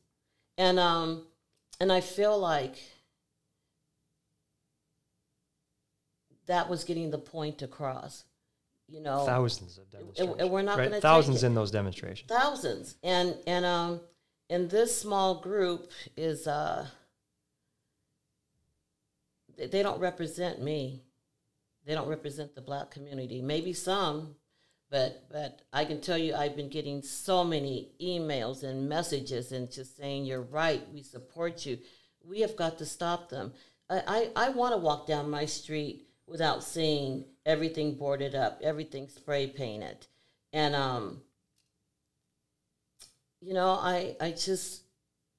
and 0.57 0.79
um, 0.79 1.27
and 1.81 1.93
I 1.93 2.01
feel 2.01 2.39
like 2.39 2.77
that 6.47 6.69
was 6.69 6.85
getting 6.85 7.11
the 7.11 7.19
point 7.19 7.63
across. 7.63 8.25
You 8.87 9.01
know, 9.01 9.25
thousands 9.25 9.79
of 9.79 9.91
demonstrations. 9.91 10.41
and 10.41 10.51
we're 10.51 10.63
not 10.63 10.79
right? 10.79 10.85
gonna 10.85 10.97
take 10.97 11.03
thousands 11.03 11.43
in 11.43 11.55
those 11.55 11.71
demonstrations. 11.71 12.29
thousands, 12.29 12.97
and 13.03 13.37
and 13.47 13.65
um, 13.65 14.01
and 14.51 14.69
this 14.71 14.97
small 14.97 15.41
group 15.41 15.91
is 16.17 16.47
uh, 16.47 16.87
they 19.57 19.83
don't 19.83 20.01
represent 20.01 20.63
me. 20.63 21.03
They 21.87 21.95
don't 21.95 22.09
represent 22.09 22.55
the 22.55 22.61
black 22.61 22.91
community. 22.91 23.43
Maybe 23.43 23.73
some, 23.73 24.37
but 24.95 25.25
but 25.29 25.63
I 25.73 25.85
can 25.85 26.01
tell 26.01 26.17
you, 26.17 26.37
I've 26.37 26.55
been 26.55 26.69
getting 26.69 27.03
so 27.03 27.43
many 27.43 27.91
emails 28.01 28.63
and 28.63 28.89
messages 28.89 29.51
and 29.51 29.69
just 29.69 29.97
saying, 29.97 30.25
"You're 30.25 30.43
right. 30.43 30.87
We 30.93 31.03
support 31.03 31.67
you. 31.67 31.79
We 32.25 32.43
have 32.43 32.55
got 32.55 32.79
to 32.79 32.87
stop 32.87 33.29
them." 33.29 33.55
I 33.91 34.31
I, 34.37 34.47
I 34.47 34.49
want 34.51 34.73
to 34.73 34.79
walk 34.79 35.09
down 35.09 35.29
my 35.29 35.47
street 35.47 36.07
without 36.29 36.63
seeing 36.63 37.25
everything 37.45 37.97
boarded 37.97 38.37
up, 38.37 38.61
everything 38.63 39.09
spray 39.09 39.49
painted, 39.49 40.07
and 40.53 40.77
um. 40.77 41.23
You 43.41 43.53
know, 43.53 43.71
I 43.71 44.17
I 44.21 44.31
just 44.31 44.83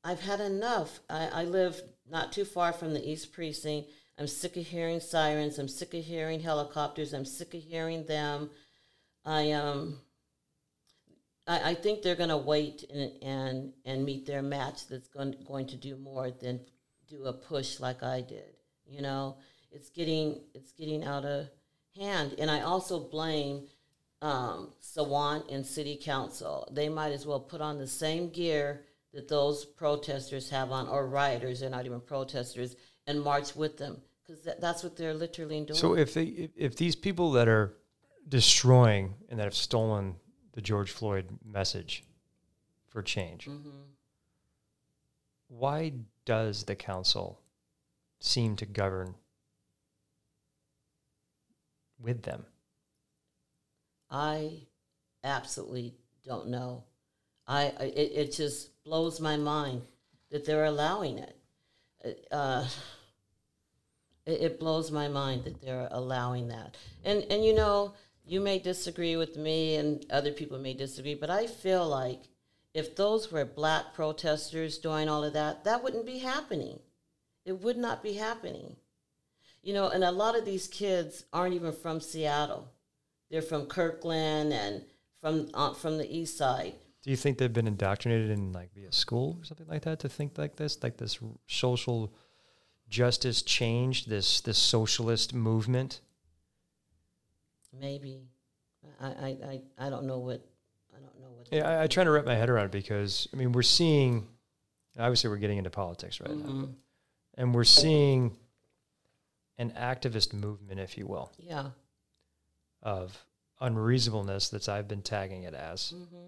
I've 0.03 0.19
had 0.19 0.41
enough. 0.41 0.99
I, 1.09 1.27
I 1.27 1.43
live 1.45 1.81
not 2.11 2.33
too 2.33 2.43
far 2.43 2.73
from 2.73 2.93
the 2.93 3.09
East 3.09 3.31
Precinct. 3.31 3.89
I'm 4.19 4.27
sick 4.27 4.57
of 4.57 4.67
hearing 4.67 4.99
sirens. 4.99 5.59
I'm 5.59 5.69
sick 5.69 5.93
of 5.93 6.03
hearing 6.03 6.41
helicopters. 6.41 7.13
I'm 7.13 7.25
sick 7.25 7.53
of 7.53 7.63
hearing 7.63 8.05
them. 8.05 8.49
I 9.25 9.51
um. 9.51 9.99
I, 11.47 11.71
I 11.71 11.73
think 11.75 12.01
they're 12.01 12.15
going 12.15 12.29
to 12.29 12.37
wait 12.37 12.85
and, 12.91 13.11
and 13.21 13.73
and 13.85 14.05
meet 14.05 14.25
their 14.25 14.41
match. 14.41 14.87
That's 14.87 15.07
going 15.07 15.35
going 15.47 15.67
to 15.67 15.75
do 15.75 15.95
more 15.97 16.31
than 16.31 16.59
do 17.07 17.25
a 17.25 17.33
push 17.33 17.79
like 17.79 18.03
I 18.03 18.21
did. 18.21 18.55
You 18.85 19.01
know, 19.01 19.37
it's 19.71 19.89
getting 19.89 20.41
it's 20.53 20.71
getting 20.71 21.03
out 21.03 21.25
of 21.25 21.47
hand, 21.95 22.35
and 22.39 22.49
I 22.49 22.61
also 22.61 22.99
blame 22.99 23.63
um, 24.21 24.71
Sawant 24.81 25.51
and 25.53 25.65
City 25.65 25.99
Council. 26.01 26.67
They 26.71 26.89
might 26.89 27.11
as 27.11 27.25
well 27.25 27.39
put 27.39 27.61
on 27.61 27.77
the 27.77 27.87
same 27.87 28.29
gear 28.29 28.81
that 29.13 29.27
those 29.27 29.65
protesters 29.65 30.49
have 30.49 30.71
on, 30.71 30.87
or 30.87 31.07
rioters. 31.07 31.59
They're 31.59 31.69
not 31.69 31.85
even 31.85 32.01
protesters, 32.01 32.75
and 33.07 33.21
march 33.21 33.55
with 33.55 33.77
them 33.77 34.01
because 34.25 34.43
that, 34.43 34.61
that's 34.61 34.83
what 34.83 34.97
they're 34.97 35.13
literally 35.13 35.61
doing. 35.61 35.79
So 35.79 35.95
if 35.95 36.13
they 36.13 36.25
if, 36.25 36.51
if 36.55 36.75
these 36.75 36.95
people 36.95 37.31
that 37.33 37.47
are 37.47 37.75
destroying 38.27 39.13
and 39.29 39.39
that 39.39 39.43
have 39.43 39.55
stolen 39.55 40.15
the 40.53 40.61
George 40.61 40.91
Floyd 40.91 41.27
message 41.45 42.03
for 42.87 43.01
change, 43.01 43.45
Mm-hmm. 43.47 43.69
why 45.47 45.93
does 46.25 46.63
the 46.63 46.75
council 46.75 47.39
seem 48.19 48.55
to 48.55 48.65
govern 48.65 49.15
with 51.99 52.23
them? 52.23 52.45
I 54.09 54.61
absolutely 55.23 55.93
don't 56.25 56.47
know. 56.47 56.83
I, 57.47 57.65
it, 57.79 58.11
it 58.15 58.31
just 58.33 58.81
blows 58.83 59.19
my 59.19 59.37
mind 59.37 59.81
that 60.31 60.45
they're 60.45 60.65
allowing 60.65 61.19
it. 61.19 61.37
Uh, 62.31 62.65
it, 64.25 64.41
it 64.41 64.59
blows 64.59 64.91
my 64.91 65.07
mind 65.07 65.43
that 65.43 65.61
they're 65.61 65.87
allowing 65.91 66.47
that. 66.49 66.77
And 67.03 67.23
and 67.29 67.43
you 67.43 67.53
know, 67.53 67.93
you 68.25 68.41
may 68.41 68.59
disagree 68.59 69.15
with 69.15 69.37
me, 69.37 69.75
and 69.75 70.05
other 70.09 70.31
people 70.31 70.57
may 70.57 70.73
disagree, 70.73 71.15
but 71.15 71.29
I 71.29 71.47
feel 71.47 71.87
like 71.87 72.23
if 72.73 72.95
those 72.95 73.31
were 73.31 73.45
black 73.45 73.93
protesters 73.93 74.77
doing 74.77 75.07
all 75.07 75.23
of 75.23 75.33
that, 75.33 75.63
that 75.63 75.83
wouldn't 75.83 76.05
be 76.05 76.19
happening. 76.19 76.79
It 77.45 77.61
would 77.61 77.77
not 77.77 78.03
be 78.03 78.13
happening. 78.13 78.75
You 79.61 79.73
know, 79.73 79.89
and 79.89 80.03
a 80.03 80.11
lot 80.11 80.37
of 80.37 80.45
these 80.45 80.67
kids 80.67 81.25
aren't 81.31 81.55
even 81.55 81.71
from 81.71 82.01
Seattle. 82.01 82.67
They're 83.29 83.41
from 83.41 83.67
Kirkland 83.67 84.51
and 84.53 84.83
from 85.21 85.49
uh, 85.53 85.73
from 85.73 85.97
the 85.97 86.11
east 86.13 86.37
side. 86.37 86.73
Do 87.03 87.11
you 87.11 87.15
think 87.15 87.37
they've 87.37 87.53
been 87.53 87.67
indoctrinated 87.67 88.29
in 88.31 88.51
like 88.51 88.73
via 88.73 88.91
school 88.91 89.37
or 89.39 89.45
something 89.45 89.67
like 89.67 89.83
that 89.83 89.99
to 89.99 90.09
think 90.09 90.37
like 90.37 90.55
this, 90.55 90.81
like 90.83 90.97
this 90.97 91.19
social 91.47 92.13
justice 92.89 93.41
change, 93.41 94.05
this 94.05 94.41
this 94.41 94.57
socialist 94.57 95.33
movement? 95.33 96.01
Maybe, 97.79 98.27
I 99.01 99.07
I, 99.07 99.27
I, 99.27 99.61
I 99.77 99.89
don't 99.89 100.05
know 100.05 100.19
what 100.19 100.45
I 100.95 100.99
don't 100.99 101.19
know 101.19 101.31
what. 101.35 101.47
Yeah, 101.51 101.67
I, 101.67 101.83
I 101.83 101.87
try 101.87 102.03
to 102.03 102.11
wrap 102.11 102.25
my 102.25 102.35
head 102.35 102.49
around 102.49 102.65
it 102.65 102.71
because 102.71 103.27
I 103.33 103.37
mean 103.37 103.51
we're 103.51 103.61
seeing, 103.63 104.27
obviously 104.97 105.29
we're 105.29 105.37
getting 105.37 105.57
into 105.57 105.69
politics 105.69 106.19
right 106.21 106.35
now, 106.35 106.45
Mhm. 106.45 106.73
and 107.35 107.53
we're 107.55 107.63
seeing 107.63 108.37
an 109.57 109.71
activist 109.71 110.33
movement, 110.33 110.79
if 110.79 110.97
you 110.97 111.05
will, 111.07 111.31
Yeah. 111.37 111.71
of 112.81 113.25
unreasonableness 113.61 114.49
that's 114.49 114.67
I've 114.69 114.87
been 114.87 115.01
tagging 115.01 115.43
it 115.43 115.53
as. 115.53 115.89
hmm 115.91 116.27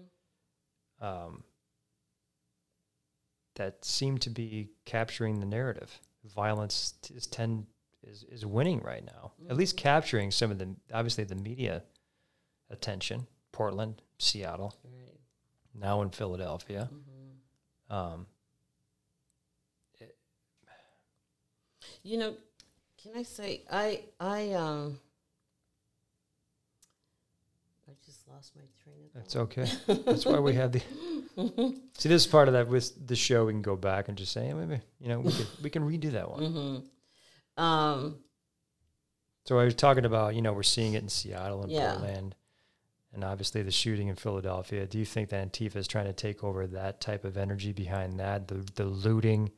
um, 1.00 1.44
that 3.54 3.84
seem 3.84 4.18
to 4.18 4.30
be 4.30 4.70
capturing 4.84 5.40
the 5.40 5.46
narrative. 5.46 6.00
Violence 6.24 6.94
is 7.14 7.26
tend 7.26 7.66
is 8.10 8.24
is 8.30 8.44
winning 8.46 8.80
right 8.82 9.04
now. 9.04 9.32
At 9.50 9.56
least 9.56 9.76
capturing 9.76 10.30
some 10.30 10.50
of 10.50 10.58
the 10.58 10.74
obviously 10.92 11.24
the 11.24 11.34
media 11.36 11.82
attention. 12.70 13.26
Portland, 13.52 14.02
Seattle, 14.18 14.74
Right. 14.84 15.18
now 15.74 16.02
in 16.02 16.10
Philadelphia. 16.10 16.88
hmm 16.90 17.94
Um, 17.94 18.26
You 22.02 22.16
know, 22.18 22.34
can 23.02 23.12
I 23.16 23.22
say 23.22 23.62
I 23.70 24.02
I 24.20 24.52
um. 24.52 24.98
I 27.88 27.92
just 28.04 28.26
lost 28.28 28.52
my 28.56 28.62
train 28.82 28.96
of 29.06 29.12
that's 29.14 29.34
thought. 29.34 29.40
okay. 29.58 30.02
That's 30.06 30.24
why 30.26 30.38
we 30.38 30.54
have 30.54 30.72
the. 30.72 30.80
See, 31.96 32.08
this 32.08 32.22
is 32.22 32.26
part 32.26 32.48
of 32.48 32.54
that 32.54 32.68
with 32.68 33.06
the 33.06 33.16
show. 33.16 33.46
We 33.46 33.52
can 33.52 33.62
go 33.62 33.76
back 33.76 34.08
and 34.08 34.16
just 34.18 34.32
say, 34.32 34.46
"Yeah, 34.48 34.54
maybe 34.54 34.80
you 35.00 35.08
know 35.08 35.20
we 35.20 35.32
can 35.32 35.46
we 35.62 35.70
can 35.70 35.82
redo 35.82 36.12
that 36.12 36.30
one. 36.30 36.44
hmm 36.52 36.76
Um. 37.58 38.20
So 39.46 39.58
I 39.58 39.64
was 39.64 39.74
talking 39.74 40.04
about, 40.04 40.34
you 40.34 40.42
know, 40.42 40.52
we're 40.52 40.62
seeing 40.62 40.92
it 40.92 41.02
in 41.02 41.08
Seattle 41.08 41.62
and 41.62 41.72
Yeah. 41.72 41.92
Portland, 41.92 42.34
and 43.14 43.24
obviously 43.24 43.62
the 43.62 43.70
shooting 43.70 44.08
in 44.08 44.14
Philadelphia. 44.14 44.86
Do 44.86 44.98
you 44.98 45.06
think 45.06 45.30
that 45.30 45.50
Antifa 45.50 45.76
is 45.76 45.88
trying 45.88 46.04
to 46.04 46.12
take 46.12 46.44
over 46.44 46.66
that 46.66 47.00
type 47.00 47.24
of 47.24 47.36
energy 47.38 47.72
behind 47.72 48.20
that, 48.20 48.48
the 48.48 48.56
the 48.74 48.84
looting, 48.84 49.50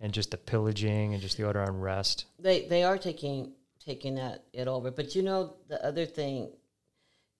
and 0.00 0.12
just 0.12 0.32
the 0.32 0.36
pillaging 0.38 1.14
and 1.14 1.22
just 1.22 1.36
the 1.36 1.48
utter 1.48 1.62
unrest? 1.62 2.26
They 2.38 2.66
they 2.66 2.82
are 2.82 2.98
taking 2.98 3.52
taking 3.78 4.16
that 4.16 4.44
it 4.52 4.66
over. 4.68 4.90
But 4.90 5.14
you 5.14 5.22
know 5.22 5.54
the 5.68 5.84
other 5.84 6.04
thing 6.06 6.50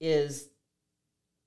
is 0.01 0.49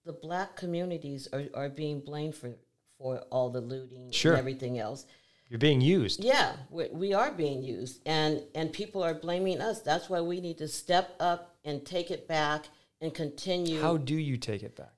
the 0.06 0.14
black 0.14 0.56
communities 0.58 1.28
are, 1.34 1.46
are 1.54 1.70
being 1.70 2.00
blamed 2.02 2.36
for 2.36 2.52
for 2.98 3.20
all 3.32 3.50
the 3.50 3.62
looting 3.62 4.12
Sure. 4.12 4.34
and 4.34 4.40
everything 4.40 4.80
else. 4.80 5.06
You're 5.50 5.60
being 5.60 5.82
used. 5.82 6.24
Yeah, 6.24 6.54
we, 6.70 6.88
we 6.92 7.14
are 7.14 7.32
being 7.32 7.62
used, 7.64 8.02
and 8.06 8.42
and 8.56 8.74
people 8.74 9.04
are 9.04 9.14
blaming 9.14 9.62
us. 9.62 9.82
That's 9.82 10.10
why 10.10 10.22
we 10.22 10.42
need 10.42 10.58
to 10.58 10.68
step 10.68 11.16
up 11.20 11.56
and 11.64 11.86
take 11.86 12.10
it 12.10 12.28
back 12.28 12.66
and 13.00 13.14
continue. 13.14 13.80
How 13.82 13.98
do 13.98 14.16
you 14.16 14.38
take 14.38 14.64
it 14.64 14.76
back? 14.76 14.96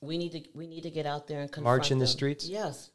we 0.00 0.18
need 0.18 0.32
to 0.32 0.42
we 0.54 0.66
need 0.66 0.82
to 0.82 0.90
get 0.90 1.06
out 1.06 1.26
there 1.26 1.40
and 1.42 1.62
March 1.62 1.90
in 1.90 1.98
the 1.98 2.06
streets? 2.06 2.48
Yes, 2.48 2.90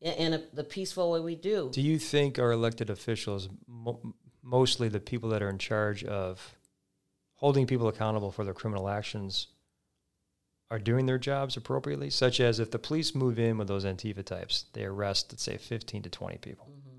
in 0.00 0.34
a, 0.34 0.42
the 0.54 0.64
peaceful 0.64 1.10
way 1.10 1.20
we 1.20 1.34
do. 1.34 1.70
Do 1.72 1.82
you 1.82 1.98
think 1.98 2.38
our 2.38 2.52
elected 2.52 2.90
officials, 2.90 3.48
mo- 3.66 4.14
mostly 4.42 4.88
the 4.88 5.00
people 5.00 5.28
that 5.30 5.42
are 5.42 5.50
in 5.50 5.58
charge 5.58 6.04
of 6.04 6.56
holding 7.34 7.66
people 7.66 7.88
accountable 7.88 8.30
for 8.30 8.44
their 8.44 8.54
criminal 8.54 8.88
actions, 8.88 9.48
are 10.70 10.78
doing 10.78 11.06
their 11.06 11.18
jobs 11.18 11.56
appropriately, 11.56 12.10
such 12.10 12.40
as 12.40 12.60
if 12.60 12.70
the 12.70 12.78
police 12.78 13.14
move 13.14 13.38
in 13.38 13.58
with 13.58 13.68
those 13.68 13.84
Antifa 13.84 14.24
types, 14.24 14.66
they 14.72 14.84
arrest, 14.84 15.32
let's 15.32 15.42
say, 15.42 15.56
15 15.56 16.02
to 16.02 16.10
20 16.10 16.38
people. 16.38 16.68
Mm-hmm. 16.70 16.90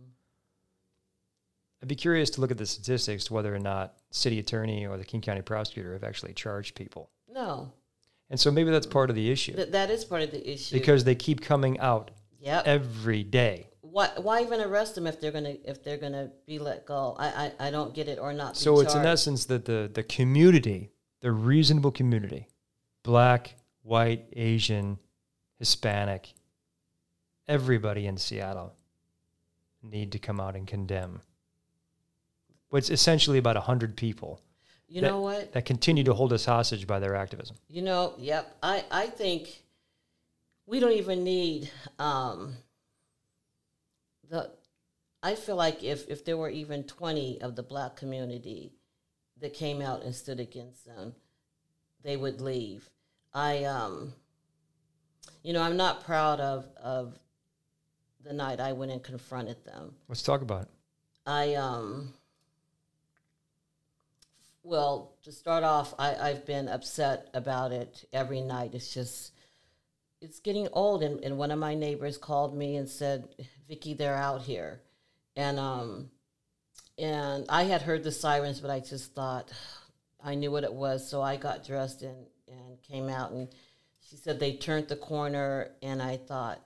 I'd 1.82 1.88
be 1.88 1.96
curious 1.96 2.30
to 2.32 2.42
look 2.42 2.52
at 2.52 2.58
the 2.58 2.66
statistics 2.66 3.26
to 3.26 3.34
whether 3.34 3.54
or 3.54 3.60
not 3.60 3.96
city 4.12 4.40
attorney 4.40 4.86
or 4.86 4.98
the 4.98 5.06
King 5.06 5.22
County 5.22 5.42
prosecutor 5.42 5.94
have 5.94 6.04
actually 6.04 6.34
charged 6.34 6.76
people. 6.76 7.10
No, 7.34 7.72
And 8.30 8.40
so 8.40 8.52
maybe 8.52 8.70
that's 8.70 8.86
part 8.86 9.10
of 9.10 9.16
the 9.16 9.32
issue 9.32 9.54
that 9.54 9.72
that 9.72 9.90
is 9.90 10.04
part 10.06 10.22
of 10.22 10.32
the 10.32 10.52
issue. 10.52 10.78
because 10.78 11.06
they 11.06 11.16
keep 11.16 11.42
coming 11.42 11.80
out 11.80 12.12
yep. 12.40 12.68
every 12.68 13.24
day. 13.24 13.70
why 13.82 14.10
why 14.18 14.42
even 14.42 14.60
arrest 14.60 14.96
them 14.96 15.08
if 15.08 15.20
they're 15.20 15.32
gonna 15.32 15.56
if 15.64 15.82
they're 15.82 15.98
gonna 15.98 16.30
be 16.46 16.60
let 16.60 16.86
go? 16.86 17.16
I 17.18 17.28
I, 17.28 17.68
I 17.68 17.72
don't 17.72 17.96
get 17.96 18.10
it 18.10 18.20
or 18.20 18.34
not. 18.34 18.54
be 18.54 18.60
So 18.60 18.82
it's 18.82 18.94
in 18.94 19.06
essence 19.06 19.46
that 19.46 19.66
the 19.66 19.90
the 19.92 20.04
community, 20.04 20.92
the 21.22 21.32
reasonable 21.32 21.92
community, 21.92 22.48
black, 23.04 23.56
white, 23.84 24.26
Asian, 24.34 24.98
Hispanic, 25.60 26.34
everybody 27.48 28.08
in 28.08 28.18
Seattle 28.18 28.74
need 29.84 30.12
to 30.12 30.20
come 30.20 30.40
out 30.40 30.56
and 30.56 30.68
condemn. 30.68 31.22
What's 32.70 32.90
essentially 32.90 33.38
about 33.38 33.58
hundred 33.58 33.98
people 33.98 34.40
You 34.88 35.02
that, 35.02 35.08
know 35.08 35.22
what? 35.22 35.52
that 35.54 35.66
continue 35.66 36.04
to 36.06 36.14
hold 36.14 36.32
us 36.34 36.46
hostage 36.46 36.88
by 36.88 37.00
their 37.00 37.16
activism. 37.16 37.58
You 37.68 37.82
know, 37.82 38.14
yep. 38.18 38.56
I, 38.64 38.86
I 38.90 39.08
think 39.08 39.64
we 40.66 40.80
don't 40.80 40.94
even 40.94 41.24
need 41.24 41.70
um, 42.00 42.56
the. 44.30 44.52
I 45.24 45.36
feel 45.36 45.56
like 45.56 45.84
if, 45.84 46.08
if 46.08 46.26
there 46.26 46.38
were 46.38 46.50
even 46.50 46.84
20 46.84 47.42
of 47.42 47.56
the 47.56 47.62
black 47.62 47.96
community 47.96 48.74
that 49.40 49.54
came 49.54 49.82
out 49.82 50.02
and 50.04 50.16
stood 50.16 50.40
against 50.40 50.86
them, 50.86 51.14
they 52.04 52.18
would 52.18 52.42
leave. 52.42 52.90
I, 53.34 53.64
um, 53.64 54.14
you 55.44 55.54
know, 55.54 55.62
I'm 55.62 55.78
not 55.78 56.04
proud 56.04 56.40
of, 56.40 56.66
of 56.82 57.18
the 58.24 58.34
night 58.34 58.60
I 58.60 58.74
went 58.74 58.92
and 58.92 59.04
confronted 59.04 59.64
them. 59.66 59.96
Let's 60.08 60.24
talk 60.24 60.42
about 60.42 60.64
it. 60.64 60.68
I 61.26 61.56
um 61.56 62.14
well, 64.64 65.16
to 65.24 65.32
start 65.32 65.64
off, 65.64 65.96
I, 65.98 66.16
I've 66.16 66.46
been 66.46 66.68
upset 66.68 67.30
about 67.34 67.72
it 67.72 68.08
every 68.14 68.42
night. 68.42 68.72
It's 68.74 68.94
just 68.94 69.34
it's 70.22 70.40
getting 70.40 70.68
old 70.72 71.02
and, 71.02 71.24
and 71.24 71.38
one 71.38 71.50
of 71.50 71.58
my 71.58 71.74
neighbors 71.74 72.18
called 72.18 72.56
me 72.56 72.76
and 72.76 72.88
said, 72.88 73.28
Vicky, 73.68 73.96
they're 73.96 74.16
out 74.16 74.42
here. 74.42 74.82
And 75.36 75.60
um 75.60 76.12
and 76.98 77.46
I 77.50 77.64
had 77.64 77.82
heard 77.82 78.04
the 78.04 78.12
sirens, 78.12 78.60
but 78.60 78.70
I 78.70 78.80
just 78.80 79.14
thought 79.14 79.52
I 80.24 80.36
knew 80.36 80.52
what 80.52 80.64
it 80.64 80.74
was, 80.74 81.10
so 81.10 81.20
I 81.22 81.36
got 81.36 81.66
dressed 81.66 82.04
and, 82.04 82.16
and 82.16 82.28
came 82.92 83.10
out 83.10 83.32
and 83.32 83.48
she 84.10 84.16
said 84.18 84.40
they 84.40 84.54
turned 84.54 84.88
the 84.88 84.96
corner 84.96 85.72
and 85.82 86.02
I 86.02 86.18
thought, 86.18 86.60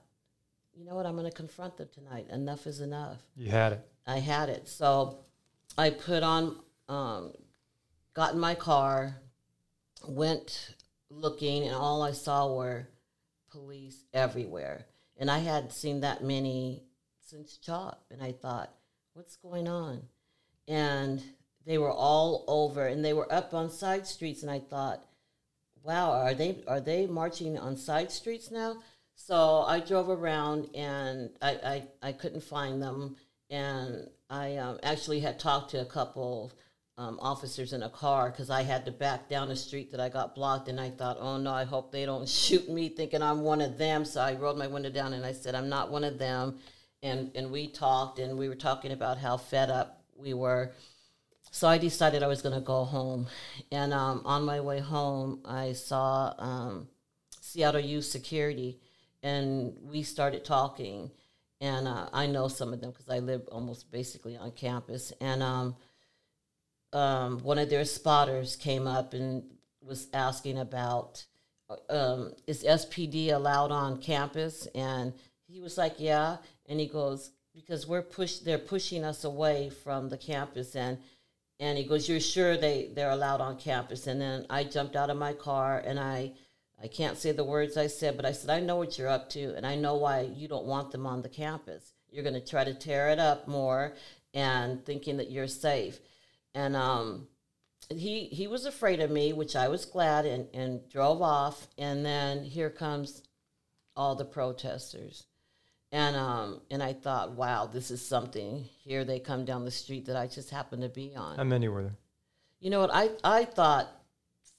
you 0.74 0.86
know 0.86 0.96
what, 0.96 1.06
I'm 1.06 1.16
gonna 1.16 1.32
confront 1.32 1.78
them 1.78 1.90
tonight. 1.94 2.28
Enough 2.30 2.68
is 2.68 2.82
enough. 2.82 3.18
You 3.36 3.50
had 3.50 3.74
it. 3.74 3.88
I 4.08 4.20
had 4.20 4.50
it. 4.50 4.68
So 4.68 5.20
I 5.78 5.90
put 5.90 6.24
on, 6.24 6.58
um, 6.90 7.34
got 8.14 8.34
in 8.34 8.40
my 8.40 8.56
car, 8.56 9.16
went 10.08 10.76
looking, 11.10 11.64
and 11.64 11.76
all 11.76 12.02
I 12.02 12.12
saw 12.12 12.54
were 12.54 12.88
police 13.52 14.04
everywhere. 14.14 14.86
And 15.18 15.32
I 15.32 15.40
hadn't 15.40 15.72
seen 15.72 16.02
that 16.02 16.24
many 16.24 16.84
since 17.22 17.58
CHOP. 17.58 18.04
And 18.12 18.22
I 18.22 18.32
thought, 18.34 18.72
what's 19.14 19.38
going 19.38 19.68
on? 19.68 20.02
And 20.68 21.24
they 21.66 21.78
were 21.78 21.92
all 21.92 22.44
over, 22.48 22.86
and 22.86 23.04
they 23.04 23.14
were 23.14 23.32
up 23.32 23.54
on 23.54 23.70
side 23.70 24.06
streets. 24.06 24.42
And 24.42 24.52
I 24.52 24.60
thought, 24.60 25.04
wow, 25.86 26.12
are 26.12 26.34
they 26.34 26.58
are 26.68 26.82
they 26.82 27.06
marching 27.06 27.58
on 27.58 27.78
side 27.78 28.12
streets 28.12 28.52
now? 28.52 28.78
So 29.16 29.62
I 29.62 29.80
drove 29.80 30.10
around 30.10 30.70
and 30.76 31.30
I, 31.42 31.50
I, 31.52 31.84
I 32.10 32.12
couldn't 32.12 32.44
find 32.44 32.82
them. 32.82 33.16
And 33.50 34.10
I 34.30 34.58
um, 34.58 34.80
actually 34.84 35.20
had 35.22 35.40
talked 35.40 35.72
to 35.72 35.82
a 35.82 35.86
couple 35.86 36.52
um, 36.98 37.20
officers 37.22 37.74
in 37.74 37.84
a 37.84 37.90
car 37.90 38.30
because 38.30 38.50
I 38.50 38.64
had 38.64 38.86
to 38.86 38.92
back 38.92 39.30
down 39.30 39.52
a 39.52 39.56
street 39.56 39.92
that 39.92 40.00
I 40.00 40.10
got 40.10 40.36
blocked. 40.36 40.68
And 40.68 40.80
I 40.80 40.90
thought, 40.90 41.18
oh 41.20 41.38
no, 41.38 41.52
I 41.52 41.64
hope 41.64 41.92
they 41.92 42.06
don't 42.06 42.28
shoot 42.44 42.70
me 42.70 42.90
thinking 42.90 43.22
I'm 43.22 43.42
one 43.42 43.62
of 43.62 43.78
them. 43.78 44.06
So 44.06 44.22
I 44.22 44.34
rolled 44.34 44.58
my 44.58 44.68
window 44.68 44.90
down 44.90 45.14
and 45.14 45.26
I 45.26 45.32
said, 45.32 45.56
I'm 45.56 45.70
not 45.70 45.92
one 45.92 46.04
of 46.04 46.20
them. 46.20 46.60
And, 47.02 47.32
and 47.36 47.52
we 47.52 47.68
talked 47.68 48.20
and 48.20 48.38
we 48.38 48.50
were 48.50 48.56
talking 48.56 48.92
about 48.92 49.18
how 49.18 49.38
fed 49.38 49.70
up 49.70 50.04
we 50.18 50.34
were. 50.34 50.74
So 51.56 51.70
I 51.70 51.78
decided 51.78 52.22
I 52.22 52.28
was 52.28 52.42
going 52.42 52.54
to 52.54 52.60
go 52.60 52.84
home. 52.84 53.28
And 53.72 53.94
um, 53.94 54.24
on 54.26 54.44
my 54.44 54.60
way 54.60 54.82
home, 54.82 55.40
I 55.46 55.72
saw 55.72 56.34
um, 56.38 56.90
Seattle 57.40 57.80
U 57.80 58.02
Security, 58.02 58.78
and 59.24 59.74
we 59.82 60.04
started 60.04 60.44
talking. 60.44 61.12
And 61.62 61.88
uh, 61.88 62.10
I 62.12 62.28
know 62.28 62.50
some 62.50 62.74
of 62.74 62.82
them 62.82 62.92
because 62.92 63.08
I 63.08 63.20
live 63.20 63.48
almost 63.54 63.90
basically 63.90 64.36
on 64.36 64.52
campus. 64.52 65.14
And 65.22 65.42
um, 65.42 65.78
um, 66.92 67.40
one 67.40 67.58
of 67.58 67.70
their 67.70 67.86
spotters 67.86 68.58
came 68.58 68.86
up 68.86 69.14
and 69.14 69.42
was 69.82 70.10
asking 70.14 70.60
about 70.60 71.26
um, 71.90 72.34
is 72.48 72.66
SPD 72.66 73.32
allowed 73.32 73.72
on 73.72 74.02
campus? 74.02 74.68
And 74.76 75.14
he 75.48 75.62
was 75.62 75.78
like, 75.78 75.96
yeah. 76.00 76.36
And 76.66 76.82
he 76.82 76.88
goes, 76.88 77.32
because 77.54 77.88
we're 77.88 78.02
push, 78.02 78.40
they're 78.40 78.58
pushing 78.58 79.06
us 79.06 79.24
away 79.24 79.70
from 79.70 80.10
the 80.10 80.18
campus. 80.18 80.76
And 80.76 80.98
and 81.60 81.78
he 81.78 81.84
goes, 81.84 82.08
"You're 82.10 82.20
sure 82.20 82.58
they 82.58 82.92
they're 82.94 83.12
allowed 83.12 83.42
on 83.42 83.58
campus?" 83.58 84.08
And 84.08 84.20
then 84.20 84.46
I 84.50 84.64
jumped 84.64 84.96
out 84.96 85.10
of 85.10 85.18
my 85.18 85.34
car 85.34 85.80
and 85.80 86.00
I 86.00 86.34
I 86.82 86.88
can't 86.88 87.18
say 87.18 87.32
the 87.32 87.44
words 87.44 87.78
I 87.78 87.88
said, 87.88 88.18
but 88.18 88.26
I 88.26 88.32
said, 88.34 88.50
"I 88.50 88.60
know 88.60 88.76
what 88.76 88.98
you're 88.98 89.08
up 89.08 89.30
to, 89.32 89.56
and 89.56 89.66
I 89.66 89.76
know 89.76 89.96
why 89.96 90.22
you 90.22 90.48
don't 90.48 90.66
want 90.66 90.92
them 90.92 91.06
on 91.08 91.22
the 91.22 91.30
campus. 91.30 91.94
You're 92.12 92.24
going 92.24 92.34
to 92.36 92.42
try 92.46 92.64
to 92.64 92.74
tear 92.74 93.10
it 93.10 93.20
up 93.20 93.48
more, 93.48 93.96
and 94.34 94.86
thinking 94.86 95.18
that 95.18 95.32
you're 95.32 95.48
safe." 95.48 96.00
And 96.54 96.76
um, 96.76 97.28
he 97.90 98.26
he 98.26 98.48
was 98.48 98.66
afraid 98.66 99.00
of 99.00 99.12
me, 99.12 99.34
which 99.34 99.56
I 99.56 99.68
was 99.70 99.86
glad, 99.86 100.26
and 100.26 100.48
and 100.54 100.88
drove 100.90 101.22
off. 101.22 101.68
And 101.78 102.06
then 102.06 102.44
here 102.44 102.70
comes 102.70 103.24
all 103.96 104.16
the 104.16 104.26
protesters. 104.26 105.26
And 105.92 106.16
um 106.16 106.62
and 106.72 106.82
I 106.84 106.94
thought, 106.94 107.32
wow, 107.32 107.66
this 107.68 107.92
is 107.92 108.06
something. 108.06 108.66
Here 108.84 109.06
they 109.06 109.20
come 109.20 109.46
down 109.46 109.64
the 109.66 109.72
street 109.72 110.06
that 110.08 110.16
I 110.18 110.28
just 110.28 110.50
happened 110.50 110.82
to 110.82 110.90
be 110.90 111.16
on. 111.16 111.38
How 111.38 111.44
many 111.44 111.68
were 111.68 111.84
there? 111.84 111.96
You 112.60 112.70
know 112.72 112.80
what? 112.82 112.90
I 112.94 113.10
I 113.24 113.46
thought 113.46 113.88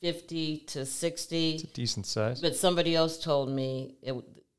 fifty 0.01 0.59
to 0.69 0.87
sixty, 0.87 1.55
It's 1.57 1.65
a 1.65 1.67
decent 1.69 2.07
size. 2.07 2.41
but 2.41 2.55
somebody 2.57 2.95
else 2.95 3.19
told 3.23 3.49
me 3.51 3.97
it. 4.03 4.15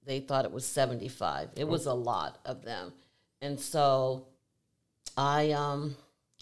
They 0.05 0.19
thought 0.21 0.45
it 0.45 0.51
was 0.51 0.65
seventy 0.65 1.07
five. 1.09 1.49
It 1.55 1.63
Oh. 1.65 1.67
was 1.67 1.85
a 1.85 1.93
lot 1.93 2.39
of 2.45 2.63
them, 2.63 2.93
and 3.41 3.59
so 3.59 4.27
I 5.17 5.51
um 5.51 5.95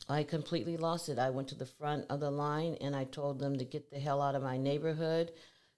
I 0.09 0.23
completely 0.23 0.77
lost 0.77 1.09
it. 1.09 1.17
I 1.17 1.29
went 1.31 1.47
to 1.49 1.55
the 1.55 1.65
front 1.65 2.05
of 2.09 2.19
the 2.19 2.29
line 2.29 2.77
and 2.81 2.95
I 2.95 3.05
told 3.05 3.39
them 3.39 3.57
to 3.57 3.65
get 3.65 3.89
the 3.89 3.99
hell 3.99 4.21
out 4.21 4.35
of 4.35 4.43
my 4.43 4.57
neighborhood. 4.57 5.31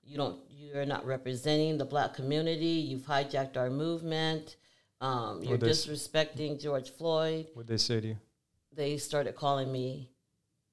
You 0.07 0.17
don't. 0.17 0.39
You're 0.49 0.85
not 0.85 1.05
representing 1.05 1.77
the 1.77 1.85
black 1.85 2.13
community. 2.13 2.65
You've 2.89 3.03
hijacked 3.03 3.57
our 3.57 3.69
movement. 3.69 4.55
Um, 5.01 5.43
you're 5.43 5.57
they 5.57 5.69
disrespecting 5.69 6.61
George 6.61 6.89
Floyd. 6.91 7.47
What'd 7.53 7.69
they 7.69 7.77
say 7.77 8.01
to 8.01 8.07
you? 8.07 8.17
They 8.73 8.97
started 8.97 9.35
calling 9.35 9.71
me 9.71 10.09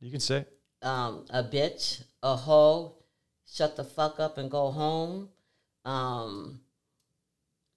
You 0.00 0.10
can 0.10 0.20
say. 0.20 0.46
um, 0.82 1.24
a 1.30 1.42
bitch, 1.42 2.02
a 2.22 2.36
hoe, 2.36 2.96
shut 3.50 3.76
the 3.76 3.84
fuck 3.84 4.20
up 4.20 4.38
and 4.38 4.50
go 4.50 4.70
home. 4.70 5.28
Um, 5.84 6.60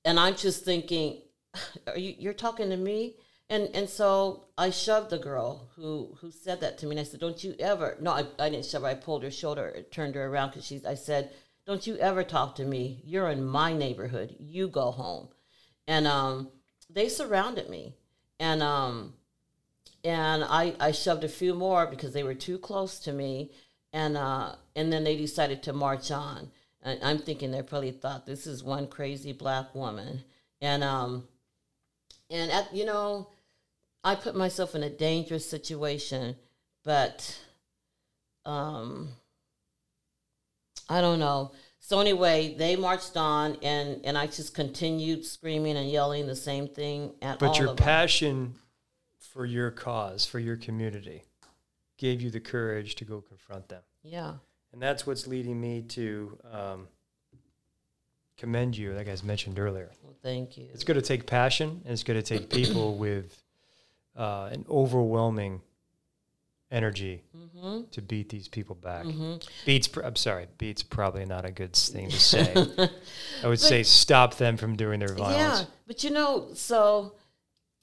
and 0.05 0.20
I'm 0.20 0.36
just 0.36 0.64
thinking, 0.66 1.22
are 1.88 1.97
you, 1.97 2.16
you're 2.18 2.34
talking 2.34 2.70
to 2.70 2.78
me? 2.78 3.16
And 3.49 3.70
and 3.74 3.89
so 3.89 4.47
I 4.58 4.70
shoved 4.72 5.10
the 5.10 5.18
girl 5.20 5.70
who 5.78 6.18
who 6.20 6.32
said 6.32 6.60
that 6.62 6.78
to 6.80 6.86
me, 6.86 6.91
and 6.91 6.99
I 6.99 7.03
said, 7.03 7.22
"Don't 7.22 7.41
you 7.41 7.55
ever?" 7.60 7.95
No, 8.01 8.12
I, 8.12 8.26
I 8.38 8.49
didn't 8.49 8.66
shove 8.66 8.82
her. 8.82 8.89
I 8.89 8.95
pulled 8.95 9.24
her 9.24 9.32
shoulder, 9.32 9.86
turned 9.89 10.16
her 10.16 10.26
around 10.28 10.49
because 10.49 10.66
she's. 10.66 10.86
I 10.86 10.95
said, 10.95 11.32
"Don't 11.68 11.86
you 11.86 11.97
ever 11.97 12.24
talk 12.24 12.55
to 12.55 12.65
me? 12.65 13.01
You're 13.05 13.30
in 13.30 13.45
my 13.45 13.74
neighborhood. 13.74 14.36
You 14.39 14.68
go 14.68 14.89
home." 14.91 15.28
And 15.86 16.07
um, 16.07 16.49
they 16.89 17.09
surrounded 17.09 17.70
me, 17.70 17.93
and 18.39 18.63
um, 18.63 19.13
and 20.03 20.43
I, 20.43 20.74
I 20.80 20.91
shoved 20.91 21.24
a 21.24 21.30
few 21.30 21.53
more 21.53 21.86
because 21.86 22.13
they 22.13 22.24
were 22.24 22.34
too 22.34 22.57
close 22.57 22.99
to 23.01 23.11
me 23.11 23.51
and 23.93 24.18
uh, 24.18 24.53
and 24.76 24.91
then 24.91 25.03
they 25.03 25.18
decided 25.18 25.63
to 25.63 25.74
march 25.74 26.11
on 26.11 26.51
and 26.82 26.99
i'm 27.03 27.18
thinking 27.18 27.51
they 27.51 27.61
probably 27.61 27.91
thought 27.91 28.26
this 28.26 28.47
is 28.47 28.63
one 28.63 28.88
crazy 28.88 29.34
black 29.34 29.74
woman 29.74 30.24
and 30.61 30.84
um 30.84 31.28
and 32.30 32.51
at 32.51 32.74
you 32.74 32.86
know 32.86 33.30
i 34.03 34.15
put 34.15 34.36
myself 34.36 34.76
in 34.76 34.84
a 34.84 34.89
dangerous 34.89 35.49
situation 35.49 36.36
but 36.84 37.39
um 38.45 39.09
i 40.90 41.02
don't 41.02 41.20
know 41.20 41.52
so 41.80 42.00
anyway 42.00 42.54
they 42.58 42.76
marched 42.76 43.16
on 43.18 43.58
and 43.62 44.02
and 44.06 44.18
i 44.18 44.26
just 44.28 44.54
continued 44.54 45.26
screaming 45.26 45.78
and 45.78 45.90
yelling 45.90 46.28
the 46.28 46.36
same 46.36 46.68
thing 46.68 47.14
at 47.22 47.42
all 47.42 47.50
But 47.50 47.60
your 47.60 47.74
passion 47.76 48.56
for 49.20 49.46
your 49.46 49.70
cause, 49.72 50.26
for 50.26 50.40
your 50.40 50.58
community, 50.58 51.22
gave 51.98 52.22
you 52.22 52.32
the 52.32 52.40
courage 52.40 52.96
to 52.96 53.06
go 53.06 53.22
confront 53.22 53.70
them. 53.70 53.82
yeah 54.04 54.34
And 54.74 54.82
that's 54.82 55.06
what's 55.06 55.28
leading 55.28 55.60
me 55.62 55.84
to 55.90 56.38
um, 56.52 56.88
commend 58.38 58.76
you, 58.78 58.94
like 58.94 59.08
I 59.08 59.16
mentioned 59.24 59.60
earlier. 59.60 59.92
Well, 60.04 60.16
thank 60.24 60.58
you. 60.58 60.68
It's 60.74 60.84
going 60.84 61.00
to 61.00 61.06
take 61.06 61.26
passion, 61.28 61.82
and 61.84 61.94
it's 61.94 62.04
going 62.04 62.20
to 62.22 62.26
take 62.26 62.50
people 62.50 62.96
with 62.98 63.44
uh, 64.16 64.50
an 64.52 64.66
overwhelming 64.70 65.62
energy 66.72 67.24
Mm-hmm. 67.36 67.89
to 67.91 68.01
beat 68.01 68.30
these 68.30 68.47
people 68.47 68.76
back. 68.76 69.05
Beats, 69.65 69.88
pr- 69.88 70.01
I'm 70.01 70.15
sorry, 70.15 70.47
beats 70.59 70.84
probably 70.84 71.26
not 71.26 71.43
a 71.43 71.51
good 71.51 71.76
thing 71.76 72.09
to 72.09 72.20
say. 72.20 72.53
I 73.43 73.47
would 73.47 73.59
say 73.59 73.82
stop 73.84 74.36
them 74.36 74.57
from 74.57 74.76
doing 74.76 74.99
their 74.99 75.13
violence. 75.15 75.61
Yeah, 75.61 75.65
but 75.88 76.03
you 76.03 76.11
know, 76.11 76.49
so 76.53 77.13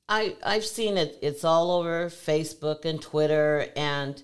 I 0.08 0.36
I've 0.44 0.64
seen 0.64 0.96
it. 0.96 1.18
It's 1.22 1.42
all 1.44 1.72
over 1.72 2.06
Facebook 2.06 2.84
and 2.84 3.00
Twitter, 3.02 3.66
and 3.74 4.22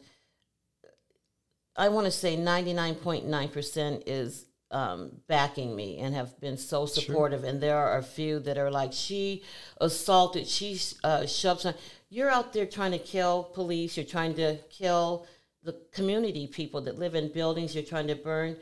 I 1.76 1.88
want 1.88 2.04
to 2.04 2.10
say 2.12 2.36
ninety 2.36 2.72
nine 2.72 2.94
point 2.94 3.26
nine 3.26 3.48
percent 3.48 4.04
is 4.06 4.44
um, 4.70 5.10
backing 5.26 5.74
me 5.74 5.98
and 5.98 6.14
have 6.14 6.38
been 6.40 6.56
so 6.58 6.86
supportive. 6.86 7.42
And 7.44 7.60
there 7.60 7.76
are 7.76 7.98
a 7.98 8.02
few 8.04 8.38
that 8.40 8.56
are 8.58 8.70
like, 8.70 8.92
she 8.92 9.42
assaulted, 9.80 10.46
she 10.46 10.78
uh, 11.02 11.26
shoved. 11.26 11.62
Some. 11.62 11.74
You're 12.10 12.28
out 12.28 12.52
there 12.52 12.66
trying 12.66 12.92
to 12.92 12.98
kill 12.98 13.44
police. 13.44 13.96
You're 13.96 14.04
trying 14.04 14.34
to 14.34 14.58
kill 14.68 15.26
the 15.62 15.76
community 15.92 16.46
people 16.46 16.80
that 16.82 16.98
live 16.98 17.14
in 17.14 17.32
buildings. 17.32 17.74
You're 17.74 17.84
trying 17.84 18.08
to 18.08 18.16
burn, 18.16 18.56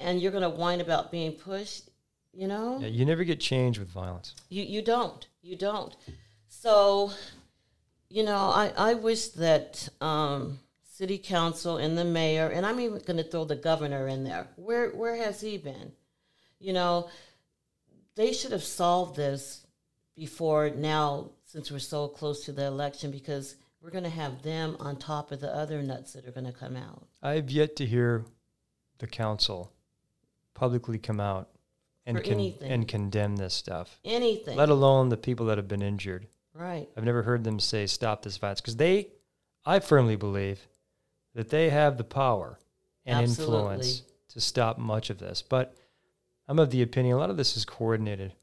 and 0.00 0.20
you're 0.20 0.32
going 0.32 0.42
to 0.42 0.48
whine 0.48 0.80
about 0.80 1.12
being 1.12 1.32
pushed. 1.32 1.90
You 2.32 2.48
know. 2.48 2.78
Yeah, 2.80 2.88
you 2.88 3.04
never 3.04 3.24
get 3.24 3.40
change 3.40 3.78
with 3.78 3.88
violence. 3.88 4.34
You 4.48 4.62
you 4.62 4.82
don't. 4.82 5.26
You 5.42 5.56
don't. 5.56 5.94
So, 6.48 7.12
you 8.08 8.24
know, 8.24 8.50
I, 8.50 8.72
I 8.76 8.94
wish 8.94 9.28
that 9.28 9.88
um, 10.00 10.58
city 10.82 11.18
council 11.18 11.76
and 11.76 11.96
the 11.96 12.04
mayor, 12.04 12.48
and 12.48 12.64
I'm 12.64 12.80
even 12.80 12.98
going 13.00 13.18
to 13.18 13.22
throw 13.22 13.44
the 13.44 13.56
governor 13.56 14.08
in 14.08 14.24
there. 14.24 14.48
Where 14.56 14.90
where 14.90 15.16
has 15.16 15.40
he 15.40 15.58
been? 15.58 15.92
You 16.58 16.72
know, 16.72 17.10
they 18.14 18.32
should 18.32 18.52
have 18.52 18.64
solved 18.64 19.16
this 19.16 19.66
before 20.14 20.70
now, 20.70 21.30
since 21.56 21.70
we're 21.70 21.78
so 21.78 22.06
close 22.06 22.44
to 22.44 22.52
the 22.52 22.66
election, 22.66 23.10
because 23.10 23.56
we're 23.80 23.90
going 23.90 24.04
to 24.04 24.10
have 24.10 24.42
them 24.42 24.76
on 24.78 24.94
top 24.94 25.32
of 25.32 25.40
the 25.40 25.48
other 25.48 25.82
nuts 25.82 26.12
that 26.12 26.26
are 26.26 26.30
going 26.30 26.44
to 26.44 26.52
come 26.52 26.76
out. 26.76 27.06
I've 27.22 27.50
yet 27.50 27.76
to 27.76 27.86
hear 27.86 28.26
the 28.98 29.06
council 29.06 29.72
publicly 30.52 30.98
come 30.98 31.18
out 31.18 31.48
and 32.04 32.22
con- 32.22 32.52
and 32.60 32.86
condemn 32.86 33.36
this 33.36 33.54
stuff, 33.54 33.98
Anything, 34.04 34.54
let 34.54 34.68
alone 34.68 35.08
the 35.08 35.16
people 35.16 35.46
that 35.46 35.56
have 35.56 35.66
been 35.66 35.80
injured. 35.80 36.26
right? 36.52 36.90
I've 36.94 37.04
never 37.04 37.22
heard 37.22 37.42
them 37.42 37.58
say 37.58 37.86
stop 37.86 38.20
this 38.20 38.36
violence 38.36 38.60
because 38.60 38.76
they, 38.76 39.08
I 39.64 39.78
firmly 39.80 40.16
believe, 40.16 40.68
that 41.34 41.48
they 41.48 41.70
have 41.70 41.96
the 41.96 42.04
power 42.04 42.58
and 43.06 43.26
influence 43.26 44.02
to 44.28 44.42
stop 44.42 44.76
much 44.76 45.08
of 45.08 45.16
this. 45.16 45.40
But 45.40 45.74
I'm 46.48 46.58
of 46.58 46.70
the 46.70 46.82
opinion 46.82 47.16
a 47.16 47.18
lot 47.18 47.30
of 47.30 47.38
this 47.38 47.56
is 47.56 47.64
coordinated, 47.64 48.34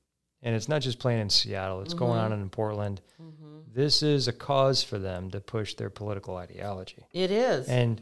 and 0.43 0.53
it's 0.55 0.67
not 0.69 0.81
just 0.81 0.99
playing 0.99 1.21
in 1.21 1.29
Seattle; 1.29 1.81
it's 1.81 1.93
going 1.95 2.19
Mm-hmm. 2.19 2.33
on 2.33 2.41
in 2.41 2.49
Portland. 2.49 3.01
This 3.73 4.03
is 4.03 4.27
a 4.27 4.33
cause 4.33 4.83
for 4.83 4.99
them 4.99 5.31
to 5.31 5.39
push 5.41 5.73
their 5.73 5.89
political 5.89 6.35
ideology, 6.37 7.07
It 7.11 7.31
is. 7.31 7.67
and 7.67 7.99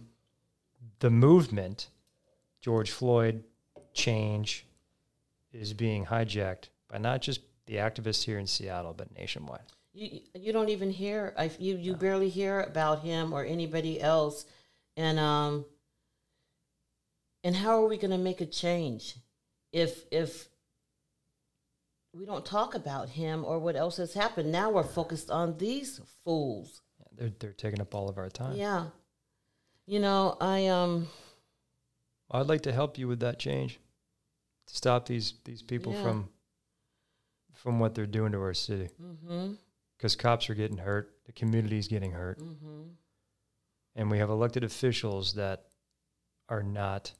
the 1.00 1.10
movement, 1.10 1.88
George 2.60 2.92
Floyd, 2.92 3.46
change, 3.94 4.66
is 5.54 5.74
being 5.74 6.06
hijacked 6.06 6.70
by 6.90 6.98
not 6.98 7.22
just 7.22 7.40
the 7.68 7.76
activists 7.76 8.24
here 8.24 8.38
in 8.38 8.48
Seattle, 8.48 8.94
but 8.94 9.16
nationwide. 9.18 9.62
you 9.94 10.20
you 10.34 10.52
don't 10.52 10.68
even 10.70 10.90
hear 10.92 11.34
I, 11.38 11.52
you 11.60 11.78
you 11.78 11.96
barely 11.96 12.28
hear 12.30 12.62
about 12.62 13.02
him 13.02 13.32
or 13.34 13.46
anybody 13.46 14.02
else 14.02 14.46
and 14.98 15.18
um 15.20 15.66
and 17.44 17.56
how 17.56 17.82
are 17.84 17.88
we 17.88 17.98
going 17.98 18.12
to 18.12 18.18
make 18.18 18.42
a 18.42 18.46
change 18.46 19.16
if 19.72 20.06
if 20.12 20.48
we 22.14 22.26
don't 22.26 22.46
talk 22.46 22.76
about 22.76 23.10
him 23.10 23.46
or 23.46 23.60
what 23.60 23.76
else 23.76 23.98
has 23.98 24.14
happened. 24.14 24.52
Now 24.52 24.70
we're 24.70 24.84
focused 24.84 25.32
on 25.32 25.58
these 25.58 26.00
fools. 26.24 26.82
They're 27.16 27.32
they're 27.40 27.54
taking 27.54 27.82
up 27.82 27.94
all 27.96 28.10
of 28.10 28.18
our 28.18 28.30
time. 28.30 28.56
yeah. 28.56 28.88
You 29.86 30.00
know 30.00 30.38
i 30.40 30.68
um 30.68 31.08
I'd 32.30 32.48
like 32.48 32.62
to 32.62 32.72
help 32.72 32.98
you 32.98 33.08
with 33.08 33.20
that 33.22 33.40
change. 33.40 33.80
To 34.68 34.76
stop 34.76 35.06
these 35.08 35.34
these 35.44 35.62
people 35.62 35.94
Yeah. 35.94 36.02
from 36.04 36.30
from 37.54 37.80
what 37.80 37.94
they're 37.96 38.06
doing 38.06 38.32
to 38.32 38.40
our 38.42 38.54
city. 38.54 38.90
Because 39.98 40.16
cops 40.16 40.50
are 40.50 40.56
getting 40.56 40.78
hurt, 40.78 41.14
the 41.26 41.32
community 41.32 41.78
is 41.78 41.88
getting 41.88 42.12
hurt, 42.12 42.40
mhm 42.40 42.90
and 43.96 44.10
we 44.10 44.20
have 44.20 44.30
elected 44.30 44.64
officials 44.64 45.34
that 45.34 45.66
are 46.48 46.64
not 46.64 47.12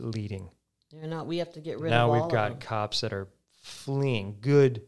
leading. 0.00 0.50
they're 0.90 1.06
not 1.06 1.26
we 1.26 1.36
have 1.38 1.52
to 1.52 1.60
get 1.60 1.78
rid 1.78 1.90
now 1.90 2.06
of 2.06 2.14
all 2.14 2.22
we've 2.26 2.32
got 2.32 2.60
cops 2.60 3.02
that 3.02 3.12
are 3.12 3.28
fleeing. 3.62 4.36
Good, 4.40 4.82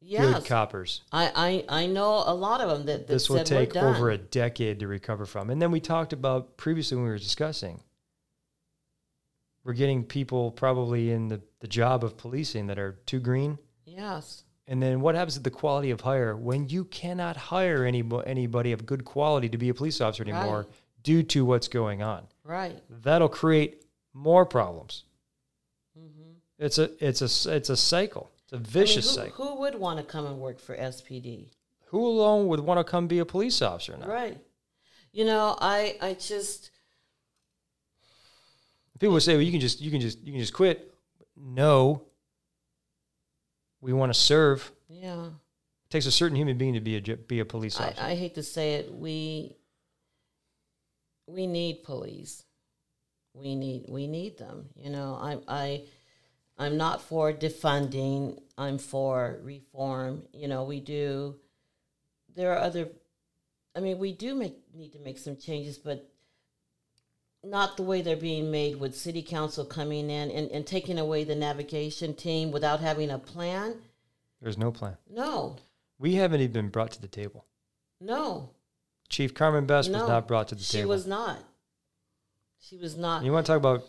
yes 0.00 0.34
good 0.34 0.44
coppers. 0.46 1.02
I, 1.12 1.64
I 1.68 1.82
i 1.82 1.86
know 1.86 2.24
a 2.26 2.34
lot 2.34 2.60
of 2.60 2.68
them 2.68 2.86
that, 2.86 3.06
that 3.06 3.12
this 3.12 3.30
will 3.30 3.44
said, 3.44 3.50
"We're 3.50 3.66
take 3.66 3.76
over 3.76 4.10
a 4.10 4.18
decade 4.18 4.80
to 4.80 4.88
recover 4.88 5.24
from. 5.26 5.50
And 5.50 5.60
then 5.62 5.70
we 5.70 5.80
talked 5.80 6.12
about 6.12 6.56
previously 6.56 6.96
when 6.96 7.04
we 7.04 7.10
were 7.10 7.18
discussing. 7.18 7.80
We're 9.64 9.72
getting 9.72 10.04
people 10.04 10.52
probably 10.52 11.10
in 11.10 11.28
the, 11.28 11.40
the 11.60 11.66
job 11.66 12.04
of 12.04 12.16
policing 12.16 12.68
that 12.68 12.78
are 12.78 13.00
too 13.06 13.18
green. 13.18 13.58
yes 13.84 14.44
And 14.68 14.80
then 14.80 15.00
what 15.00 15.16
happens 15.16 15.34
to 15.34 15.40
the 15.40 15.50
quality 15.50 15.90
of 15.90 16.02
hire 16.02 16.36
when 16.36 16.68
you 16.68 16.84
cannot 16.84 17.36
hire 17.36 17.84
anybody, 17.84 18.28
anybody 18.28 18.70
of 18.72 18.86
good 18.86 19.04
quality 19.04 19.48
to 19.48 19.58
be 19.58 19.68
a 19.68 19.74
police 19.74 20.00
officer 20.00 20.22
anymore 20.22 20.58
Right. 20.60 20.68
due 21.02 21.22
to 21.24 21.44
what's 21.44 21.66
going 21.68 22.00
on? 22.02 22.28
right 22.44 22.80
That'll 22.88 23.28
create 23.28 23.82
more 24.14 24.46
problems. 24.46 25.02
It's 26.58 26.78
a 26.78 26.90
it's 27.04 27.20
a 27.22 27.54
it's 27.56 27.70
a 27.70 27.76
cycle. 27.76 28.30
It's 28.44 28.52
a 28.52 28.56
I 28.56 28.58
mean, 28.58 28.66
vicious 28.66 29.08
who, 29.08 29.22
cycle. 29.22 29.46
who 29.46 29.60
would 29.60 29.74
want 29.74 29.98
to 29.98 30.04
come 30.04 30.26
and 30.26 30.38
work 30.38 30.58
for 30.58 30.76
SPD? 30.76 31.50
Who 31.86 32.04
alone 32.06 32.48
would 32.48 32.60
want 32.60 32.78
to 32.78 32.84
come 32.84 33.06
be 33.06 33.18
a 33.18 33.24
police 33.24 33.60
officer 33.62 33.96
now? 33.96 34.06
Right. 34.08 34.38
You 35.12 35.24
know, 35.24 35.56
I 35.60 35.96
I 36.00 36.14
just 36.14 36.70
People 38.98 39.12
would 39.14 39.22
say, 39.22 39.34
"Well, 39.34 39.42
you 39.42 39.52
can 39.52 39.60
just 39.60 39.80
you 39.80 39.90
can 39.90 40.00
just 40.00 40.20
you 40.24 40.32
can 40.32 40.40
just 40.40 40.54
quit." 40.54 40.94
No. 41.36 42.02
We 43.80 43.92
want 43.92 44.12
to 44.12 44.18
serve. 44.18 44.72
yeah. 44.88 45.26
It 45.26 45.90
takes 45.90 46.06
a 46.06 46.10
certain 46.10 46.36
human 46.36 46.58
being 46.58 46.74
to 46.74 46.80
be 46.80 46.96
a 46.96 47.16
be 47.16 47.40
a 47.40 47.44
police 47.44 47.78
I, 47.78 47.88
officer. 47.88 48.02
I 48.02 48.14
hate 48.16 48.34
to 48.36 48.42
say 48.42 48.74
it, 48.74 48.92
we 48.92 49.54
we 51.26 51.46
need 51.46 51.84
police. 51.84 52.42
We 53.34 53.54
need 53.54 53.84
we 53.88 54.06
need 54.06 54.38
them. 54.38 54.70
You 54.74 54.90
know, 54.90 55.18
I 55.20 55.38
I 55.46 55.82
I'm 56.58 56.76
not 56.76 57.02
for 57.02 57.32
defunding. 57.32 58.40
I'm 58.56 58.78
for 58.78 59.38
reform. 59.42 60.22
You 60.32 60.48
know, 60.48 60.64
we 60.64 60.80
do. 60.80 61.36
There 62.34 62.52
are 62.52 62.58
other. 62.58 62.88
I 63.74 63.80
mean, 63.80 63.98
we 63.98 64.12
do 64.12 64.34
make 64.34 64.56
need 64.74 64.92
to 64.92 64.98
make 64.98 65.18
some 65.18 65.36
changes, 65.36 65.76
but 65.76 66.10
not 67.44 67.76
the 67.76 67.82
way 67.82 68.02
they're 68.02 68.16
being 68.16 68.50
made 68.50 68.80
with 68.80 68.96
city 68.96 69.22
council 69.22 69.64
coming 69.64 70.10
in 70.10 70.30
and, 70.30 70.50
and 70.50 70.66
taking 70.66 70.98
away 70.98 71.24
the 71.24 71.34
navigation 71.34 72.14
team 72.14 72.50
without 72.50 72.80
having 72.80 73.10
a 73.10 73.18
plan. 73.18 73.76
There's 74.40 74.58
no 74.58 74.72
plan. 74.72 74.96
No, 75.08 75.56
We 75.98 76.14
haven't 76.16 76.40
even 76.40 76.52
been 76.52 76.68
brought 76.70 76.90
to 76.92 77.00
the 77.00 77.08
table. 77.08 77.44
no, 78.00 78.50
Chief 79.08 79.32
Carmen 79.32 79.66
Best 79.66 79.90
no. 79.90 80.00
was 80.00 80.08
not 80.08 80.26
brought 80.26 80.48
to 80.48 80.56
the 80.56 80.62
she 80.64 80.78
table. 80.78 80.82
She 80.82 80.88
was 80.88 81.06
not. 81.06 81.38
She 82.58 82.76
was 82.76 82.96
not. 82.96 83.24
You 83.24 83.30
want 83.30 83.46
to 83.46 83.52
talk 83.52 83.58
about 83.58 83.84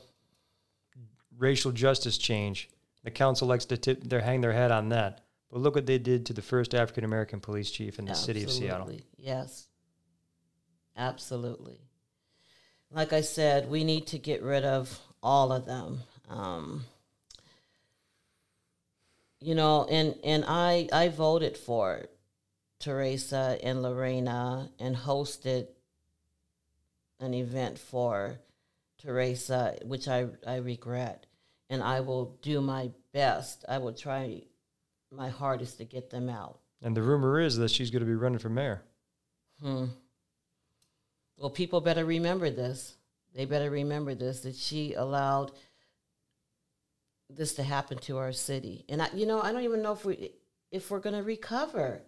racial 1.37 1.71
justice 1.71 2.17
change? 2.17 2.69
The 3.03 3.11
council 3.11 3.47
likes 3.47 3.65
to 3.65 3.77
tip, 3.77 4.03
their 4.03 4.21
hang 4.21 4.41
their 4.41 4.53
head 4.53 4.71
on 4.71 4.89
that. 4.89 5.21
But 5.51 5.61
look 5.61 5.75
what 5.75 5.85
they 5.85 5.97
did 5.97 6.25
to 6.27 6.33
the 6.33 6.41
first 6.41 6.75
African 6.75 7.03
American 7.03 7.39
police 7.39 7.71
chief 7.71 7.99
in 7.99 8.05
the 8.05 8.13
city 8.13 8.43
of 8.43 8.51
Seattle. 8.51 8.91
Yes. 9.17 9.67
Absolutely. 10.97 11.79
Like 12.91 13.13
I 13.13 13.21
said, 13.21 13.69
we 13.69 13.83
need 13.83 14.07
to 14.07 14.17
get 14.17 14.41
rid 14.41 14.65
of 14.65 14.99
all 15.21 15.51
of 15.51 15.65
them. 15.65 16.01
Um, 16.29 16.85
you 19.39 19.55
know, 19.55 19.85
and 19.89 20.15
and 20.23 20.43
I 20.47 20.89
I 20.91 21.09
voted 21.09 21.57
for 21.57 22.05
Teresa 22.79 23.59
and 23.61 23.81
Lorena 23.81 24.69
and 24.79 24.95
hosted 24.95 25.67
an 27.19 27.33
event 27.33 27.77
for 27.79 28.39
Teresa, 28.97 29.77
which 29.83 30.07
I 30.07 30.27
I 30.45 30.57
regret, 30.57 31.25
and 31.69 31.83
I 31.83 31.99
will 32.01 32.37
do 32.41 32.61
my 32.61 32.91
best. 33.13 33.65
I 33.67 33.77
will 33.77 33.93
try 33.93 34.43
my 35.11 35.29
hardest 35.29 35.77
to 35.77 35.85
get 35.85 36.09
them 36.09 36.29
out. 36.29 36.59
And 36.81 36.95
the 36.95 37.01
rumor 37.01 37.39
is 37.39 37.57
that 37.57 37.71
she's 37.71 37.89
going 37.89 38.01
to 38.01 38.05
be 38.05 38.15
running 38.15 38.39
for 38.39 38.49
mayor. 38.49 38.83
Hmm. 39.61 39.85
Well, 41.37 41.49
people 41.49 41.81
better 41.81 42.05
remember 42.05 42.49
this. 42.49 42.95
They 43.33 43.45
better 43.45 43.69
remember 43.69 44.15
this 44.15 44.41
that 44.41 44.55
she 44.55 44.93
allowed 44.93 45.51
this 47.29 47.53
to 47.55 47.63
happen 47.63 47.97
to 47.99 48.17
our 48.17 48.31
city. 48.31 48.85
And 48.89 49.01
I, 49.01 49.09
you 49.13 49.25
know, 49.25 49.41
I 49.41 49.51
don't 49.51 49.63
even 49.63 49.81
know 49.81 49.93
if 49.93 50.05
we 50.05 50.31
if 50.71 50.89
we're 50.89 50.99
going 50.99 51.15
to 51.15 51.23
recover. 51.23 52.01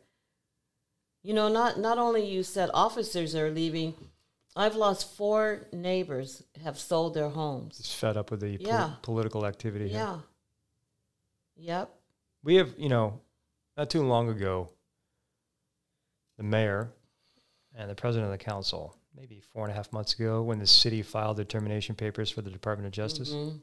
You 1.23 1.33
know, 1.33 1.49
not 1.49 1.79
not 1.79 1.97
only 1.97 2.25
you 2.25 2.43
said 2.43 2.69
officers 2.73 3.35
are 3.35 3.51
leaving. 3.51 3.93
I've 4.55 4.75
lost 4.75 5.15
four 5.15 5.67
neighbors 5.71 6.43
have 6.63 6.77
sold 6.79 7.13
their 7.13 7.29
homes. 7.29 7.77
Just 7.77 7.95
fed 7.95 8.17
up 8.17 8.31
with 8.31 8.39
the 8.41 8.57
pol- 8.57 8.67
Yeah. 8.67 8.93
political 9.01 9.45
activity. 9.45 9.89
here. 9.89 9.97
Yeah. 9.99 10.19
Yep. 11.55 11.95
We 12.43 12.55
have, 12.55 12.73
you 12.77 12.89
know, 12.89 13.19
not 13.77 13.89
too 13.89 14.03
long 14.03 14.29
ago, 14.29 14.69
the 16.37 16.43
mayor 16.43 16.91
and 17.75 17.89
the 17.89 17.95
president 17.95 18.31
of 18.31 18.37
the 18.37 18.43
council, 18.43 18.95
maybe 19.15 19.39
four 19.41 19.63
and 19.63 19.71
a 19.71 19.75
half 19.75 19.91
months 19.93 20.13
ago, 20.13 20.41
when 20.41 20.59
the 20.59 20.67
city 20.67 21.01
filed 21.01 21.37
their 21.37 21.45
termination 21.45 21.95
papers 21.95 22.29
for 22.31 22.41
the 22.41 22.49
Department 22.49 22.87
of 22.87 22.91
Justice, 22.93 23.31
Mhm. 23.31 23.61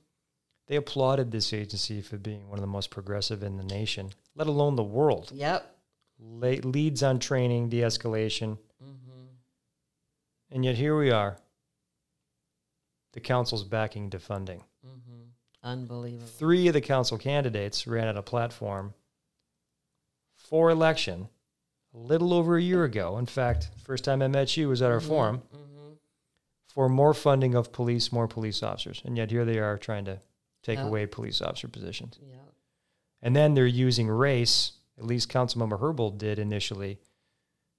they 0.66 0.76
applauded 0.76 1.30
this 1.30 1.53
agency 1.53 2.01
for 2.03 2.18
being 2.18 2.49
one 2.49 2.59
of 2.59 2.62
the 2.62 2.66
most 2.66 2.91
progressive 2.91 3.43
in 3.43 3.57
the 3.57 3.64
nation, 3.64 4.12
let 4.34 4.47
alone 4.47 4.76
the 4.76 4.84
world. 4.84 5.32
Yep. 5.32 5.74
Le- 6.18 6.61
leads 6.62 7.03
on 7.03 7.18
training, 7.18 7.68
de 7.70 7.80
escalation. 7.80 8.59
Mm-hmm. 10.49 10.55
And 10.55 10.64
yet 10.64 10.76
here 10.76 10.97
we 10.97 11.11
are. 11.11 11.38
The 13.12 13.20
council's 13.20 13.64
backing 13.64 14.11
defunding. 14.11 14.62
Mm-hmm. 14.86 15.22
Unbelievable. 15.62 16.26
Three 16.26 16.68
of 16.68 16.74
the 16.74 16.80
council 16.80 17.18
candidates 17.18 17.86
ran 17.86 18.07
out 18.09 18.16
a 18.16 18.22
platform 18.22 18.94
for 20.36 20.70
election 20.70 21.28
a 21.94 21.99
little 21.99 22.32
over 22.34 22.57
a 22.57 22.62
year 22.62 22.84
ago. 22.84 23.18
In 23.18 23.26
fact, 23.26 23.70
first 23.84 24.05
time 24.05 24.22
I 24.22 24.28
met 24.28 24.57
you 24.57 24.68
was 24.68 24.82
at 24.82 24.90
our 24.90 25.01
forum 25.01 25.42
Mm-hmm. 25.55 25.92
for 26.68 26.88
more 26.90 27.14
funding 27.14 27.55
of 27.55 27.72
police, 27.72 28.12
more 28.12 28.28
police 28.28 28.62
officers. 28.62 29.01
And 29.05 29.16
yet 29.16 29.30
here 29.30 29.44
they 29.47 29.59
are 29.59 29.78
trying 29.78 30.05
to 30.05 30.20
take 30.62 30.78
Yeah. 30.78 30.86
away 30.86 31.07
police 31.07 31.40
officer 31.40 31.68
positions. 31.68 32.18
Yeah. 32.22 32.36
And 33.22 33.34
then 33.34 33.55
they're 33.55 33.66
using 33.66 34.09
race, 34.09 34.72
at 34.99 35.05
least 35.07 35.30
Councilmember 35.32 35.80
Herbold 35.80 36.18
did 36.18 36.38
initially, 36.38 36.99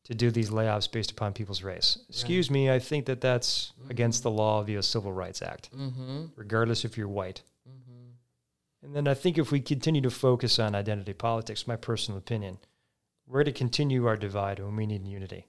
to 0.08 0.16
do 0.16 0.32
these 0.32 0.50
layoffs 0.50 0.90
based 0.92 1.12
upon 1.12 1.34
people's 1.34 1.64
race. 1.64 2.00
Excuse 2.10 2.50
me, 2.50 2.72
I 2.72 2.80
think 2.80 3.06
that 3.08 3.20
that's 3.22 3.74
against 3.90 4.24
the 4.24 4.32
law 4.32 4.64
via 4.64 4.82
Civil 4.82 5.12
Rights 5.12 5.42
Act, 5.42 5.70
Mm-hmm. 5.76 6.28
regardless 6.36 6.86
if 6.86 6.98
you're 6.98 7.10
white. 7.10 7.42
Mm-hmm. 7.68 8.86
And 8.86 8.96
then 8.96 9.08
I 9.08 9.14
think 9.14 9.38
if 9.38 9.52
we 9.52 9.60
continue 9.60 10.02
to 10.02 10.10
focus 10.10 10.60
on 10.60 10.76
identity 10.76 11.14
politics, 11.14 11.68
my 11.68 11.76
personal 11.76 12.18
opinion, 12.18 12.58
we're 13.28 13.44
going 13.44 13.54
to 13.54 13.60
continue 13.60 14.06
our 14.08 14.16
divide 14.16 14.60
when 14.60 14.78
we 14.78 14.86
need 14.86 15.06
unity. 15.06 15.46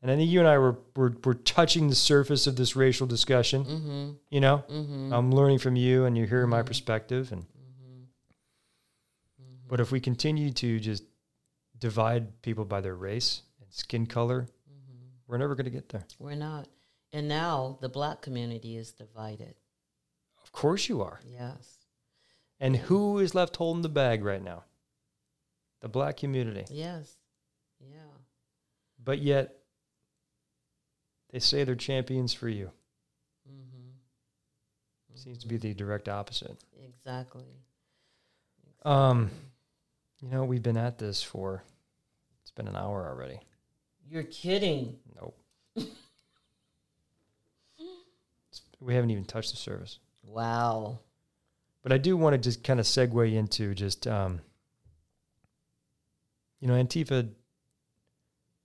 And 0.00 0.10
I 0.10 0.16
think 0.16 0.30
you 0.30 0.38
and 0.38 0.48
I 0.48 0.56
were, 0.56 0.78
were, 0.96 1.14
were 1.24 1.34
touching 1.34 1.88
the 1.88 1.94
surface 1.94 2.46
of 2.46 2.56
this 2.56 2.74
racial 2.74 3.06
discussion. 3.06 3.64
Mm-hmm. 3.64 4.10
You 4.30 4.40
know, 4.40 4.64
Mm-hmm. 4.70 5.12
I'm 5.12 5.30
learning 5.30 5.58
from 5.58 5.76
you 5.76 6.06
and 6.06 6.16
you're 6.16 6.26
hearing 6.26 6.48
my 6.48 6.62
perspective. 6.62 7.32
And 7.32 7.44
but 9.68 9.80
if 9.80 9.92
we 9.92 10.00
continue 10.00 10.50
to 10.52 10.80
just 10.80 11.04
divide 11.78 12.40
people 12.40 12.64
by 12.64 12.80
their 12.80 12.94
race 12.94 13.42
and 13.68 13.74
skin 13.74 14.06
color, 14.06 14.48
we're 15.26 15.38
never 15.38 15.54
going 15.54 15.66
to 15.66 15.70
get 15.70 15.90
there. 15.90 16.06
We're 16.18 16.34
not. 16.34 16.68
And 17.12 17.28
now 17.28 17.78
the 17.80 17.88
black 17.88 18.22
community 18.22 18.76
is 18.76 18.92
divided. 18.92 19.54
Of 20.42 20.52
course 20.52 20.88
you 20.88 21.02
are. 21.02 21.20
Yes. 21.30 21.78
And 22.58 22.74
who 22.76 23.18
is 23.18 23.34
left 23.34 23.56
holding 23.56 23.82
the 23.82 23.88
bag 23.88 24.24
right 24.24 24.42
now? 24.42 24.64
The 25.80 25.88
black 25.88 26.16
community. 26.16 26.64
Yes. 26.70 27.14
Yeah. 27.80 27.98
But 29.02 29.20
yet, 29.20 29.54
they 31.30 31.38
say 31.38 31.64
they're 31.64 31.76
champions 31.76 32.32
for 32.32 32.48
you. 32.48 32.70
Mm-hmm. 33.48 35.14
Seems 35.14 35.38
to 35.38 35.48
be 35.48 35.56
the 35.56 35.74
direct 35.74 36.08
opposite. 36.08 36.56
Exactly. 36.84 37.44
Um, 38.84 39.30
you 40.20 40.28
know, 40.30 40.44
we've 40.44 40.62
been 40.62 40.76
at 40.76 40.96
this 40.98 41.22
for, 41.22 41.64
it's 42.42 42.52
been 42.52 42.68
an 42.68 42.76
hour 42.76 43.06
already. 43.08 43.40
You're 44.08 44.24
kidding. 44.24 44.96
Nope. 45.20 45.38
We 48.80 48.94
haven't 48.94 49.10
even 49.10 49.24
touched 49.24 49.50
the 49.50 49.56
service. 49.56 49.98
Wow. 50.24 51.00
But 51.82 51.92
I 51.92 51.98
do 51.98 52.16
want 52.16 52.34
to 52.34 52.38
just 52.38 52.62
kind 52.62 52.78
of 52.78 52.86
segue 52.86 53.34
into 53.34 53.74
just, 53.74 54.06
um, 54.06 54.40
you 56.60 56.68
know, 56.68 56.74
Antifa, 56.74 57.28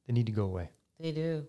they 0.05 0.13
need 0.13 0.27
to 0.27 0.31
go 0.31 0.43
away. 0.43 0.69
They 0.99 1.11
do. 1.11 1.45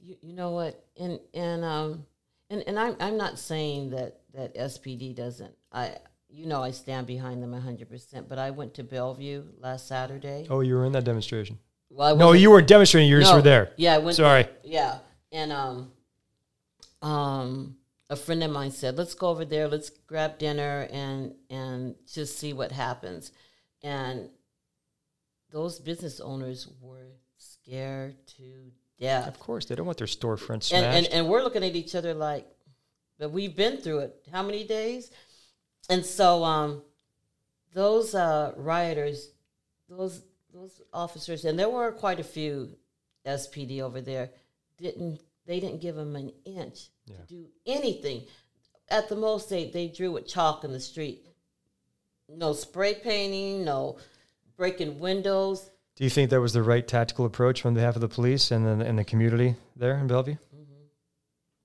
You, 0.00 0.16
you 0.20 0.32
know 0.34 0.50
what? 0.50 0.84
And 0.98 1.18
and 1.32 1.64
um 1.64 2.06
and, 2.50 2.62
and 2.66 2.78
I'm 2.78 2.96
I'm 3.00 3.16
not 3.16 3.38
saying 3.38 3.90
that 3.90 4.20
that 4.34 4.54
SPD 4.54 5.14
doesn't. 5.14 5.54
I 5.72 5.96
you 6.28 6.46
know 6.46 6.62
I 6.62 6.70
stand 6.70 7.06
behind 7.06 7.42
them 7.42 7.52
hundred 7.52 7.88
percent. 7.88 8.28
But 8.28 8.38
I 8.38 8.50
went 8.50 8.74
to 8.74 8.84
Bellevue 8.84 9.44
last 9.58 9.88
Saturday. 9.88 10.46
Oh, 10.50 10.60
you 10.60 10.74
were 10.74 10.84
in 10.84 10.92
that 10.92 11.04
demonstration. 11.04 11.58
Well, 11.94 12.16
No, 12.16 12.32
you 12.32 12.50
weren't 12.50 12.66
demonstrating. 12.66 13.08
You 13.08 13.20
just 13.20 13.30
No. 13.30 13.36
were 13.36 13.42
there. 13.42 13.72
Yeah, 13.76 13.94
I 13.94 13.98
went. 13.98 14.16
Sorry. 14.16 14.48
Yeah, 14.64 14.98
and 15.30 15.52
um, 15.52 15.92
um, 17.02 17.76
a 18.10 18.16
friend 18.16 18.42
of 18.42 18.50
mine 18.50 18.72
said, 18.72 18.96
"Let's 18.98 19.14
go 19.14 19.28
over 19.28 19.44
there. 19.44 19.68
Let's 19.68 19.90
grab 19.90 20.38
dinner 20.38 20.88
and 20.90 21.34
and 21.50 21.94
just 22.12 22.36
see 22.38 22.52
what 22.52 22.72
happens." 22.72 23.30
And 23.82 24.28
those 25.50 25.78
business 25.78 26.18
owners 26.20 26.66
were 26.80 27.12
scared 27.36 28.16
to 28.38 28.72
death. 28.98 29.28
Of 29.28 29.38
course, 29.38 29.66
they 29.66 29.76
don't 29.76 29.86
want 29.86 29.98
their 29.98 30.08
storefront 30.08 30.72
and, 30.72 30.84
and 30.84 31.06
and 31.06 31.28
we're 31.28 31.42
looking 31.42 31.62
at 31.62 31.76
each 31.76 31.94
other 31.94 32.12
like, 32.12 32.46
but 33.18 33.30
we've 33.30 33.54
been 33.54 33.76
through 33.76 34.00
it. 34.00 34.26
How 34.32 34.42
many 34.42 34.64
days? 34.64 35.10
And 35.88 36.04
so, 36.04 36.42
um, 36.42 36.82
those 37.72 38.14
uh, 38.14 38.52
rioters, 38.56 39.30
those 39.88 40.22
those 40.54 40.80
officers, 40.92 41.44
and 41.44 41.58
there 41.58 41.68
were 41.68 41.90
quite 41.92 42.20
a 42.20 42.24
few 42.24 42.76
SPD 43.26 43.80
over 43.82 44.00
there. 44.00 44.30
Didn't 44.78 45.20
they 45.46 45.60
didn't 45.60 45.80
give 45.82 45.96
them 45.96 46.16
an 46.16 46.32
inch 46.44 46.88
Yeah. 47.06 47.16
to 47.16 47.22
do 47.26 47.46
anything? 47.66 48.24
At 48.88 49.08
the 49.08 49.16
most, 49.16 49.50
they 49.50 49.68
they 49.70 49.88
drew 49.88 50.12
with 50.12 50.26
chalk 50.26 50.64
in 50.64 50.72
the 50.72 50.80
street. 50.80 51.26
No 52.28 52.52
spray 52.52 52.94
painting, 52.94 53.64
no 53.64 53.98
breaking 54.56 54.98
windows. 55.00 55.70
Do 55.96 56.04
you 56.04 56.10
think 56.10 56.30
that 56.30 56.40
was 56.40 56.52
the 56.52 56.62
right 56.62 56.86
tactical 56.86 57.24
approach 57.26 57.64
on 57.66 57.74
behalf 57.74 57.94
of 57.96 58.00
the 58.00 58.08
police 58.08 58.50
and 58.50 58.66
then 58.66 58.80
and 58.80 58.98
the 58.98 59.04
community 59.04 59.56
there 59.76 59.98
in 59.98 60.06
Bellevue? 60.06 60.34
Mm-hmm. 60.54 60.72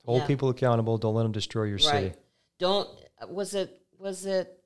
Hold 0.05 0.21
Yeah. 0.21 0.27
people 0.27 0.49
accountable. 0.49 0.97
Don't 0.97 1.13
let 1.15 1.23
them 1.23 1.31
destroy 1.31 1.63
your 1.65 1.79
city. 1.79 2.13
Don't 2.57 2.89
was 3.27 3.53
it 3.53 3.81
was 3.97 4.25
it 4.25 4.63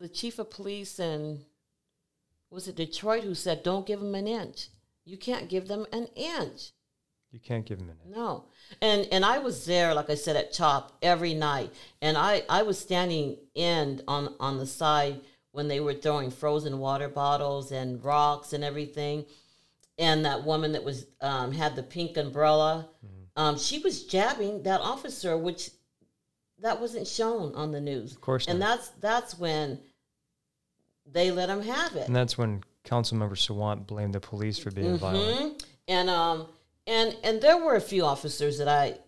the 0.00 0.08
chief 0.08 0.38
of 0.38 0.50
police 0.50 0.98
and 0.98 1.44
was 2.54 2.68
it 2.68 2.76
Detroit 2.76 3.24
who 3.24 3.34
said 3.34 3.62
don't 3.62 3.86
give 3.86 4.00
them 4.00 4.14
an 4.14 4.26
inch. 4.26 4.68
You 5.04 5.18
can't 5.18 5.48
give 5.48 5.68
them 5.68 5.86
an 5.92 6.06
inch. 6.16 6.72
You 7.30 7.40
can't 7.40 7.66
give 7.66 7.78
them 7.78 7.90
an 7.90 7.96
inch. 8.06 8.16
No. 8.16 8.44
And 8.80 9.06
and 9.10 9.24
I 9.24 9.38
was 9.38 9.66
there 9.66 9.92
like 9.94 10.08
I 10.08 10.14
said 10.14 10.36
at 10.36 10.52
CHOP 10.52 10.96
every 11.02 11.34
night 11.34 11.72
and 12.00 12.16
I 12.16 12.42
I 12.48 12.62
was 12.62 12.78
standing 12.78 13.36
in 13.54 14.02
on 14.08 14.34
on 14.40 14.58
the 14.58 14.66
side 14.66 15.20
when 15.50 15.68
they 15.68 15.80
were 15.80 15.94
throwing 15.94 16.30
frozen 16.30 16.78
water 16.78 17.08
bottles 17.08 17.70
and 17.72 18.02
rocks 18.04 18.52
and 18.52 18.64
everything. 18.64 19.26
And 19.98 20.24
that 20.24 20.44
woman 20.44 20.72
that 20.72 20.82
was 20.82 21.06
um, 21.20 21.52
had 21.52 21.76
the 21.76 21.82
pink 21.84 22.16
umbrella, 22.16 22.88
um, 23.36 23.56
she 23.56 23.78
was 23.78 24.04
jabbing 24.04 24.64
that 24.64 24.80
officer, 24.80 25.38
which 25.38 25.70
that 26.60 26.80
wasn't 26.80 27.06
shown 27.06 27.54
on 27.54 27.70
the 27.70 27.80
news. 27.80 28.10
Of 28.12 28.20
course 28.20 28.46
And 28.48 28.58
not. 28.58 28.78
that's 28.78 28.88
that's 29.00 29.38
when 29.38 29.78
they 31.10 31.30
let 31.30 31.46
them 31.46 31.62
have 31.62 31.94
it. 31.96 32.06
And 32.06 32.16
that's 32.16 32.36
when 32.38 32.62
Councilmember 32.84 33.36
Sawant 33.36 33.86
blamed 33.86 34.14
the 34.14 34.20
police 34.20 34.58
for 34.58 34.70
being 34.70 34.96
violent. 34.98 35.58
Mhm. 35.58 35.64
And 35.88 36.10
um 36.10 36.48
and 36.86 37.16
and 37.22 37.40
there 37.40 37.58
were 37.58 37.76
a 37.76 37.80
few 37.80 38.04
officers 38.04 38.58
that 38.58 38.68
I 38.68 38.98